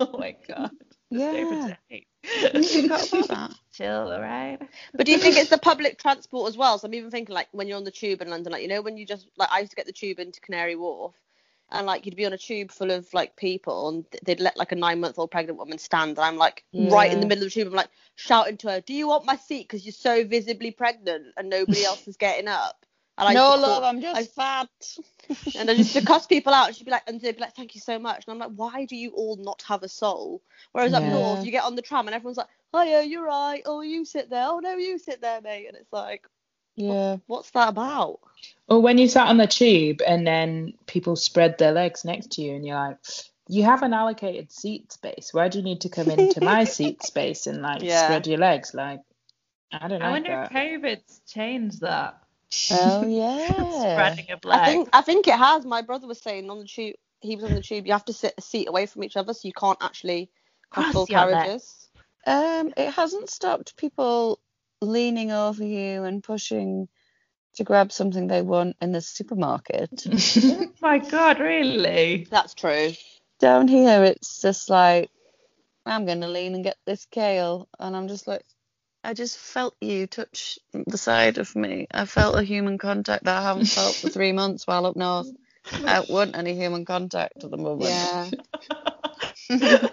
oh 0.00 0.18
my 0.18 0.36
god, 0.46 0.70
just 1.10 1.34
Yeah. 1.34 1.74
overtake. 1.86 2.06
Forgot 2.22 3.12
about 3.12 3.28
that. 3.28 3.54
Chill, 3.72 4.10
right? 4.20 4.58
But 4.94 5.06
do 5.06 5.12
you 5.12 5.18
think 5.18 5.36
it's 5.36 5.50
the 5.50 5.58
public 5.70 5.98
transport 5.98 6.48
as 6.48 6.56
well? 6.56 6.78
So 6.78 6.86
I'm 6.86 6.94
even 6.94 7.10
thinking 7.10 7.34
like 7.34 7.48
when 7.52 7.68
you're 7.68 7.78
on 7.78 7.84
the 7.84 7.90
tube 7.90 8.20
in 8.20 8.28
London, 8.28 8.52
like 8.52 8.62
you 8.62 8.68
know 8.68 8.82
when 8.82 8.96
you 8.98 9.06
just 9.06 9.26
like 9.36 9.48
I 9.50 9.60
used 9.60 9.72
to 9.72 9.76
get 9.76 9.86
the 9.86 9.92
tube 9.92 10.18
into 10.18 10.40
Canary 10.40 10.76
Wharf, 10.76 11.14
and 11.70 11.86
like 11.86 12.04
you'd 12.04 12.16
be 12.16 12.26
on 12.26 12.34
a 12.34 12.38
tube 12.38 12.70
full 12.70 12.90
of 12.90 13.12
like 13.14 13.34
people, 13.36 13.88
and 13.88 14.04
they'd 14.24 14.40
let 14.40 14.58
like 14.58 14.72
a 14.72 14.76
nine 14.76 15.00
month 15.00 15.18
old 15.18 15.30
pregnant 15.30 15.58
woman 15.58 15.78
stand, 15.78 16.18
and 16.18 16.20
I'm 16.20 16.36
like 16.36 16.64
right 16.74 17.10
in 17.10 17.20
the 17.20 17.26
middle 17.26 17.44
of 17.44 17.50
the 17.50 17.54
tube, 17.54 17.68
I'm 17.68 17.74
like 17.74 17.90
shouting 18.16 18.58
to 18.58 18.70
her, 18.72 18.80
"Do 18.82 18.92
you 18.92 19.08
want 19.08 19.24
my 19.24 19.36
seat? 19.36 19.68
Because 19.68 19.86
you're 19.86 19.92
so 19.92 20.24
visibly 20.24 20.70
pregnant, 20.70 21.28
and 21.36 21.48
nobody 21.48 21.84
else 21.84 22.06
is 22.06 22.16
getting 22.18 22.48
up." 22.48 22.84
And 23.28 23.28
I 23.28 23.34
No 23.34 23.50
used 23.50 23.56
to 23.56 23.60
love, 23.68 23.82
call- 23.82 23.88
I'm 23.90 24.00
just 24.00 24.34
fat. 24.34 24.68
and 25.56 25.70
I 25.70 25.72
used 25.74 25.92
to 25.94 26.04
cuss 26.04 26.26
people 26.26 26.52
out. 26.52 26.74
She'd 26.74 26.84
be 26.84 26.90
like, 26.90 27.02
and 27.06 27.20
they'd 27.20 27.36
be 27.36 27.40
like, 27.40 27.54
"Thank 27.54 27.74
you 27.74 27.80
so 27.80 27.98
much." 27.98 28.24
And 28.26 28.32
I'm 28.32 28.38
like, 28.38 28.56
"Why 28.56 28.84
do 28.84 28.96
you 28.96 29.10
all 29.10 29.36
not 29.36 29.62
have 29.62 29.82
a 29.82 29.88
soul?" 29.88 30.42
Whereas 30.72 30.92
up 30.94 31.02
north, 31.02 31.44
you 31.44 31.52
get 31.52 31.64
on 31.64 31.76
the 31.76 31.82
tram 31.82 32.06
and 32.08 32.14
everyone's 32.14 32.36
like, 32.38 32.48
oh, 32.74 32.82
"Hiya, 32.82 33.02
you're 33.02 33.24
right. 33.24 33.62
Oh, 33.66 33.80
you 33.82 34.04
sit 34.04 34.28
there. 34.30 34.46
Oh 34.48 34.58
no, 34.58 34.74
you 34.76 34.98
sit 34.98 35.20
there, 35.20 35.40
mate." 35.40 35.66
And 35.68 35.76
it's 35.76 35.92
like, 35.92 36.26
Yeah. 36.74 37.18
what's 37.26 37.50
that 37.52 37.68
about? 37.68 38.20
Or 38.68 38.80
when 38.80 38.98
you 38.98 39.08
sat 39.08 39.28
on 39.28 39.36
the 39.36 39.46
tube 39.46 40.00
and 40.06 40.26
then 40.26 40.74
people 40.86 41.14
spread 41.16 41.58
their 41.58 41.72
legs 41.72 42.04
next 42.04 42.32
to 42.32 42.42
you, 42.42 42.54
and 42.54 42.66
you're 42.66 42.76
like, 42.76 42.98
you 43.48 43.62
have 43.64 43.82
an 43.82 43.92
allocated 43.92 44.50
seat 44.50 44.92
space. 44.92 45.30
Why 45.32 45.48
do 45.48 45.58
you 45.58 45.64
need 45.64 45.82
to 45.82 45.88
come 45.88 46.10
into 46.10 46.40
my 46.42 46.64
seat 46.76 47.02
space 47.02 47.46
and 47.46 47.60
like 47.62 47.82
Yeah. 47.82 48.04
spread 48.04 48.26
your 48.26 48.38
legs? 48.38 48.72
Like, 48.74 49.00
I 49.70 49.88
don't 49.88 50.00
know. 50.00 50.06
I 50.06 50.10
wonder 50.10 50.30
that. 50.30 50.50
if 50.52 50.56
COVID's 50.82 51.20
changed 51.26 51.80
that. 51.82 52.21
Oh 52.70 53.06
yeah. 53.06 53.92
Spreading 53.94 54.30
of 54.30 54.40
I 54.44 54.66
think 54.66 54.88
I 54.92 55.02
think 55.02 55.28
it 55.28 55.36
has. 55.36 55.64
My 55.64 55.82
brother 55.82 56.06
was 56.06 56.20
saying 56.20 56.50
on 56.50 56.58
the 56.58 56.66
tube, 56.66 56.96
he 57.20 57.36
was 57.36 57.44
on 57.44 57.54
the 57.54 57.62
tube. 57.62 57.86
You 57.86 57.92
have 57.92 58.04
to 58.06 58.12
sit 58.12 58.34
a 58.36 58.42
seat 58.42 58.68
away 58.68 58.86
from 58.86 59.04
each 59.04 59.16
other, 59.16 59.32
so 59.34 59.48
you 59.48 59.54
can't 59.54 59.78
actually 59.80 60.30
have 60.72 60.92
Cross 60.92 60.92
full 60.92 61.06
your 61.08 61.26
legs. 61.26 61.32
carriages. 61.32 61.88
Um, 62.26 62.72
it 62.76 62.90
hasn't 62.90 63.30
stopped 63.30 63.76
people 63.76 64.38
leaning 64.80 65.32
over 65.32 65.64
you 65.64 66.04
and 66.04 66.22
pushing 66.22 66.88
to 67.54 67.64
grab 67.64 67.92
something 67.92 68.26
they 68.26 68.42
want 68.42 68.76
in 68.80 68.92
the 68.92 69.00
supermarket. 69.00 70.06
Oh 70.84 70.88
my 70.88 70.98
god, 70.98 71.38
really? 71.38 72.26
That's 72.28 72.54
true. 72.54 72.92
Down 73.38 73.68
here, 73.68 74.02
it's 74.02 74.40
just 74.40 74.68
like, 74.68 75.10
I'm 75.86 76.06
gonna 76.06 76.28
lean 76.28 76.54
and 76.54 76.64
get 76.64 76.76
this 76.86 77.06
kale, 77.06 77.68
and 77.78 77.96
I'm 77.96 78.08
just 78.08 78.26
like, 78.26 78.44
I 79.04 79.14
just 79.14 79.36
felt 79.36 79.74
you 79.80 80.06
touch 80.06 80.58
the 80.72 80.98
side 80.98 81.38
of 81.38 81.54
me. 81.56 81.86
I 81.92 82.04
felt 82.06 82.38
a 82.38 82.42
human 82.42 82.78
contact 82.78 83.24
that 83.24 83.36
I 83.36 83.42
haven't 83.42 83.66
felt 83.66 83.96
for 83.96 84.08
three 84.08 84.32
months 84.32 84.66
while 84.66 84.86
up 84.86 84.96
north. 84.96 85.32
I 85.86 85.94
don't 85.94 86.10
want 86.10 86.36
any 86.36 86.54
human 86.54 86.84
contact 86.84 87.42
at 87.44 87.50
the 87.50 87.56
moment. 87.56 87.90
Yeah. 87.90 88.30
yeah, 89.50 89.88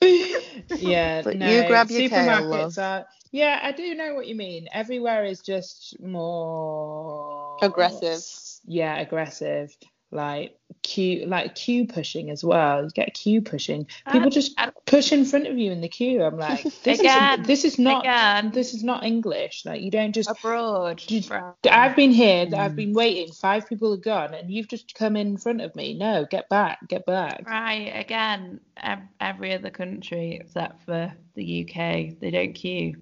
But 1.24 1.36
no, 1.36 1.50
you 1.50 1.62
grab 1.64 1.90
your 1.90 2.02
kale, 2.02 2.42
supermarkets 2.42 2.50
love. 2.50 2.78
are. 2.78 3.06
Yeah, 3.32 3.60
I 3.62 3.72
do 3.72 3.94
know 3.94 4.14
what 4.14 4.26
you 4.26 4.34
mean. 4.34 4.68
Everywhere 4.72 5.24
is 5.24 5.40
just 5.40 5.96
more 6.00 7.58
Aggressive. 7.62 8.22
Yeah, 8.64 8.98
aggressive. 8.98 9.76
Like 10.12 10.56
queue, 10.82 11.26
like 11.26 11.54
queue 11.54 11.86
pushing 11.86 12.30
as 12.30 12.42
well. 12.42 12.82
You 12.82 12.90
get 12.90 13.14
queue 13.14 13.40
pushing. 13.42 13.86
People 14.06 14.22
And- 14.24 14.32
just 14.32 14.54
and- 14.58 14.72
push 14.86 15.12
in 15.12 15.24
front 15.24 15.46
of 15.46 15.56
you 15.56 15.70
in 15.70 15.80
the 15.80 15.88
queue. 15.88 16.22
I'm 16.24 16.36
like, 16.48 16.64
this 16.82 16.98
Again, 16.98 17.42
is 17.42 17.46
this 17.46 17.64
is 17.64 17.78
not 17.78 18.00
again. 18.04 18.50
this 18.50 18.74
is 18.74 18.82
not 18.82 19.04
English. 19.04 19.64
Like 19.64 19.82
you 19.82 19.90
don't 19.92 20.12
just 20.12 20.28
Abroad. 20.28 21.00
Did- 21.06 21.30
Right. 21.30 21.54
I've 21.70 21.94
been 21.94 22.10
here, 22.10 22.48
I've 22.56 22.72
Mm. 22.72 22.76
been 22.76 22.92
waiting, 22.92 23.32
five 23.32 23.68
people 23.68 23.92
are 23.92 23.98
gone, 23.98 24.34
and 24.34 24.50
you've 24.50 24.66
just 24.68 24.94
come 24.96 25.16
in 25.16 25.36
front 25.36 25.60
of 25.60 25.76
me. 25.76 25.94
No, 25.94 26.26
get 26.28 26.48
back, 26.48 26.88
get 26.88 27.06
back. 27.06 27.44
Right, 27.48 27.92
again, 27.94 28.58
every 29.20 29.54
other 29.54 29.70
country 29.70 30.38
except 30.40 30.82
for 30.86 31.12
the 31.34 31.62
UK, 31.62 32.18
they 32.18 32.30
don't 32.32 32.52
queue 32.54 32.96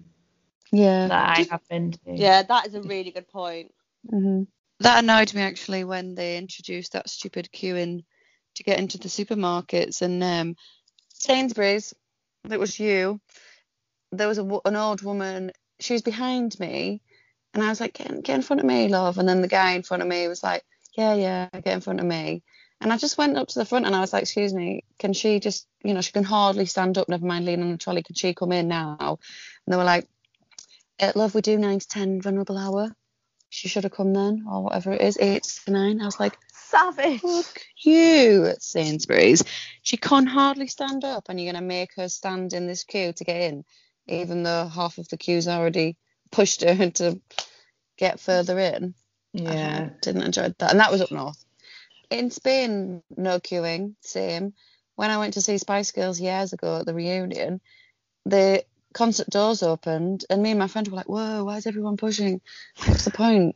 Yeah. 0.71 1.07
that 1.07 1.39
I 1.39 1.47
have 1.49 1.67
been 1.69 1.91
to. 1.93 1.99
Yeah, 2.05 2.43
that 2.43 2.67
is 2.67 2.75
a 2.75 2.81
really 2.83 3.09
good 3.09 3.27
point. 3.29 3.73
hmm 4.07 4.43
That 4.81 5.03
annoyed 5.03 5.33
me 5.33 5.41
actually 5.41 5.83
when 5.85 6.15
they 6.15 6.37
introduced 6.37 6.93
that 6.93 7.09
stupid 7.09 7.49
queuing 7.53 8.03
to 8.55 8.63
get 8.63 8.79
into 8.79 8.97
the 8.99 9.09
supermarkets 9.09 10.01
and 10.01 10.23
um, 10.23 10.55
Sainsbury's. 11.13 11.93
It 12.49 12.59
was 12.59 12.79
you. 12.79 13.21
There 14.11 14.27
was 14.29 14.39
a, 14.39 14.59
an 14.65 14.75
old 14.77 15.03
woman. 15.03 15.51
She 15.79 15.93
was 15.93 16.03
behind 16.03 16.59
me, 16.59 17.01
And 17.53 17.63
I 17.63 17.69
was 17.69 17.81
like, 17.81 17.95
get, 17.95 18.23
get 18.23 18.35
in 18.37 18.43
front 18.43 18.61
of 18.61 18.67
me, 18.67 18.89
love. 18.89 19.19
And 19.19 19.29
then 19.29 19.41
the 19.41 19.49
guy 19.49 19.73
in 19.73 19.83
front 19.83 20.03
of 20.03 20.09
me 20.09 20.27
was 20.29 20.43
like, 20.43 20.63
yeah, 20.97 21.15
yeah, 21.15 21.49
get 21.53 21.75
in 21.75 21.81
front 21.81 22.01
of 22.01 22.07
me. 22.07 22.43
And 22.81 22.93
I 22.93 22.97
just 22.97 23.19
went 23.19 23.37
up 23.37 23.49
to 23.49 23.59
the 23.59 23.65
front 23.65 23.87
and 23.87 23.95
I 23.95 24.01
was 24.01 24.13
like, 24.13 24.23
excuse 24.23 24.55
me, 24.55 24.85
can 24.99 25.13
she 25.13 25.41
just, 25.41 25.67
you 25.83 25.93
know, 25.95 26.01
she 26.01 26.13
can 26.13 26.25
hardly 26.25 26.67
stand 26.67 26.97
up, 26.99 27.09
never 27.09 27.25
mind 27.27 27.45
leaning 27.45 27.65
on 27.67 27.73
the 27.73 27.79
trolley. 27.79 28.03
Can 28.03 28.15
she 28.15 28.35
come 28.35 28.53
in 28.53 28.69
now? 28.69 28.97
And 29.01 29.73
they 29.73 29.77
were 29.77 29.85
like, 29.85 30.07
eh, 30.99 31.13
love, 31.15 31.35
we 31.35 31.41
do 31.41 31.57
nine 31.59 31.79
to 31.79 31.87
10 31.89 32.21
vulnerable 32.21 32.57
hour. 32.57 32.95
She 33.49 33.67
should 33.67 33.83
have 33.83 33.93
come 33.93 34.13
then, 34.13 34.45
or 34.49 34.63
whatever 34.63 34.91
it 34.93 35.01
is, 35.01 35.17
eight 35.19 35.43
to 35.65 35.71
nine. 35.71 36.01
I 36.01 36.05
was 36.05 36.19
like, 36.19 36.37
Savage. 36.53 37.21
fuck 37.21 37.61
you 37.83 38.45
at 38.45 38.61
Sainsbury's. 38.61 39.43
She 39.81 39.97
can 39.97 40.27
hardly 40.27 40.67
stand 40.67 41.03
up, 41.03 41.29
and 41.29 41.39
you're 41.39 41.51
going 41.51 41.61
to 41.61 41.67
make 41.67 41.95
her 41.95 42.09
stand 42.09 42.53
in 42.53 42.67
this 42.67 42.83
queue 42.83 43.11
to 43.13 43.23
get 43.23 43.41
in, 43.41 43.65
even 44.07 44.43
though 44.43 44.67
half 44.67 44.97
of 44.99 45.07
the 45.09 45.17
queue's 45.17 45.47
already 45.47 45.97
pushed 46.31 46.63
her 46.63 46.89
to 46.91 47.19
get 47.97 48.19
further 48.19 48.59
in. 48.59 48.93
I 49.35 49.39
Yeah. 49.41 49.89
didn't 50.01 50.23
enjoy 50.23 50.53
that. 50.57 50.71
And 50.71 50.79
that 50.79 50.91
was 50.91 51.01
up 51.01 51.11
north. 51.11 51.43
In 52.09 52.31
Spain, 52.31 53.03
no 53.15 53.39
queuing, 53.39 53.95
same. 54.01 54.53
When 54.95 55.11
I 55.11 55.17
went 55.17 55.35
to 55.35 55.41
see 55.41 55.57
Spice 55.57 55.91
Girls 55.91 56.19
years 56.19 56.53
ago 56.53 56.77
at 56.79 56.85
the 56.85 56.93
reunion, 56.93 57.61
the 58.25 58.63
concert 58.93 59.29
doors 59.29 59.63
opened, 59.63 60.25
and 60.29 60.41
me 60.41 60.51
and 60.51 60.59
my 60.59 60.67
friend 60.67 60.87
were 60.87 60.95
like, 60.95 61.09
whoa, 61.09 61.43
why 61.43 61.57
is 61.57 61.67
everyone 61.67 61.97
pushing? 61.97 62.41
What's 62.85 63.05
the 63.05 63.11
point? 63.11 63.55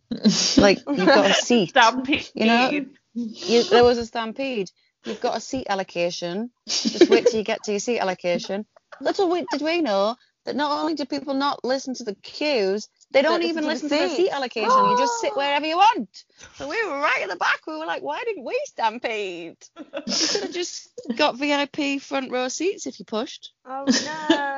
Like, 0.57 0.79
you've 0.87 1.05
got 1.05 1.29
a 1.29 1.33
seat. 1.33 1.69
Stampede. 1.69 2.29
You 2.33 2.45
know? 2.45 2.85
You, 3.13 3.63
there 3.63 3.83
was 3.83 3.97
a 3.97 4.05
stampede. 4.05 4.69
You've 5.05 5.21
got 5.21 5.37
a 5.37 5.41
seat 5.41 5.67
allocation. 5.69 6.49
Just 6.67 7.09
wait 7.09 7.27
till 7.27 7.37
you 7.37 7.43
get 7.43 7.63
to 7.63 7.71
your 7.71 7.79
seat 7.79 7.99
allocation. 7.99 8.65
Little 9.01 9.29
we, 9.29 9.45
did 9.51 9.61
we 9.61 9.81
know 9.81 10.15
that 10.45 10.55
not 10.55 10.79
only 10.79 10.93
do 10.93 11.05
people 11.05 11.33
not 11.33 11.63
listen 11.63 11.93
to 11.95 12.03
the 12.03 12.15
queues, 12.15 12.89
they 13.11 13.21
don't 13.21 13.43
even 13.43 13.65
listen 13.65 13.89
to 13.89 13.95
the 13.95 14.09
seat 14.09 14.29
allocation. 14.29 14.69
You 14.69 14.97
just 14.97 15.21
sit 15.21 15.33
wherever 15.35 15.65
you 15.65 15.77
want. 15.77 16.09
So 16.55 16.67
we 16.67 16.83
were 16.85 16.99
right 16.99 17.21
at 17.21 17.29
the 17.29 17.35
back. 17.35 17.61
We 17.67 17.77
were 17.77 17.85
like, 17.85 18.01
why 18.01 18.23
didn't 18.23 18.43
we 18.43 18.59
stampede? 18.65 19.57
You 20.05 20.27
could 20.27 20.41
have 20.43 20.53
just 20.53 20.89
got 21.15 21.37
VIP 21.37 22.01
front 22.01 22.31
row 22.31 22.47
seats 22.49 22.87
if 22.87 22.99
you 22.99 23.05
pushed. 23.05 23.53
Oh 23.65 23.85
no. 23.85 24.52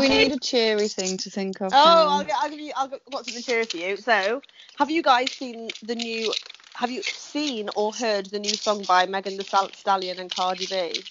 Maybe 0.00 0.08
we 0.14 0.24
need 0.24 0.32
a 0.32 0.38
cheery 0.38 0.88
thing 0.88 1.16
to 1.18 1.30
think 1.30 1.60
of. 1.60 1.72
Oh, 1.74 2.08
I'll, 2.10 2.24
get, 2.24 2.36
I'll 2.38 2.50
give 2.50 2.60
you. 2.60 2.72
I'll 2.76 2.88
got 2.88 3.00
got 3.10 3.24
something 3.24 3.42
cheery 3.42 3.64
for 3.64 3.76
you. 3.76 3.96
So, 3.96 4.42
have 4.78 4.90
you 4.90 5.02
guys 5.02 5.30
seen 5.32 5.70
the 5.82 5.94
new? 5.94 6.32
Have 6.74 6.90
you 6.90 7.02
seen 7.02 7.70
or 7.76 7.92
heard 7.92 8.26
the 8.26 8.38
new 8.40 8.54
song 8.54 8.82
by 8.88 9.06
Megan 9.06 9.36
the 9.36 9.44
Stal- 9.44 9.74
Stallion 9.74 10.18
and 10.18 10.30
Cardi 10.34 10.66
B? 10.66 11.02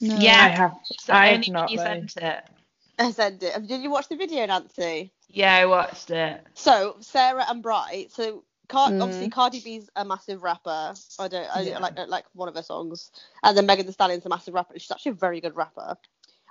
no. 0.00 0.16
Yeah. 0.16 0.44
I 0.44 0.48
have. 0.48 0.76
So 0.98 1.12
I 1.12 1.26
have 1.28 1.48
not. 1.48 1.70
you 1.70 1.78
though. 1.78 1.84
sent 1.84 2.16
it. 2.18 2.44
I 2.98 3.10
sent 3.10 3.42
it. 3.42 3.66
Did 3.66 3.82
you 3.82 3.90
watch 3.90 4.08
the 4.08 4.16
video, 4.16 4.46
Nancy? 4.46 5.12
Yeah, 5.28 5.54
I 5.54 5.66
watched 5.66 6.10
it. 6.10 6.46
So 6.54 6.96
Sarah 7.00 7.44
and 7.48 7.62
Bright. 7.62 8.12
So 8.12 8.44
Car- 8.68 8.90
Mm. 8.90 9.02
obviously 9.02 9.28
Cardi 9.28 9.60
B's 9.60 9.88
a 9.96 10.04
massive 10.04 10.42
rapper. 10.42 10.94
I 11.18 11.28
don't. 11.28 11.56
I 11.56 11.60
Yeah. 11.62 11.78
like 11.78 11.96
like 12.08 12.24
one 12.32 12.48
of 12.48 12.54
her 12.54 12.62
songs. 12.62 13.10
And 13.42 13.56
then 13.56 13.66
Megan 13.66 13.86
Thee 13.86 13.92
Stallion's 13.92 14.26
a 14.26 14.28
massive 14.28 14.54
rapper. 14.54 14.78
She's 14.78 14.90
actually 14.90 15.12
a 15.12 15.14
very 15.16 15.40
good 15.40 15.56
rapper. 15.56 15.96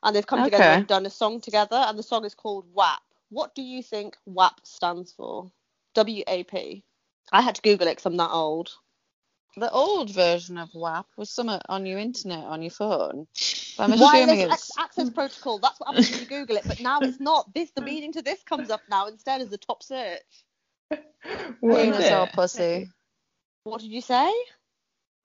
And 0.05 0.15
they've 0.15 0.25
come 0.25 0.43
together 0.43 0.63
and 0.69 0.87
done 0.87 1.05
a 1.07 1.09
song 1.09 1.41
together. 1.41 1.75
And 1.75 1.97
the 1.97 2.03
song 2.03 2.25
is 2.25 2.35
called 2.35 2.65
WAP. 2.73 3.01
What 3.29 3.55
do 3.55 3.63
you 3.63 3.81
think 3.81 4.15
WAP 4.25 4.61
stands 4.63 5.11
for? 5.11 5.51
W 5.95 6.23
A 6.27 6.43
P. 6.43 6.83
I 7.31 7.41
had 7.41 7.55
to 7.55 7.61
Google 7.61 7.87
it 7.87 7.91
because 7.93 8.05
I'm 8.05 8.17
that 8.17 8.29
old. 8.29 8.69
The 9.57 9.71
old 9.71 10.11
version 10.13 10.57
of 10.57 10.69
WAP 10.75 11.07
was 11.17 11.31
something 11.31 11.59
on 11.69 11.85
your 11.85 11.97
internet 11.97 12.43
on 12.43 12.61
your 12.61 12.71
phone. 12.71 13.25
But 13.77 13.83
I'm 13.83 13.93
assuming 13.93 13.99
Wireless 13.99 14.43
it's 14.43 14.69
ac- 14.69 14.83
access 14.83 15.09
protocol. 15.09 15.57
That's 15.59 15.79
what 15.79 15.87
happens 15.87 16.11
when 16.11 16.19
you 16.19 16.27
Google 16.27 16.57
it. 16.57 16.67
But 16.67 16.81
now 16.81 17.01
it's 17.01 17.19
not. 17.19 17.51
This 17.55 17.71
the 17.71 17.81
meaning 17.81 18.13
to 18.13 18.21
this 18.21 18.43
comes 18.43 18.69
up 18.69 18.81
now 18.89 19.07
instead 19.07 19.41
as 19.41 19.49
the 19.49 19.57
top 19.57 19.81
search. 19.81 20.21
What 21.61 21.81
is 21.81 21.97
it? 21.99 22.31
pussy. 22.33 22.89
What 23.63 23.81
did 23.81 23.91
you 23.91 24.01
say? 24.01 24.31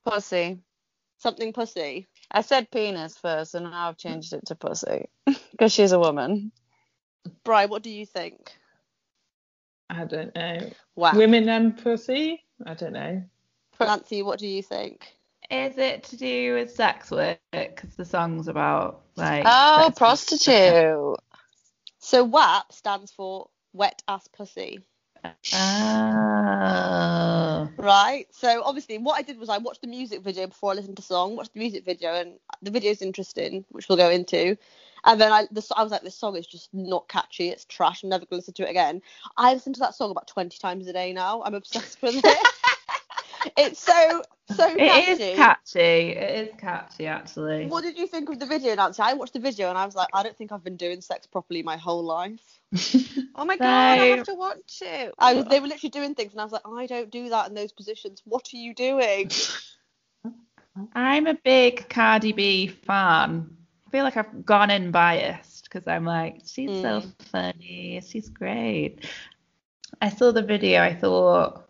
Pussy. 0.07 0.61
Something 1.19 1.53
pussy. 1.53 2.09
I 2.31 2.43
said 2.43 2.71
penis 2.71 3.17
first, 3.19 3.55
and 3.55 3.65
now 3.65 3.89
I've 3.89 3.97
changed 3.97 4.33
it 4.33 4.47
to 4.47 4.55
pussy 4.55 5.07
because 5.51 5.73
she's 5.73 5.93
a 5.93 5.99
woman. 5.99 6.53
Bri, 7.45 7.67
what 7.67 7.83
do 7.83 7.91
you 7.91 8.07
think? 8.07 8.53
I 9.89 10.05
don't 10.05 10.35
know. 10.35 10.71
WAP. 10.95 11.15
Women 11.15 11.49
and 11.49 11.77
pussy? 11.77 12.45
I 12.65 12.75
don't 12.75 12.93
know. 12.93 13.23
Nancy, 13.81 14.23
what 14.23 14.39
do 14.39 14.47
you 14.47 14.63
think? 14.63 15.07
Is 15.51 15.79
it 15.79 16.05
to 16.05 16.17
do 16.17 16.55
with 16.55 16.71
sex 16.71 17.11
work? 17.11 17.39
Because 17.53 17.97
the 17.97 18.05
song's 18.05 18.47
about 18.47 19.03
like. 19.17 19.43
Oh, 19.47 19.87
sex- 19.87 19.99
prostitute. 19.99 21.17
So 21.99 22.25
WAP 22.25 22.73
stands 22.73 23.11
for 23.11 23.49
wet 23.73 24.03
ass 24.07 24.29
pussy, 24.29 24.81
Oh. 25.53 27.69
right? 27.77 28.27
So 28.31 28.63
obviously, 28.65 28.99
what 28.99 29.19
I 29.19 29.23
did 29.23 29.39
was 29.39 29.49
I 29.49 29.59
watched 29.59 29.83
the 29.83 29.89
music 29.89 30.23
video 30.23 30.47
before 30.47 30.73
I 30.73 30.75
listened 30.75 30.97
to 30.97 31.03
the 31.03 31.07
song. 31.07 31.37
Watched 31.37 31.55
the 31.55 31.61
music 31.61 31.85
video, 31.85 32.15
and 32.15 32.35
the 32.63 32.71
video 32.71 32.91
is 32.91 33.03
interesting, 33.03 33.65
which 33.71 33.89
we'll 33.89 33.99
go 33.99 34.11
into. 34.11 34.57
And 35.05 35.21
then 35.21 35.33
I, 35.33 35.47
the, 35.51 35.67
I 35.77 35.83
was 35.83 35.93
like, 35.93 36.03
this 36.03 36.15
song 36.15 36.37
is 36.37 36.47
just 36.47 36.69
not 36.73 37.09
catchy. 37.09 37.49
It's 37.49 37.65
trash. 37.65 38.03
I'm 38.03 38.11
never 38.11 38.27
gonna 38.27 38.39
listen 38.39 38.55
to 38.55 38.67
it 38.67 38.71
again. 38.71 39.03
I 39.37 39.55
listen 39.55 39.73
to 39.75 39.81
that 39.81 39.95
song 39.95 40.11
about 40.11 40.29
20 40.29 40.59
times 40.59 40.87
a 40.87 40.93
day 40.93 41.13
now. 41.13 41.43
I'm 41.43 41.55
obsessed 41.55 42.01
with 42.03 42.23
it. 42.25 42.49
it's 43.57 43.81
so 43.81 44.23
so 44.55 44.67
It 44.67 44.79
catchy. 44.79 45.23
is 45.23 45.37
catchy. 45.37 45.79
It 45.79 46.49
is 46.49 46.55
catchy, 46.59 47.07
actually. 47.07 47.67
What 47.67 47.83
did 47.83 47.99
you 47.99 48.07
think 48.07 48.29
of 48.29 48.39
the 48.39 48.47
video, 48.47 48.75
Nancy? 48.75 49.03
I 49.03 49.15
watched 49.15 49.33
the 49.33 49.41
video 49.41 49.69
and 49.69 49.79
I 49.79 49.87
was 49.87 49.95
like, 49.95 50.09
I 50.13 50.23
don't 50.23 50.37
think 50.37 50.53
I've 50.53 50.65
been 50.65 50.77
doing 50.77 51.01
sex 51.01 51.27
properly 51.27 51.63
my 51.63 51.77
whole 51.77 52.05
life. 52.05 52.61
Oh 53.37 53.45
my 53.47 53.57
god, 53.57 53.67
I 53.67 54.07
have 54.07 54.27
to 54.27 54.35
watch 54.35 54.83
it. 54.83 55.15
I 55.19 55.33
was, 55.33 55.47
they 55.47 55.61
were 55.61 55.69
literally 55.69 55.89
doing 55.89 56.15
things, 56.15 56.33
and 56.33 56.41
I 56.43 56.45
was 56.45 56.53
like, 56.53 56.67
I 56.67 56.85
don't 56.85 57.11
do 57.11 57.31
that 57.31 57.49
in 57.49 57.55
those 57.55 57.73
positions. 57.73 58.21
What 58.27 58.53
are 58.53 58.57
you 58.59 58.75
doing? 58.75 59.31
I'm 60.95 61.27
a 61.27 61.35
big 61.35 61.89
Cardi 61.89 62.33
B 62.33 62.67
fan. 62.67 63.57
I 63.87 63.91
feel 63.91 64.05
like 64.05 64.19
I've 64.19 64.45
gone 64.45 64.71
in 64.71 64.91
biased 64.91 65.65
because 65.65 65.89
I'm 65.89 66.05
like, 66.05 66.43
she's 66.45 66.83
so 66.83 67.01
hmm. 67.01 67.09
funny, 67.31 68.03
she's 68.07 68.29
great. 68.29 69.07
I 70.03 70.11
saw 70.11 70.33
the 70.33 70.43
video, 70.43 70.83
I 70.83 70.95
thought, 70.95 71.70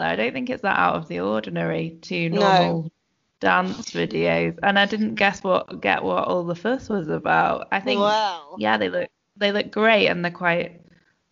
I 0.00 0.16
don't 0.16 0.32
think 0.32 0.50
it's 0.50 0.62
that 0.62 0.78
out 0.78 0.96
of 0.96 1.08
the 1.08 1.20
ordinary 1.20 1.98
to 2.02 2.28
No. 2.30 2.40
normal 2.40 2.92
dance 3.40 3.90
videos, 3.92 4.58
and 4.62 4.78
I 4.78 4.86
didn't 4.86 5.14
guess 5.16 5.42
what 5.42 5.80
get 5.80 6.02
what 6.02 6.24
all 6.28 6.44
the 6.44 6.54
fuss 6.54 6.88
was 6.88 7.08
about. 7.08 7.68
I 7.72 7.80
think, 7.80 7.98
well, 8.00 8.58
yeah, 8.58 8.78
they 8.78 8.88
look 8.88 9.10
they 9.36 9.52
look 9.52 9.70
great 9.70 10.08
and 10.08 10.24
they're 10.24 10.32
quite 10.32 10.80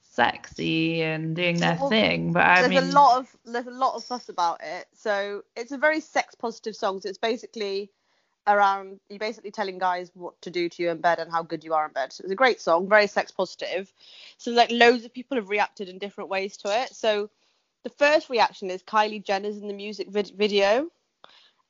sexy 0.02 1.02
and 1.02 1.36
doing 1.36 1.60
their 1.60 1.76
Well, 1.80 1.90
thing, 1.90 2.32
but 2.32 2.44
I 2.44 2.62
there's 2.62 2.70
mean, 2.70 2.82
a 2.82 2.92
lot 2.94 3.18
of 3.18 3.36
there's 3.44 3.66
a 3.66 3.70
lot 3.70 3.94
of 3.96 4.04
fuss 4.04 4.28
about 4.28 4.60
it. 4.62 4.86
So 4.94 5.42
it's 5.56 5.72
a 5.72 5.78
very 5.78 6.00
sex 6.00 6.34
positive 6.34 6.76
song. 6.76 7.00
So 7.00 7.08
it's 7.08 7.18
basically 7.18 7.90
around 8.46 9.00
you 9.08 9.18
basically 9.18 9.50
telling 9.50 9.78
guys 9.78 10.10
what 10.14 10.40
to 10.42 10.50
do 10.50 10.68
to 10.68 10.82
you 10.82 10.90
in 10.90 11.00
bed 11.00 11.18
and 11.18 11.30
how 11.30 11.42
good 11.42 11.64
you 11.64 11.74
are 11.74 11.86
in 11.86 11.92
bed. 11.92 12.12
So 12.12 12.22
it's 12.22 12.32
a 12.32 12.36
great 12.36 12.60
song, 12.60 12.88
very 12.88 13.06
sex 13.08 13.30
positive. 13.30 13.92
So 14.38 14.52
like 14.52 14.70
loads 14.70 15.04
of 15.04 15.12
people 15.12 15.36
have 15.36 15.50
reacted 15.50 15.88
in 15.88 15.98
different 15.98 16.30
ways 16.30 16.56
to 16.58 16.82
it. 16.82 16.94
So 16.94 17.28
the 17.86 17.90
first 17.90 18.28
reaction 18.28 18.68
is 18.68 18.82
Kylie 18.82 19.22
Jenner's 19.22 19.58
in 19.58 19.68
the 19.68 19.72
music 19.72 20.08
vid- 20.10 20.32
video, 20.36 20.88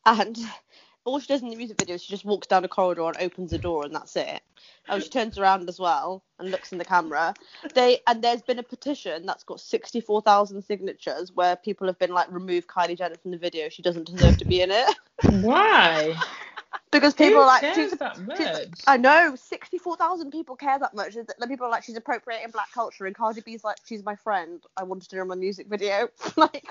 and 0.06 0.34
all 1.04 1.20
she 1.20 1.26
does 1.26 1.42
in 1.42 1.50
the 1.50 1.56
music 1.56 1.76
video 1.76 1.96
is 1.96 2.02
she 2.02 2.10
just 2.10 2.24
walks 2.24 2.46
down 2.46 2.64
a 2.64 2.68
corridor 2.68 3.06
and 3.06 3.18
opens 3.18 3.52
a 3.52 3.58
door 3.58 3.84
and 3.84 3.94
that's 3.94 4.16
it. 4.16 4.40
And 4.88 5.02
she 5.02 5.10
turns 5.10 5.36
around 5.36 5.68
as 5.68 5.78
well 5.78 6.24
and 6.38 6.50
looks 6.50 6.72
in 6.72 6.78
the 6.78 6.86
camera. 6.86 7.34
They 7.74 8.00
and 8.06 8.24
there's 8.24 8.40
been 8.40 8.58
a 8.58 8.62
petition 8.62 9.26
that's 9.26 9.44
got 9.44 9.60
64,000 9.60 10.62
signatures 10.62 11.32
where 11.34 11.54
people 11.54 11.86
have 11.86 11.98
been 11.98 12.14
like, 12.14 12.32
remove 12.32 12.66
Kylie 12.66 12.96
Jenner 12.96 13.16
from 13.20 13.32
the 13.32 13.38
video. 13.38 13.68
She 13.68 13.82
doesn't 13.82 14.06
deserve 14.06 14.38
to 14.38 14.46
be 14.46 14.62
in 14.62 14.70
it 14.70 14.96
Why? 15.30 16.14
Because 16.90 17.14
people 17.14 17.34
Who 17.34 17.40
are 17.40 17.46
like, 17.46 17.60
cares 17.62 17.76
she's, 17.76 17.90
that 17.98 18.16
she's- 18.36 18.84
I 18.86 18.96
know 18.96 19.34
64,000 19.36 20.30
people 20.30 20.56
care 20.56 20.78
that 20.78 20.94
much. 20.94 21.14
That 21.14 21.48
People 21.48 21.66
are 21.66 21.70
like, 21.70 21.84
she's 21.84 21.96
appropriating 21.96 22.50
black 22.50 22.72
culture, 22.72 23.06
and 23.06 23.14
Cardi 23.14 23.40
B's 23.40 23.64
like, 23.64 23.76
she's 23.84 24.04
my 24.04 24.16
friend. 24.16 24.62
I 24.76 24.82
wanted 24.84 25.10
her 25.12 25.22
in 25.22 25.28
my 25.28 25.34
music 25.34 25.66
video. 25.68 26.08
like, 26.36 26.66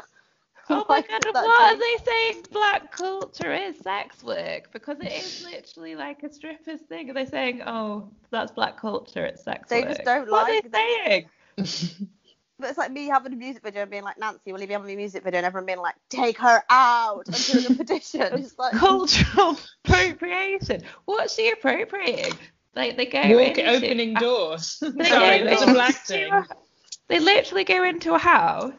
Oh 0.68 0.84
my 0.90 1.02
god, 1.10 1.22
that 1.22 1.34
what 1.34 1.76
are 1.76 1.78
they 1.78 2.04
saying 2.04 2.46
black 2.52 2.92
culture 2.92 3.54
is 3.54 3.78
sex 3.80 4.24
work? 4.24 4.72
Because 4.74 4.98
it 5.00 5.12
is 5.12 5.44
literally 5.44 5.96
like 5.96 6.24
a 6.24 6.34
stripper's 6.34 6.82
thing. 6.82 7.10
Are 7.10 7.14
they 7.14 7.26
saying, 7.28 7.62
oh, 7.68 8.10
that's 8.32 8.52
black 8.52 8.76
culture, 8.80 9.26
it's 9.26 9.44
sex 9.44 9.70
They 9.70 9.82
work? 9.82 9.90
They 9.90 9.94
just 9.94 10.06
don't 10.06 10.32
what 10.32 10.50
like- 10.50 10.66
are 10.66 10.70
they 10.70 11.26
saying? 11.58 12.10
But 12.60 12.70
it's 12.70 12.78
like 12.78 12.92
me 12.92 13.08
having 13.08 13.34
a 13.34 13.36
music 13.36 13.64
video 13.64 13.82
and 13.82 13.92
being 13.92 14.04
like, 14.04 14.18
Nancy, 14.18 14.54
will 14.54 14.62
you 14.62 14.68
be 14.68 14.74
having 14.74 14.90
a 14.92 14.96
music 14.96 15.24
video? 15.24 15.40
And 15.40 15.46
everyone 15.46 15.66
being 15.66 15.80
like, 15.80 15.96
take 16.10 16.38
her 16.38 16.64
out 16.70 17.26
and 17.28 17.46
doing 17.46 17.66
a 17.66 17.76
petition. 17.76 18.22
It's 18.34 18.58
like, 18.58 18.74
Cultural 18.74 19.58
appropriation. 19.86 20.84
What's 21.06 21.36
she 21.36 21.52
appropriating? 21.52 22.34
Like 22.76 22.98
they 22.98 23.06
go 23.08 23.20
Walk 23.38 23.58
into, 23.58 23.70
opening 23.70 24.14
doors. 24.16 24.78
they 24.96 25.10
Sorry, 25.10 25.40
go 25.40 25.46
that's 25.46 25.62
a 25.64 25.74
black 25.74 25.96
thing. 26.06 26.32
a- 26.32 26.46
They 27.08 27.20
literally 27.20 27.64
go 27.66 27.84
into 27.84 28.14
a 28.14 28.20
house, 28.20 28.74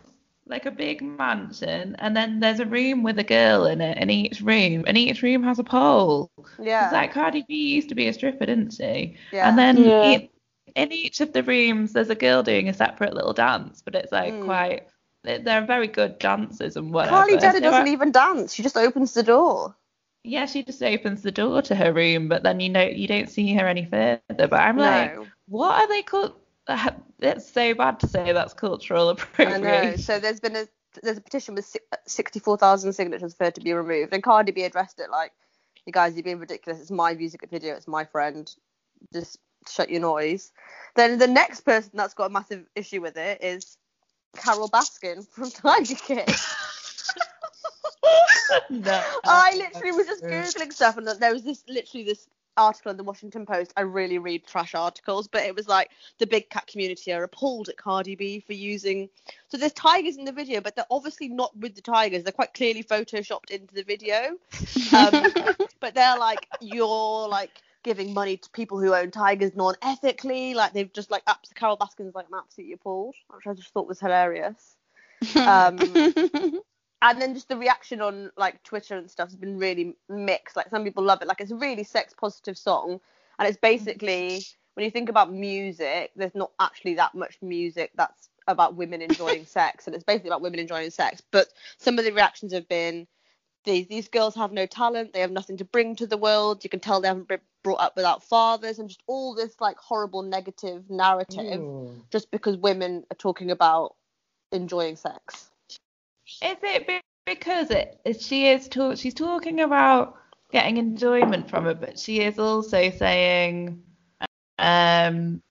like 0.46 0.66
a 0.66 0.70
big 0.70 1.00
mansion, 1.02 1.96
and 1.98 2.16
then 2.16 2.40
there's 2.40 2.60
a 2.60 2.66
room 2.66 3.02
with 3.02 3.18
a 3.18 3.24
girl 3.24 3.66
in 3.66 3.80
it 3.80 3.98
in 3.98 4.10
each 4.10 4.40
room, 4.40 4.84
and 4.86 4.96
each 4.98 5.22
room 5.22 5.42
has 5.44 5.58
a 5.58 5.64
pole. 5.64 6.30
yeah. 6.62 6.84
It's 6.84 6.92
like 6.92 7.12
Cardi 7.12 7.44
B 7.48 7.54
used 7.74 7.88
to 7.90 7.94
be 7.94 8.08
a 8.08 8.12
stripper, 8.12 8.46
didn't 8.46 8.72
she? 8.74 9.16
yeah. 9.32 9.48
And 9.48 9.58
then 9.58 9.76
Yeah. 9.78 10.02
it, 10.02 10.30
in 10.74 10.92
each 10.92 11.20
of 11.20 11.32
the 11.32 11.42
rooms 11.42 11.92
there's 11.92 12.10
a 12.10 12.14
girl 12.14 12.42
doing 12.42 12.68
a 12.68 12.74
separate 12.74 13.14
little 13.14 13.32
dance, 13.32 13.82
but 13.82 13.94
it's 13.94 14.12
like 14.12 14.34
Mm. 14.34 14.44
quite. 14.44 14.88
they- 15.24 15.38
They're 15.38 15.66
very 15.66 15.88
good 15.88 16.18
dancers 16.20 16.76
and 16.76 16.92
whatever. 16.92 17.16
Carly 17.16 17.38
Jenner 17.38 17.58
doesn't 17.60 17.88
I- 17.88 17.90
even 17.92 18.12
dance. 18.12 18.54
She 18.54 18.62
just 18.62 18.76
opens 18.76 19.12
the 19.14 19.24
door. 19.24 19.74
Yeah, 20.22 20.46
she 20.46 20.62
just 20.62 20.82
opens 20.82 21.22
the 21.22 21.32
door 21.32 21.62
to 21.62 21.74
her 21.74 21.92
room, 21.92 22.28
but 22.28 22.42
then 22.44 22.60
you 22.60 22.68
know 22.68 22.82
you 22.82 23.08
don't 23.08 23.28
see 23.30 23.52
her 23.54 23.66
any 23.66 23.84
further. 23.84 24.20
But 24.28 24.52
I'm 24.54 24.76
like, 24.76 25.16
what 25.48 25.80
are 25.80 25.88
they 25.88 26.02
called? 26.02 26.34
It's 27.18 27.50
so 27.50 27.74
bad 27.74 27.98
to 28.00 28.06
say 28.08 28.32
that's 28.32 28.52
cultural 28.52 29.08
appropriation. 29.08 29.64
I 29.66 29.90
know. 29.90 29.96
So 29.96 30.18
there's 30.20 30.38
been 30.40 30.54
a 30.54 30.66
there's 31.02 31.16
a 31.18 31.20
petition 31.22 31.54
with 31.54 31.64
si- 31.64 31.80
64,000 32.06 32.92
signatures 32.92 33.34
for 33.34 33.44
her 33.44 33.50
to 33.50 33.60
be 33.60 33.72
removed, 33.72 34.12
and 34.12 34.22
Cardi 34.22 34.52
B 34.52 34.62
addressed 34.64 35.00
it 35.00 35.10
like, 35.10 35.32
"You 35.86 35.92
guys, 35.92 36.14
you're 36.14 36.22
being 36.22 36.38
ridiculous. 36.38 36.80
It's 36.80 36.90
my 36.90 37.14
music 37.14 37.46
video. 37.50 37.74
It's 37.74 37.88
my 37.88 38.04
friend. 38.04 38.54
Just 39.12 39.38
shut 39.68 39.90
your 39.90 40.00
noise." 40.00 40.52
Then 40.94 41.18
the 41.18 41.26
next 41.26 41.60
person 41.60 41.90
that's 41.94 42.14
got 42.14 42.26
a 42.26 42.30
massive 42.30 42.64
issue 42.74 43.02
with 43.02 43.16
it 43.16 43.42
is 43.42 43.76
Carole 44.36 44.68
Baskin 44.68 45.26
from 45.28 45.50
Tiger 45.52 45.94
King. 45.94 46.26
No. 48.70 49.02
I 49.24 49.54
literally 49.56 49.92
was 49.92 50.06
just 50.06 50.24
googling 50.24 50.72
stuff, 50.72 50.96
and 50.96 51.06
there 51.06 51.32
was 51.32 51.42
this 51.42 51.62
literally 51.68 52.04
this 52.04 52.28
article 52.56 52.90
in 52.90 52.96
the 52.96 53.04
Washington 53.04 53.46
Post. 53.46 53.72
I 53.76 53.82
really 53.82 54.18
read 54.18 54.46
trash 54.46 54.74
articles, 54.74 55.28
but 55.28 55.44
it 55.44 55.54
was 55.54 55.68
like 55.68 55.90
the 56.18 56.26
big 56.26 56.48
cat 56.48 56.66
community 56.66 57.12
are 57.12 57.22
appalled 57.22 57.68
at 57.68 57.76
Cardi 57.76 58.14
B 58.14 58.40
for 58.40 58.54
using. 58.54 59.08
So 59.48 59.56
there's 59.56 59.72
tigers 59.72 60.16
in 60.16 60.24
the 60.24 60.32
video, 60.32 60.60
but 60.60 60.76
they're 60.76 60.86
obviously 60.90 61.28
not 61.28 61.56
with 61.56 61.74
the 61.74 61.82
tigers. 61.82 62.22
They're 62.22 62.32
quite 62.32 62.54
clearly 62.54 62.82
photoshopped 62.82 63.50
into 63.50 63.74
the 63.74 63.82
video. 63.82 64.36
Um, 64.92 65.32
but 65.80 65.94
they're 65.94 66.16
like 66.16 66.46
you're 66.60 67.28
like 67.28 67.50
giving 67.86 68.12
money 68.12 68.36
to 68.36 68.50
people 68.50 68.80
who 68.80 68.94
own 68.94 69.10
tigers 69.12 69.54
non-ethically. 69.54 70.52
Like 70.54 70.74
they've 70.74 70.92
just 70.92 71.10
like 71.10 71.22
abs- 71.26 71.52
Carole 71.54 71.78
Baskin's 71.78 72.14
like 72.14 72.26
I'm 72.30 72.38
absolutely 72.38 72.74
appalled, 72.74 73.14
which 73.34 73.46
I 73.46 73.54
just 73.54 73.72
thought 73.72 73.86
was 73.86 74.00
hilarious. 74.00 74.76
Um, 75.36 75.78
and 77.02 77.22
then 77.22 77.34
just 77.34 77.48
the 77.48 77.56
reaction 77.56 78.02
on 78.02 78.30
like 78.36 78.62
Twitter 78.64 78.96
and 78.98 79.10
stuff 79.10 79.28
has 79.28 79.36
been 79.36 79.58
really 79.58 79.96
mixed. 80.08 80.56
Like 80.56 80.68
some 80.68 80.84
people 80.84 81.04
love 81.04 81.22
it, 81.22 81.28
like 81.28 81.40
it's 81.40 81.52
a 81.52 81.56
really 81.56 81.84
sex 81.84 82.12
positive 82.12 82.58
song, 82.58 83.00
and 83.38 83.48
it's 83.48 83.56
basically 83.56 84.42
when 84.74 84.84
you 84.84 84.90
think 84.90 85.08
about 85.08 85.32
music, 85.32 86.10
there's 86.16 86.34
not 86.34 86.50
actually 86.60 86.94
that 86.94 87.14
much 87.14 87.38
music 87.40 87.92
that's 87.94 88.28
about 88.48 88.74
women 88.74 89.00
enjoying 89.00 89.46
sex, 89.58 89.86
and 89.86 89.94
it's 89.94 90.04
basically 90.04 90.30
about 90.30 90.42
women 90.42 90.58
enjoying 90.58 90.90
sex. 90.90 91.22
But 91.30 91.48
some 91.78 91.98
of 91.98 92.04
the 92.04 92.12
reactions 92.12 92.52
have 92.52 92.68
been 92.68 93.06
these 93.64 93.86
these 93.88 94.08
girls 94.08 94.34
have 94.34 94.52
no 94.52 94.66
talent, 94.66 95.12
they 95.12 95.20
have 95.20 95.30
nothing 95.30 95.58
to 95.58 95.64
bring 95.64 95.94
to 95.96 96.06
the 96.06 96.16
world. 96.16 96.64
You 96.64 96.70
can 96.70 96.80
tell 96.80 97.00
they 97.00 97.08
haven't 97.08 97.28
been 97.28 97.40
brought 97.66 97.80
up 97.80 97.96
without 97.96 98.22
fathers, 98.22 98.78
and 98.78 98.88
just 98.88 99.02
all 99.08 99.34
this 99.34 99.60
like 99.60 99.76
horrible 99.76 100.22
negative 100.22 100.88
narrative 100.88 101.64
just 102.10 102.30
because 102.30 102.56
women 102.58 103.04
are 103.10 103.16
talking 103.16 103.50
about 103.50 103.96
enjoying 104.52 104.94
sex. 104.94 105.50
Is 106.42 106.56
it 106.62 106.86
be- 106.86 107.00
because 107.26 107.72
it 107.72 107.98
she 108.20 108.46
is 108.46 108.68
talk 108.68 108.98
she's 108.98 109.14
talking 109.14 109.62
about 109.62 110.14
getting 110.52 110.76
enjoyment 110.76 111.50
from 111.50 111.66
it, 111.66 111.80
but 111.80 111.98
she 111.98 112.20
is 112.20 112.38
also 112.38 112.88
saying, 112.88 113.82
um, 114.60 115.42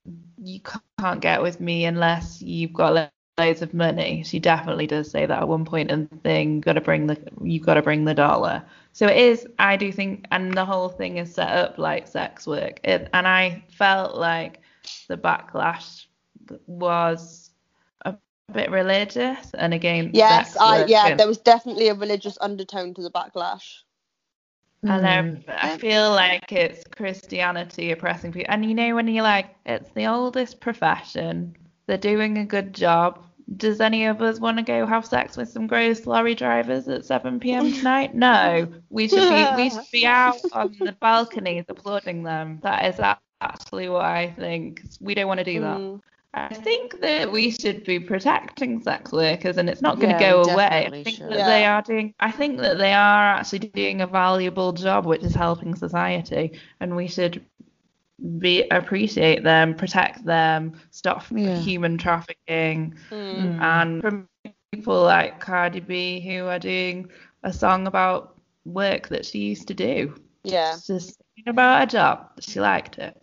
you 0.42 0.62
can't 0.98 1.20
get 1.20 1.42
with 1.42 1.60
me 1.60 1.84
unless 1.84 2.42
you've 2.42 2.72
got 2.72 3.12
loads 3.38 3.62
of 3.62 3.74
money. 3.74 4.24
She 4.24 4.40
definitely 4.40 4.88
does 4.88 5.12
say 5.12 5.26
that 5.26 5.42
at 5.42 5.48
one 5.50 5.68
and 5.70 5.92
in 5.92 6.08
thing. 6.20 6.62
Got 6.62 6.74
to 6.74 6.82
bring 6.82 7.08
the 7.08 7.18
you've 7.44 7.66
got 7.66 7.74
to 7.74 7.82
bring 7.82 8.06
the 8.06 8.14
dollar. 8.14 8.64
So 8.96 9.08
it 9.08 9.18
is. 9.18 9.46
I 9.60 9.76
do 9.76 9.92
think, 9.92 10.26
and 10.32 10.54
the 10.54 10.64
whole 10.64 10.88
thing 10.88 11.18
is 11.18 11.34
set 11.34 11.50
up 11.50 11.78
like 11.78 12.08
sex 12.08 12.48
work. 12.48 12.80
It, 12.86 13.10
and 13.14 13.28
I 13.28 13.62
felt 13.68 14.16
like 14.16 14.62
the 15.10 15.18
backlash 15.18 16.06
was 16.66 17.52
a 18.06 18.16
bit 18.54 18.72
religious 18.72 19.52
and 19.54 19.74
again. 19.74 20.12
Yes, 20.14 20.56
I 20.56 20.80
work 20.80 20.90
yeah, 20.90 21.08
and- 21.08 21.20
there 21.20 21.28
was 21.28 21.40
definitely 21.40 21.90
a 21.90 21.94
religious 21.94 22.38
undertone 22.40 22.94
to 22.94 23.02
the 23.02 23.12
backlash. 23.12 23.80
And 24.84 25.06
I, 25.06 25.22
hmm. 25.24 25.42
I 25.50 25.78
feel 25.78 26.12
like 26.12 26.54
it's 26.54 26.86
Christianity 26.86 27.92
oppressing 27.92 28.32
people. 28.32 28.54
And 28.54 28.64
you 28.64 28.74
know, 28.74 28.96
when 28.96 29.10
you're 29.10 29.24
like, 29.24 29.54
it's 29.66 29.90
the 29.92 30.08
oldest 30.08 30.62
profession, 30.62 31.58
they're 31.88 31.98
doing 31.98 32.38
a 32.38 32.46
good 32.46 32.74
job. 32.74 33.26
Does 33.58 33.80
any 33.80 34.06
of 34.06 34.22
us 34.22 34.40
want 34.40 34.58
to 34.58 34.64
go 34.64 34.86
have 34.86 35.06
sex 35.06 35.38
with 35.38 35.50
some 35.50 35.68
gross 35.68 36.08
lorry 36.08 36.34
drivers 36.34 36.88
at 36.88 37.06
7 37.06 37.40
p.m. 37.40 37.72
tonight? 37.74 38.16
No, 38.16 38.68
we 38.90 39.08
should 39.08 39.30
be 39.30 39.64
we 39.64 39.70
should 39.70 39.92
be 39.92 40.06
out 40.06 40.38
on 40.52 40.76
the 40.80 40.94
balconies 40.94 41.66
applauding 41.70 42.24
them. 42.24 42.60
That 42.64 42.86
is 42.86 43.00
actually 43.42 43.90
what 43.90 44.06
I 44.06 44.32
think. 44.32 44.82
We 45.00 45.14
don't 45.14 45.28
want 45.28 45.40
to 45.40 45.44
do 45.44 45.60
that. 45.62 45.78
Mm. 45.78 46.02
I 46.34 46.54
think 46.54 47.00
that 47.00 47.32
we 47.32 47.50
should 47.52 47.86
be 47.86 47.98
protecting 47.98 48.82
sex 48.82 49.12
workers, 49.14 49.58
and 49.58 49.70
it's 49.70 49.82
not 49.82 50.00
going 50.00 50.12
to 50.14 50.20
go 50.20 50.42
away. 50.44 50.88
I 50.88 50.90
think 50.90 51.08
should. 51.18 51.30
that 51.30 51.38
Yeah. 51.38 51.48
they 51.48 51.66
are 51.66 51.82
doing. 51.82 52.14
I 52.20 52.32
think 52.32 52.58
that 52.58 52.78
they 52.78 52.92
are 52.92 53.36
actually 53.36 53.60
doing 53.60 54.02
a 54.02 54.08
valuable 54.08 54.74
job, 54.74 55.06
which 55.06 55.24
is 55.24 55.34
helping 55.34 55.76
society, 55.76 56.60
and 56.82 56.96
we 56.96 57.08
should 57.08 57.46
be 58.40 58.64
appreciate 58.70 59.44
them, 59.44 59.76
protect 59.76 60.26
them, 60.26 60.74
stop 60.92 61.26
Yeah. 61.32 61.60
human 61.60 61.98
trafficking, 61.98 62.96
Mm. 63.12 63.62
and 63.62 64.02
from 64.02 64.30
people 64.72 65.04
like 65.04 65.40
Cardi 65.40 65.80
B 65.80 66.20
who 66.22 66.46
are 66.46 66.60
doing 66.60 67.10
a 67.44 67.52
song 67.54 67.88
about 67.88 68.40
work 68.66 69.10
that 69.10 69.26
she 69.26 69.40
used 69.40 69.68
to 69.68 69.74
do. 69.74 70.16
Yeah. 70.44 70.74
It's 70.74 70.88
just 70.88 71.22
about 71.46 71.84
a 71.84 71.88
job. 71.88 72.32
She 72.40 72.60
liked 72.60 72.98
it. 72.98 73.22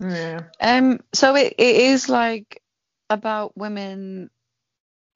Yeah. 0.00 0.40
Um, 0.60 1.00
so 1.12 1.34
it, 1.36 1.54
it 1.58 1.76
is 1.76 2.08
like 2.08 2.62
about 3.08 3.56
women 3.56 4.30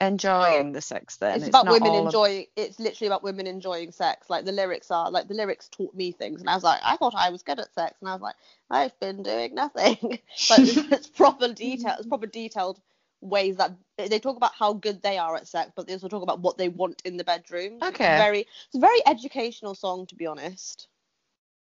enjoying 0.01 0.73
the 0.73 0.81
sex 0.81 1.17
then. 1.17 1.39
It's, 1.39 1.49
about 1.49 1.67
not 1.67 1.73
women 1.73 1.89
all 1.89 2.01
of- 2.01 2.07
enjoying 2.07 2.47
it's 2.57 2.79
literally 2.79 3.09
about 3.09 3.23
women 3.23 3.47
enjoying 3.47 3.93
sex. 3.93 4.29
Like 4.29 4.45
the 4.45 4.53
lyrics 4.53 4.91
are 4.91 5.11
like 5.11 5.29
the 5.29 5.35
lyrics 5.35 5.69
taught 5.69 5.95
me 5.95 6.13
things 6.13 6.41
and 6.41 6.51
I 6.51 6.55
was 6.55 6.65
like, 6.65 6.81
I 6.85 6.97
thought 6.97 7.15
I 7.17 7.31
was 7.31 7.43
good 7.43 7.61
at 7.61 7.73
sex 7.75 7.95
and 8.01 8.09
I 8.09 8.13
was 8.13 8.23
like, 8.23 8.37
I've 8.71 8.99
been 9.01 9.23
doing 9.23 9.55
nothing. 9.55 9.97
but 10.01 10.59
it's, 10.59 10.77
it's 10.93 11.09
proper 11.09 11.53
detail 11.53 11.95
it's 11.99 12.09
proper 12.09 12.27
detailed 12.27 12.81
ways 13.21 13.57
that 13.57 13.73
they 13.97 14.19
talk 14.19 14.37
about 14.37 14.53
how 14.59 14.75
good 14.75 15.03
they 15.03 15.17
are 15.17 15.35
at 15.35 15.49
sex, 15.49 15.73
but 15.75 15.87
they 15.87 15.95
also 15.95 16.09
talk 16.09 16.23
about 16.23 16.41
what 16.41 16.59
they 16.59 16.69
want 16.69 17.01
in 17.05 17.17
the 17.17 17.25
bedroom. 17.25 17.79
Okay. 17.83 18.15
It's 18.15 18.23
very 18.23 18.41
it's 18.41 18.77
a 18.77 18.81
very 18.81 19.01
educational 19.07 19.75
song 19.75 20.07
to 20.07 20.15
be 20.15 20.27
honest. 20.27 20.89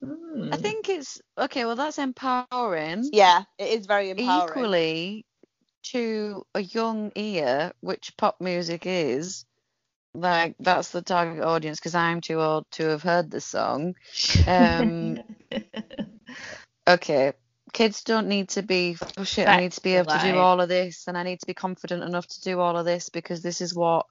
I 0.03 0.07
hmm. 0.07 0.51
think 0.55 0.89
it's 0.89 1.21
okay. 1.39 1.65
Well, 1.65 1.77
that's 1.77 1.99
empowering. 1.99 3.09
Yeah, 3.13 3.45
it 3.59 3.79
is 3.79 3.87
very 3.87 4.11
empowering. 4.11 4.49
Equally, 4.49 5.27
to 5.83 6.47
a 6.55 6.61
young 6.61 7.13
ear, 7.15 7.73
which 7.81 8.17
pop 8.17 8.41
music 8.41 8.83
is, 8.87 9.45
like 10.15 10.55
that's 10.61 10.91
the 10.91 11.03
target 11.03 11.43
audience. 11.43 11.79
Because 11.79 11.95
I'm 11.95 12.21
too 12.21 12.41
old 12.41 12.67
to 12.73 12.89
have 12.91 13.03
heard 13.03 13.31
the 13.31 13.41
song. 13.41 13.95
Um, 14.47 15.19
okay, 16.89 17.33
kids 17.73 18.05
don't 18.05 18.29
need 18.29 18.51
to 18.51 18.63
be. 18.63 18.97
Oh 19.17 19.25
shit! 19.25 19.49
I 19.49 19.61
need 19.61 19.73
to 19.73 19.83
be 19.83 19.97
able 19.97 20.13
to 20.13 20.21
do 20.21 20.39
all 20.39 20.61
of 20.61 20.69
this, 20.69 21.09
and 21.09 21.17
I 21.17 21.23
need 21.23 21.41
to 21.41 21.47
be 21.47 21.55
confident 21.55 22.03
enough 22.03 22.27
to 22.29 22.41
do 22.43 22.61
all 22.61 22.77
of 22.77 22.85
this 22.85 23.09
because 23.09 23.43
this 23.43 23.61
is 23.61 23.75
what 23.75 24.07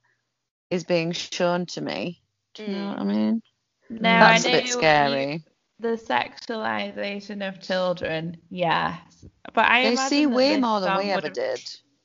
is 0.69 0.84
being 0.84 1.11
shown 1.11 1.65
to 1.67 1.82
me. 1.82 2.22
Do 2.53 2.63
you 2.63 2.69
know 2.69 2.89
what 2.89 2.99
I 2.99 3.03
mean? 3.03 3.41
no, 3.89 4.01
That's 4.01 4.45
I 4.45 4.49
a 4.49 4.51
bit 4.51 4.69
scary. 4.69 5.43
The 5.82 5.97
sexualization 5.97 7.47
of 7.47 7.59
children, 7.61 8.38
yes. 8.49 9.25
But 9.53 9.65
I 9.69 9.84
They 9.84 9.95
see 9.95 10.25
way 10.27 10.57
more 10.57 10.79
than 10.79 10.97
we 10.97 11.05
ever 11.11 11.29
did. 11.29 11.59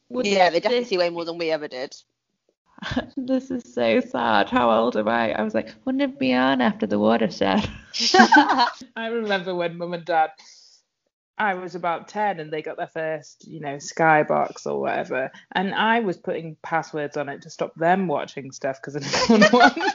would 0.08 0.26
Yeah, 0.26 0.50
they 0.50 0.60
definitely 0.60 0.80
this- 0.80 0.88
see 0.88 0.98
way 0.98 1.10
more 1.10 1.24
than 1.24 1.38
we 1.38 1.50
ever 1.50 1.68
did. 1.68 1.94
This 3.16 3.50
is 3.50 3.72
so 3.72 4.00
sad. 4.00 4.50
How 4.50 4.70
old 4.70 4.96
am 4.96 5.08
I? 5.08 5.32
I 5.32 5.42
was 5.42 5.54
like, 5.54 5.68
wouldn't 5.84 6.02
it 6.02 6.18
be 6.18 6.34
on 6.34 6.60
after 6.60 6.86
the 6.86 6.98
watershed? 6.98 7.68
I 8.14 9.06
remember 9.10 9.54
when 9.54 9.78
mum 9.78 9.94
and 9.94 10.04
dad, 10.04 10.30
I 11.38 11.54
was 11.54 11.74
about 11.74 12.08
10 12.08 12.40
and 12.40 12.52
they 12.52 12.62
got 12.62 12.76
their 12.76 12.86
first, 12.86 13.46
you 13.48 13.60
know, 13.60 13.76
Skybox 13.76 14.66
or 14.66 14.80
whatever. 14.80 15.30
And 15.52 15.74
I 15.74 16.00
was 16.00 16.16
putting 16.18 16.56
passwords 16.62 17.16
on 17.16 17.28
it 17.30 17.42
to 17.42 17.50
stop 17.50 17.74
them 17.76 18.08
watching 18.08 18.52
stuff 18.52 18.78
because 18.80 18.96
I 18.96 19.00
didn't 19.00 19.52
want 19.52 19.76
one. 19.76 19.90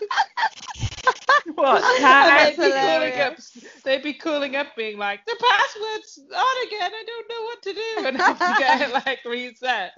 What? 1.62 1.84
They'd 2.02 2.58
be 2.58 2.72
calling 2.72 3.20
up, 3.22 3.38
they'd 3.84 4.04
be 4.04 4.14
calling 4.14 4.56
up 4.56 4.68
being 4.76 4.98
like, 4.98 5.24
the 5.26 5.38
password's 5.40 6.20
on 6.36 6.68
again. 6.68 6.92
I 6.92 7.04
don't 7.06 7.30
know 7.30 7.44
what 7.44 7.62
to 7.64 7.74
do. 7.74 8.08
And 8.08 8.18
have 8.18 8.40
to 8.40 8.56
get 8.58 8.82
it 8.82 8.94
like 8.94 9.20
reset 9.26 9.92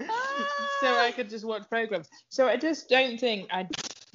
so 0.82 0.98
I 1.00 1.12
could 1.12 1.30
just 1.30 1.46
watch 1.46 1.64
programs. 1.70 2.10
So 2.30 2.48
I 2.48 2.58
just 2.58 2.90
don't 2.90 3.18
think, 3.18 3.48
I 3.52 3.68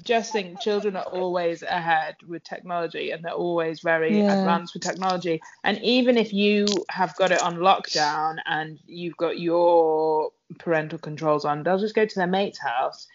just 0.03 0.31
think 0.33 0.61
children 0.61 0.95
are 0.97 1.05
always 1.05 1.63
ahead 1.63 2.17
with 2.27 2.45
technology 2.45 3.13
and 3.13 3.25
they're 3.25 3.33
always 3.33 3.81
very 3.81 4.19
Yeah. 4.19 4.39
advanced 4.39 4.75
with 4.75 4.83
technology. 4.83 5.41
And 5.65 5.79
even 5.83 6.19
if 6.19 6.35
you 6.35 6.67
have 6.91 7.17
got 7.17 7.33
it 7.33 7.41
on 7.41 7.57
lockdown 7.57 8.37
and 8.45 8.79
you've 8.87 9.17
got 9.17 9.39
your 9.39 10.33
parental 10.59 10.99
controls 10.99 11.47
on, 11.47 11.63
they'll 11.63 11.79
just 11.79 11.95
go 11.95 12.05
to 12.05 12.15
their 12.15 12.27
mate's 12.27 12.59
house 12.59 13.07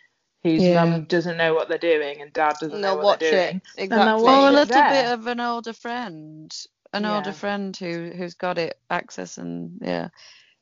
whose 0.44 0.68
Yeah. 0.68 0.70
mum 0.70 1.06
doesn't 1.06 1.38
know 1.38 1.54
what 1.54 1.70
they're 1.70 1.78
doing 1.78 2.22
and 2.22 2.34
dad 2.34 2.58
doesn't 2.60 2.82
know 2.82 2.96
they'll 2.96 2.96
what 2.96 3.08
watch 3.08 3.32
they're 3.32 3.32
it. 3.32 3.54
doing. 3.54 3.62
Exactly. 3.78 4.24
they'll 4.24 4.24
Or 4.24 4.48
a 4.48 4.52
watch 4.52 4.56
it 4.56 4.66
little 4.66 4.84
bit 4.84 5.06
of 5.06 5.28
an 5.28 5.40
older 5.40 5.74
friend, 5.74 6.54
an 6.94 7.06
older 7.06 7.34
friend 7.34 7.76
who 7.78 8.12
who's 8.16 8.36
got 8.36 8.58
it 8.58 8.78
access 8.90 9.38
and 9.38 9.80
yeah. 9.82 10.10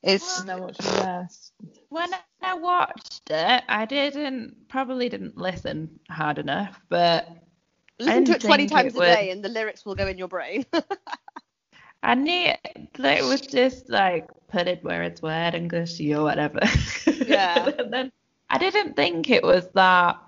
It's 0.02 0.38
And 0.38 0.48
then 0.48 0.60
watch 0.60 0.78
the 0.78 0.92
rest. 0.92 1.52
When 1.90 2.12
I 2.14 2.54
watched 2.54 3.30
it, 3.30 3.64
I 3.68 3.84
didn't 3.86 4.68
probably 4.68 5.08
didn't 5.08 5.36
listen 5.36 6.00
hard 6.10 6.38
enough, 6.38 6.80
but 6.88 7.28
Listen 7.98 8.24
to 8.24 8.34
it 8.34 8.40
20 8.40 8.66
times 8.66 8.86
it 8.86 8.94
a 8.94 9.00
would. 9.00 9.04
day 9.04 9.30
and 9.30 9.44
the 9.44 9.48
lyrics 9.48 9.84
will 9.84 9.94
go 9.94 10.06
in 10.06 10.18
your 10.18 10.28
brain. 10.28 10.64
I 12.02 12.14
knew 12.14 12.52
that 12.98 13.18
it 13.18 13.24
was 13.24 13.40
just 13.42 13.88
like 13.88 14.26
put 14.48 14.66
it 14.68 14.82
where 14.82 15.02
it's 15.02 15.22
wet 15.22 15.54
and 15.54 15.68
gushy 15.70 16.14
or 16.14 16.22
whatever. 16.22 16.60
Yeah. 17.24 17.70
and 17.78 17.92
then 17.92 18.12
I 18.52 18.58
didn't 18.58 18.94
think 18.94 19.30
it 19.30 19.42
was 19.42 19.66
that. 19.74 20.18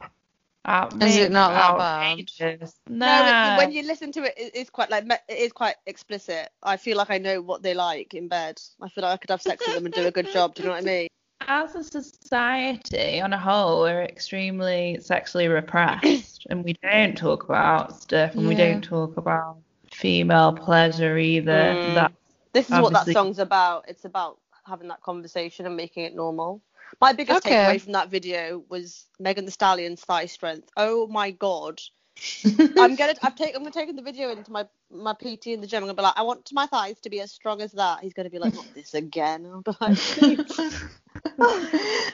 Is 1.03 1.16
it 1.16 1.31
not 1.31 1.51
that 1.53 1.79
bad? 1.79 2.70
No. 2.89 2.97
No, 2.97 3.55
it, 3.55 3.59
when 3.59 3.70
you 3.70 3.83
listen 3.83 4.12
to 4.12 4.22
it, 4.25 4.35
it 4.39 4.57
is 4.57 4.70
quite 4.70 4.91
like 4.91 5.05
it 5.29 5.39
is 5.39 5.53
quite 5.53 5.77
explicit. 5.85 6.49
I 6.62 6.79
feel 6.79 6.97
like 6.97 7.11
I 7.11 7.18
know 7.18 7.43
what 7.43 7.62
they 7.62 7.75
like 7.75 8.14
in 8.14 8.29
bed. 8.29 8.61
I 8.81 8.89
feel 8.89 9.03
like 9.03 9.12
I 9.12 9.16
could 9.18 9.31
have 9.31 9.43
sex 9.43 9.66
with 9.66 9.77
them 9.77 9.85
and 9.85 9.95
do 9.95 10.07
a 10.07 10.11
good 10.11 10.33
job. 10.33 10.55
Do 10.55 10.62
you 10.62 10.68
know 10.68 10.75
what 10.75 10.83
I 10.83 10.87
mean? 10.87 11.09
as 11.49 11.75
a 11.75 11.85
society 11.85 13.20
on 13.20 13.33
a 13.33 13.39
whole, 13.39 13.83
we're 13.83 14.03
extremely 14.03 14.99
sexually 15.01 15.49
repressed 15.49 16.47
and 16.51 16.64
we 16.64 16.75
don't 16.83 17.16
talk 17.16 17.45
about 17.45 18.01
stuff 18.01 18.35
and 18.35 18.49
we 18.49 18.55
don't 18.55 18.83
talk 18.83 19.16
about 19.16 19.59
female 19.91 20.53
pleasure 20.53 21.16
either. 21.18 21.53
Mm. 21.53 21.95
That 21.95 22.12
This 22.53 22.70
is 22.70 22.81
what 22.81 22.93
that 22.93 23.07
song's 23.07 23.39
about. 23.39 23.85
It's 23.89 24.05
about 24.05 24.39
having 24.66 24.89
that 24.89 25.03
conversation 25.03 25.66
and 25.66 25.77
making 25.77 26.05
it 26.05 26.14
normal. 26.14 26.62
My 27.01 27.12
biggest 27.12 27.43
Okay. 27.43 27.45
takeaway 27.45 27.80
from 27.80 27.93
that 27.93 28.11
video 28.11 28.64
was 28.68 29.07
Megan 29.18 29.45
Thee 29.45 29.51
Stallion's 29.51 30.03
thigh 30.05 30.26
strength. 30.26 30.70
Oh 30.76 31.07
my 31.07 31.30
god. 31.30 31.80
I'm 32.78 32.97
gonna 32.97 33.14
I've 33.22 33.35
taken 33.37 33.57
I'm 33.57 33.62
gonna 33.62 33.72
taking 33.72 33.97
the 33.97 34.03
video 34.03 34.30
into 34.30 34.51
my 34.51 34.66
my 34.91 35.14
PT 35.14 35.53
in 35.53 35.61
the 35.61 35.66
gym. 35.66 35.78
I'm 35.82 35.89
gonna 35.89 35.95
be 35.97 36.03
like, 36.03 36.16
I 36.16 36.22
want 36.22 36.51
my 36.53 36.66
thighs 36.66 37.01
to 37.01 37.11
be 37.11 37.20
as 37.20 37.32
strong 37.32 37.61
as 37.62 37.72
that. 37.72 38.01
He's 38.01 38.14
gonna 38.14 38.30
be 38.30 38.39
like, 38.39 38.55
not 38.55 38.72
this 38.74 38.95
again. 38.95 39.47
I'll 39.47 39.62
be 39.62 39.72
like, 39.80 40.05
"Please." 40.07 40.74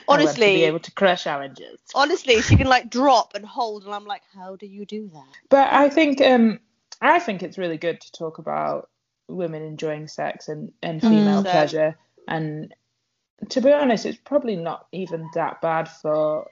I 0.09 0.21
want 0.21 0.43
to 0.43 0.51
be 0.51 0.63
honestly, 0.63 0.63
able 0.63 0.79
to 0.79 0.91
crush 0.91 1.25
oranges. 1.27 1.79
honestly, 1.95 2.41
she 2.41 2.55
can 2.55 2.67
like 2.67 2.89
drop 2.89 3.33
and 3.35 3.45
hold, 3.45 3.83
and 3.85 3.93
I'm 3.93 4.05
like, 4.05 4.23
how 4.33 4.55
do 4.55 4.65
you 4.67 4.85
do 4.85 5.09
that? 5.09 5.37
But 5.49 5.71
I 5.71 5.89
think 5.89 6.21
um 6.21 6.59
I 7.01 7.19
think 7.19 7.43
it's 7.43 7.57
really 7.57 7.77
good 7.77 8.01
to 8.01 8.11
talk 8.11 8.37
about 8.39 8.89
women 9.27 9.61
enjoying 9.61 10.07
sex 10.07 10.47
and, 10.49 10.71
and 10.81 11.03
female 11.03 11.43
Mm. 11.43 11.51
pleasure 11.51 11.95
and 12.27 12.73
to 13.49 13.61
be 13.61 13.71
honest 13.71 14.05
it's 14.05 14.17
probably 14.23 14.55
not 14.55 14.85
even 14.91 15.29
that 15.33 15.61
bad 15.61 15.89
for 15.89 16.47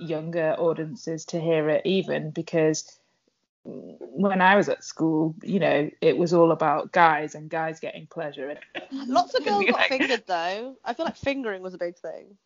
younger 0.00 0.54
audiences 0.58 1.24
to 1.26 1.40
hear 1.40 1.68
it 1.68 1.82
even 1.84 2.30
because 2.30 2.98
when 3.64 4.40
I 4.40 4.56
was 4.56 4.68
at 4.70 4.82
school, 4.82 5.34
you 5.42 5.58
know, 5.60 5.90
it 6.00 6.16
was 6.16 6.32
all 6.32 6.52
about 6.52 6.90
guys 6.92 7.34
and 7.34 7.50
guys 7.50 7.80
getting 7.80 8.06
pleasure. 8.06 8.48
And 8.48 8.60
Lots 9.08 9.34
of 9.34 9.44
girls 9.44 9.64
got 9.66 9.74
Like- 9.74 9.88
fingered 9.88 10.24
though. 10.26 10.76
I 10.84 10.94
feel 10.94 11.04
like 11.04 11.16
fingering 11.16 11.60
was 11.62 11.74
a 11.74 11.78
big 11.78 11.96
thing. 11.98 12.38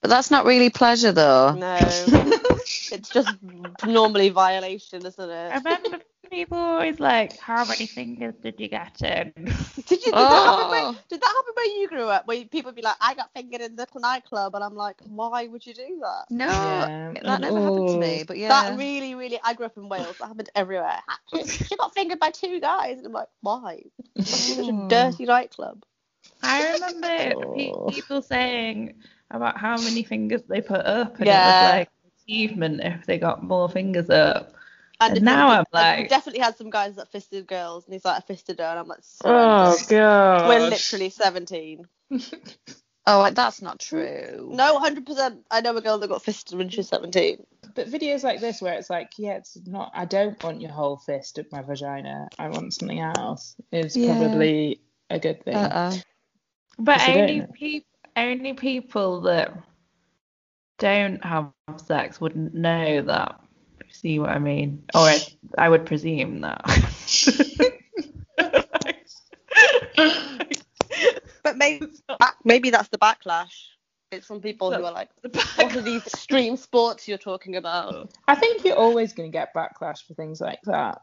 but 0.00 0.08
that's 0.10 0.30
not 0.32 0.46
really 0.46 0.70
pleasure 0.70 1.12
though. 1.12 1.52
No, 1.52 1.78
it's 1.80 3.08
just 3.10 3.36
normally 3.84 4.30
violation, 4.30 5.06
isn't 5.06 5.30
I 5.30 5.56
it? 5.56 5.64
remember 5.64 5.98
people 6.28 6.58
always 6.58 7.00
like, 7.00 7.36
How 7.38 7.64
many 7.64 7.86
fingers 7.86 8.34
did 8.42 8.58
you 8.58 8.68
get 8.68 9.00
in? 9.02 9.32
Did 9.86 10.04
you? 10.04 10.12
Did, 10.12 10.14
that 10.14 10.44
happen 10.44 10.70
where, 10.70 10.82
Oh. 10.84 10.96
did 11.08 11.20
that 11.20 11.26
happen 11.26 11.52
where 11.54 11.66
you 11.80 11.88
grew 11.88 12.04
up? 12.08 12.26
Where 12.26 12.44
people 12.44 12.68
would 12.70 12.74
be 12.76 12.82
like, 12.82 12.96
I 13.00 13.14
got 13.14 13.30
fingered 13.34 13.60
in 13.60 13.76
the 13.76 13.86
nightclub, 13.96 14.54
and 14.54 14.62
I'm 14.64 14.74
like, 14.74 14.96
why 15.06 15.46
would 15.46 15.66
you 15.66 15.74
do 15.74 16.00
that? 16.02 16.24
No, 16.30 16.46
Yeah. 16.46 17.12
that 17.22 17.40
never 17.40 17.60
happened 17.60 17.88
to 17.88 17.98
me. 17.98 18.20
Oh. 18.20 18.24
But 18.26 18.38
yeah, 18.38 18.48
That 18.48 18.78
really, 18.78 19.14
really. 19.14 19.38
I 19.42 19.54
grew 19.54 19.66
up 19.66 19.76
in 19.76 19.88
Wales. 19.88 20.16
That 20.18 20.28
happened 20.28 20.50
everywhere. 20.54 20.98
She, 21.34 21.44
she 21.46 21.76
got 21.76 21.94
fingered 21.94 22.18
by 22.20 22.30
two 22.30 22.60
guys, 22.60 22.98
and 22.98 23.06
I'm 23.06 23.12
like, 23.12 23.28
why? 23.40 23.82
Such 24.20 24.68
a 24.68 24.72
Oh. 24.72 24.88
dirty 24.88 25.24
nightclub. 25.24 25.84
I 26.42 26.72
remember 26.74 27.42
Oh. 27.74 27.86
people 27.90 28.22
saying 28.22 28.94
about 29.30 29.58
how 29.58 29.76
many 29.76 30.02
fingers 30.02 30.42
they 30.48 30.60
put 30.60 30.84
up, 30.84 31.16
and 31.18 31.26
Yeah. 31.26 31.42
it 31.42 31.62
was 31.62 31.72
like 31.80 31.90
achievement 32.22 32.80
if 32.82 33.06
they 33.06 33.18
got 33.18 33.42
more 33.42 33.68
fingers 33.68 34.10
up. 34.10 34.52
And 35.00 35.16
if 35.18 35.22
now 35.22 35.48
I'm 35.48 35.58
and 35.58 35.66
we 35.70 35.78
like- 36.00 36.08
definitely 36.08 36.40
had 36.40 36.56
some 36.56 36.70
guys 36.70 36.96
that 36.96 37.10
fisted 37.12 37.46
girls, 37.46 37.84
and 37.84 37.94
he's 37.94 38.04
like, 38.04 38.16
I 38.16 38.20
fisted 38.20 38.58
her, 38.58 38.64
and 38.64 38.78
I'm 38.78 38.88
like, 38.88 38.98
Oh 39.24 39.76
"Sorry, 39.76 39.98
god. 40.00 40.48
we're 40.48 40.68
literally 40.68 41.10
17. 41.10 41.84
oh, 43.06 43.30
that's 43.30 43.62
not 43.62 43.78
true. 43.78 44.50
No, 44.52 44.78
100%. 44.80 45.38
I 45.50 45.60
know 45.60 45.76
a 45.76 45.80
girl 45.80 45.98
that 45.98 46.08
got 46.08 46.22
fisted 46.22 46.58
when 46.58 46.68
she 46.68 46.78
was 46.78 46.88
17. 46.88 47.44
But 47.74 47.88
videos 47.88 48.24
like 48.24 48.40
this 48.40 48.60
where 48.60 48.74
it's 48.74 48.90
like, 48.90 49.10
yeah, 49.18 49.36
it's 49.36 49.56
not 49.66 49.92
I 49.94 50.04
don't 50.04 50.42
want 50.42 50.60
your 50.60 50.72
whole 50.72 50.96
fist 50.96 51.38
at 51.38 51.52
my 51.52 51.62
vagina. 51.62 52.28
I 52.38 52.48
want 52.48 52.74
something 52.74 52.98
else 52.98 53.54
is 53.70 53.96
Yeah. 53.96 54.16
probably 54.18 54.80
a 55.10 55.18
good 55.20 55.44
thing. 55.44 55.54
Uh-uh. 55.54 55.94
But 56.78 56.98
Yes, 56.98 57.16
only 57.16 57.46
people, 57.52 57.88
only 58.16 58.52
people 58.54 59.20
that 59.22 59.52
don't 60.78 61.22
have 61.24 61.52
sex 61.76 62.20
wouldn't 62.20 62.54
know 62.54 63.02
that. 63.02 63.40
See 63.90 64.18
what 64.18 64.30
I 64.30 64.38
mean? 64.38 64.84
Or 64.94 65.00
I, 65.00 65.18
I 65.56 65.68
would 65.68 65.86
presume 65.86 66.40
that. 66.42 66.62
But 71.48 71.56
maybe 71.56 71.86
maybe 72.44 72.68
that's 72.68 72.90
the 72.90 72.98
backlash. 72.98 73.54
It's 74.10 74.26
from 74.26 74.42
people 74.42 74.70
who 74.70 74.84
are 74.84 74.92
like, 74.92 75.08
what 75.56 75.74
are 75.74 75.80
these 75.80 76.06
extreme 76.06 76.58
sports 76.58 77.08
you're 77.08 77.16
talking 77.16 77.56
about? 77.56 78.12
I 78.26 78.34
think 78.34 78.66
you're 78.66 78.76
always 78.76 79.14
going 79.14 79.30
to 79.30 79.32
get 79.32 79.54
backlash 79.54 80.06
for 80.06 80.12
things 80.12 80.42
like 80.42 80.60
that. 80.64 81.00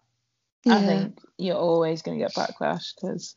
Yeah. 0.63 0.75
I 0.75 0.85
think 0.85 1.19
you're 1.39 1.57
always 1.57 2.03
going 2.03 2.19
to 2.19 2.23
get 2.23 2.35
backlash 2.35 2.93
because 2.93 3.35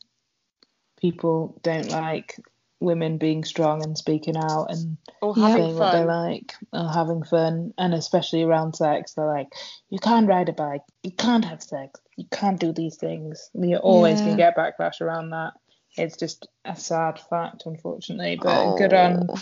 people 1.01 1.59
don't 1.63 1.89
like 1.89 2.39
women 2.79 3.17
being 3.17 3.43
strong 3.43 3.83
and 3.83 3.97
speaking 3.97 4.37
out 4.37 4.67
and 4.69 4.97
Or 5.21 5.35
having 5.35 5.55
saying 5.55 5.77
what 5.77 5.91
they 5.91 6.03
like 6.03 6.53
or 6.71 6.87
having 6.89 7.23
fun. 7.23 7.73
And 7.77 7.93
especially 7.93 8.43
around 8.43 8.75
sex, 8.75 9.13
they're 9.13 9.25
like, 9.25 9.49
you 9.89 9.99
can't 9.99 10.27
ride 10.27 10.49
a 10.49 10.53
bike, 10.53 10.83
you 11.03 11.11
can't 11.11 11.45
have 11.45 11.61
sex, 11.61 11.99
you 12.15 12.25
can't 12.31 12.59
do 12.59 12.71
these 12.71 12.95
things. 12.95 13.49
You're 13.53 13.79
always 13.79 14.21
going 14.21 14.31
to 14.31 14.37
get 14.37 14.57
backlash 14.57 15.01
around 15.01 15.31
that. 15.31 15.53
It's 15.97 16.17
just 16.17 16.47
a 16.65 16.75
sad 16.75 17.19
fact, 17.19 17.63
unfortunately. 17.65 18.39
But 18.41 18.77
good 18.77 18.93
on 18.93 19.27
Oh. 19.29 19.41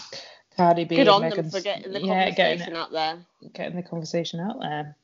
Cardi 0.55 0.85
B. 0.85 0.95
Good 0.95 1.01
and 1.01 1.09
on 1.09 1.29
them 1.29 1.49
for 1.51 1.61
getting 1.61 1.93
the 1.93 2.01
yeah, 2.01 2.25
conversation 2.25 2.57
getting, 2.57 2.75
out 2.75 2.91
there. 2.91 3.17
getting 3.53 3.75
the 3.75 3.83
conversation 3.83 4.39
out 4.39 4.59
there. 4.59 4.95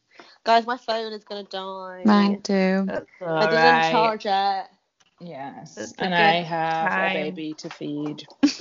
Guys, 0.43 0.65
my 0.65 0.77
phone 0.77 1.13
is 1.13 1.23
gonna 1.23 1.43
die. 1.43 2.01
Mine 2.05 2.41
too. 2.41 2.88
I 2.89 3.45
didn't 3.45 3.53
right. 3.53 3.91
charge 3.91 4.25
it. 4.25 4.65
Yes, 5.20 5.93
and 5.99 6.14
I 6.14 6.41
have 6.41 6.91
time. 6.91 7.11
a 7.11 7.14
baby 7.14 7.53
to 7.59 7.70
feed. 7.70 8.26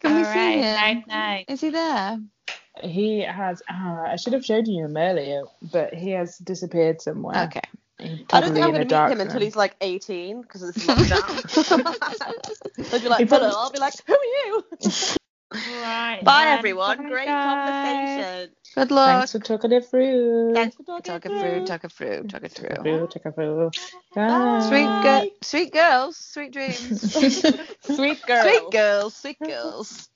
Can 0.00 0.04
All 0.04 0.14
we 0.14 0.24
right, 0.24 0.24
see 0.24 0.58
him? 0.58 0.74
night 0.74 1.08
night. 1.08 1.44
Is 1.48 1.60
he 1.60 1.70
there? 1.70 2.18
He 2.82 3.20
has. 3.20 3.62
Uh, 3.68 4.04
I 4.06 4.16
should 4.16 4.34
have 4.34 4.44
showed 4.44 4.68
you 4.68 4.84
him 4.84 4.96
earlier, 4.96 5.42
but 5.72 5.94
he 5.94 6.10
has 6.10 6.38
disappeared 6.38 7.00
somewhere. 7.00 7.44
Okay. 7.46 7.60
I 8.00 8.40
don't 8.40 8.52
think 8.52 8.64
I'm 8.64 8.72
gonna 8.72 8.84
meet 8.84 8.88
dark 8.88 9.10
him 9.10 9.20
until 9.20 9.40
he's 9.40 9.56
like 9.56 9.74
18 9.80 10.42
because 10.42 10.62
it's 10.62 10.86
lockdown. 10.86 12.90
They'll 12.90 13.00
be 13.00 13.08
like, 13.08 13.28
hello. 13.28 13.52
I'll 13.56 13.72
be 13.72 13.80
like, 13.80 13.94
who 14.06 14.14
are 14.14 14.18
you? 14.18 14.64
All 15.52 15.58
right. 15.82 16.24
Bye 16.24 16.44
then. 16.44 16.58
everyone. 16.58 16.98
Bye, 16.98 17.08
Great 17.08 17.26
guys. 17.26 18.16
conversation. 18.16 18.54
Good 18.74 18.90
luck. 18.90 19.06
Thanks 19.06 19.32
for 19.32 19.38
talking 19.38 19.72
it 19.72 19.84
through. 19.86 20.54
Thanks 20.54 20.76
for 20.76 20.82
talking. 20.82 21.02
Talk 21.04 21.26
it 21.26 21.32
through, 21.40 21.66
talk 21.66 21.84
it 21.84 21.92
through, 21.92 22.24
talk 22.24 22.42
it 22.44 22.52
through. 22.52 22.82
Through, 22.82 23.06
talk 23.08 23.26
it 23.26 23.34
through. 23.34 23.70
Sweet, 24.68 24.86
Bye. 25.02 25.30
sweet 25.42 25.72
girls, 25.72 26.16
sweet 26.16 26.52
dreams. 26.52 27.00
Sweet 27.80 28.22
girl. 28.26 28.42
Sweet 28.42 28.70
girls, 28.70 29.14
sweet 29.16 29.38
girls. 29.40 30.08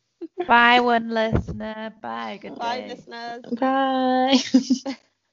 Bye, 0.46 0.80
one 0.80 1.08
listener. 1.10 1.92
Bye. 2.02 2.38
Good 2.42 2.58
Bye, 2.58 2.80
day. 2.80 2.88
listeners. 2.88 3.42
Bye. 3.52 4.38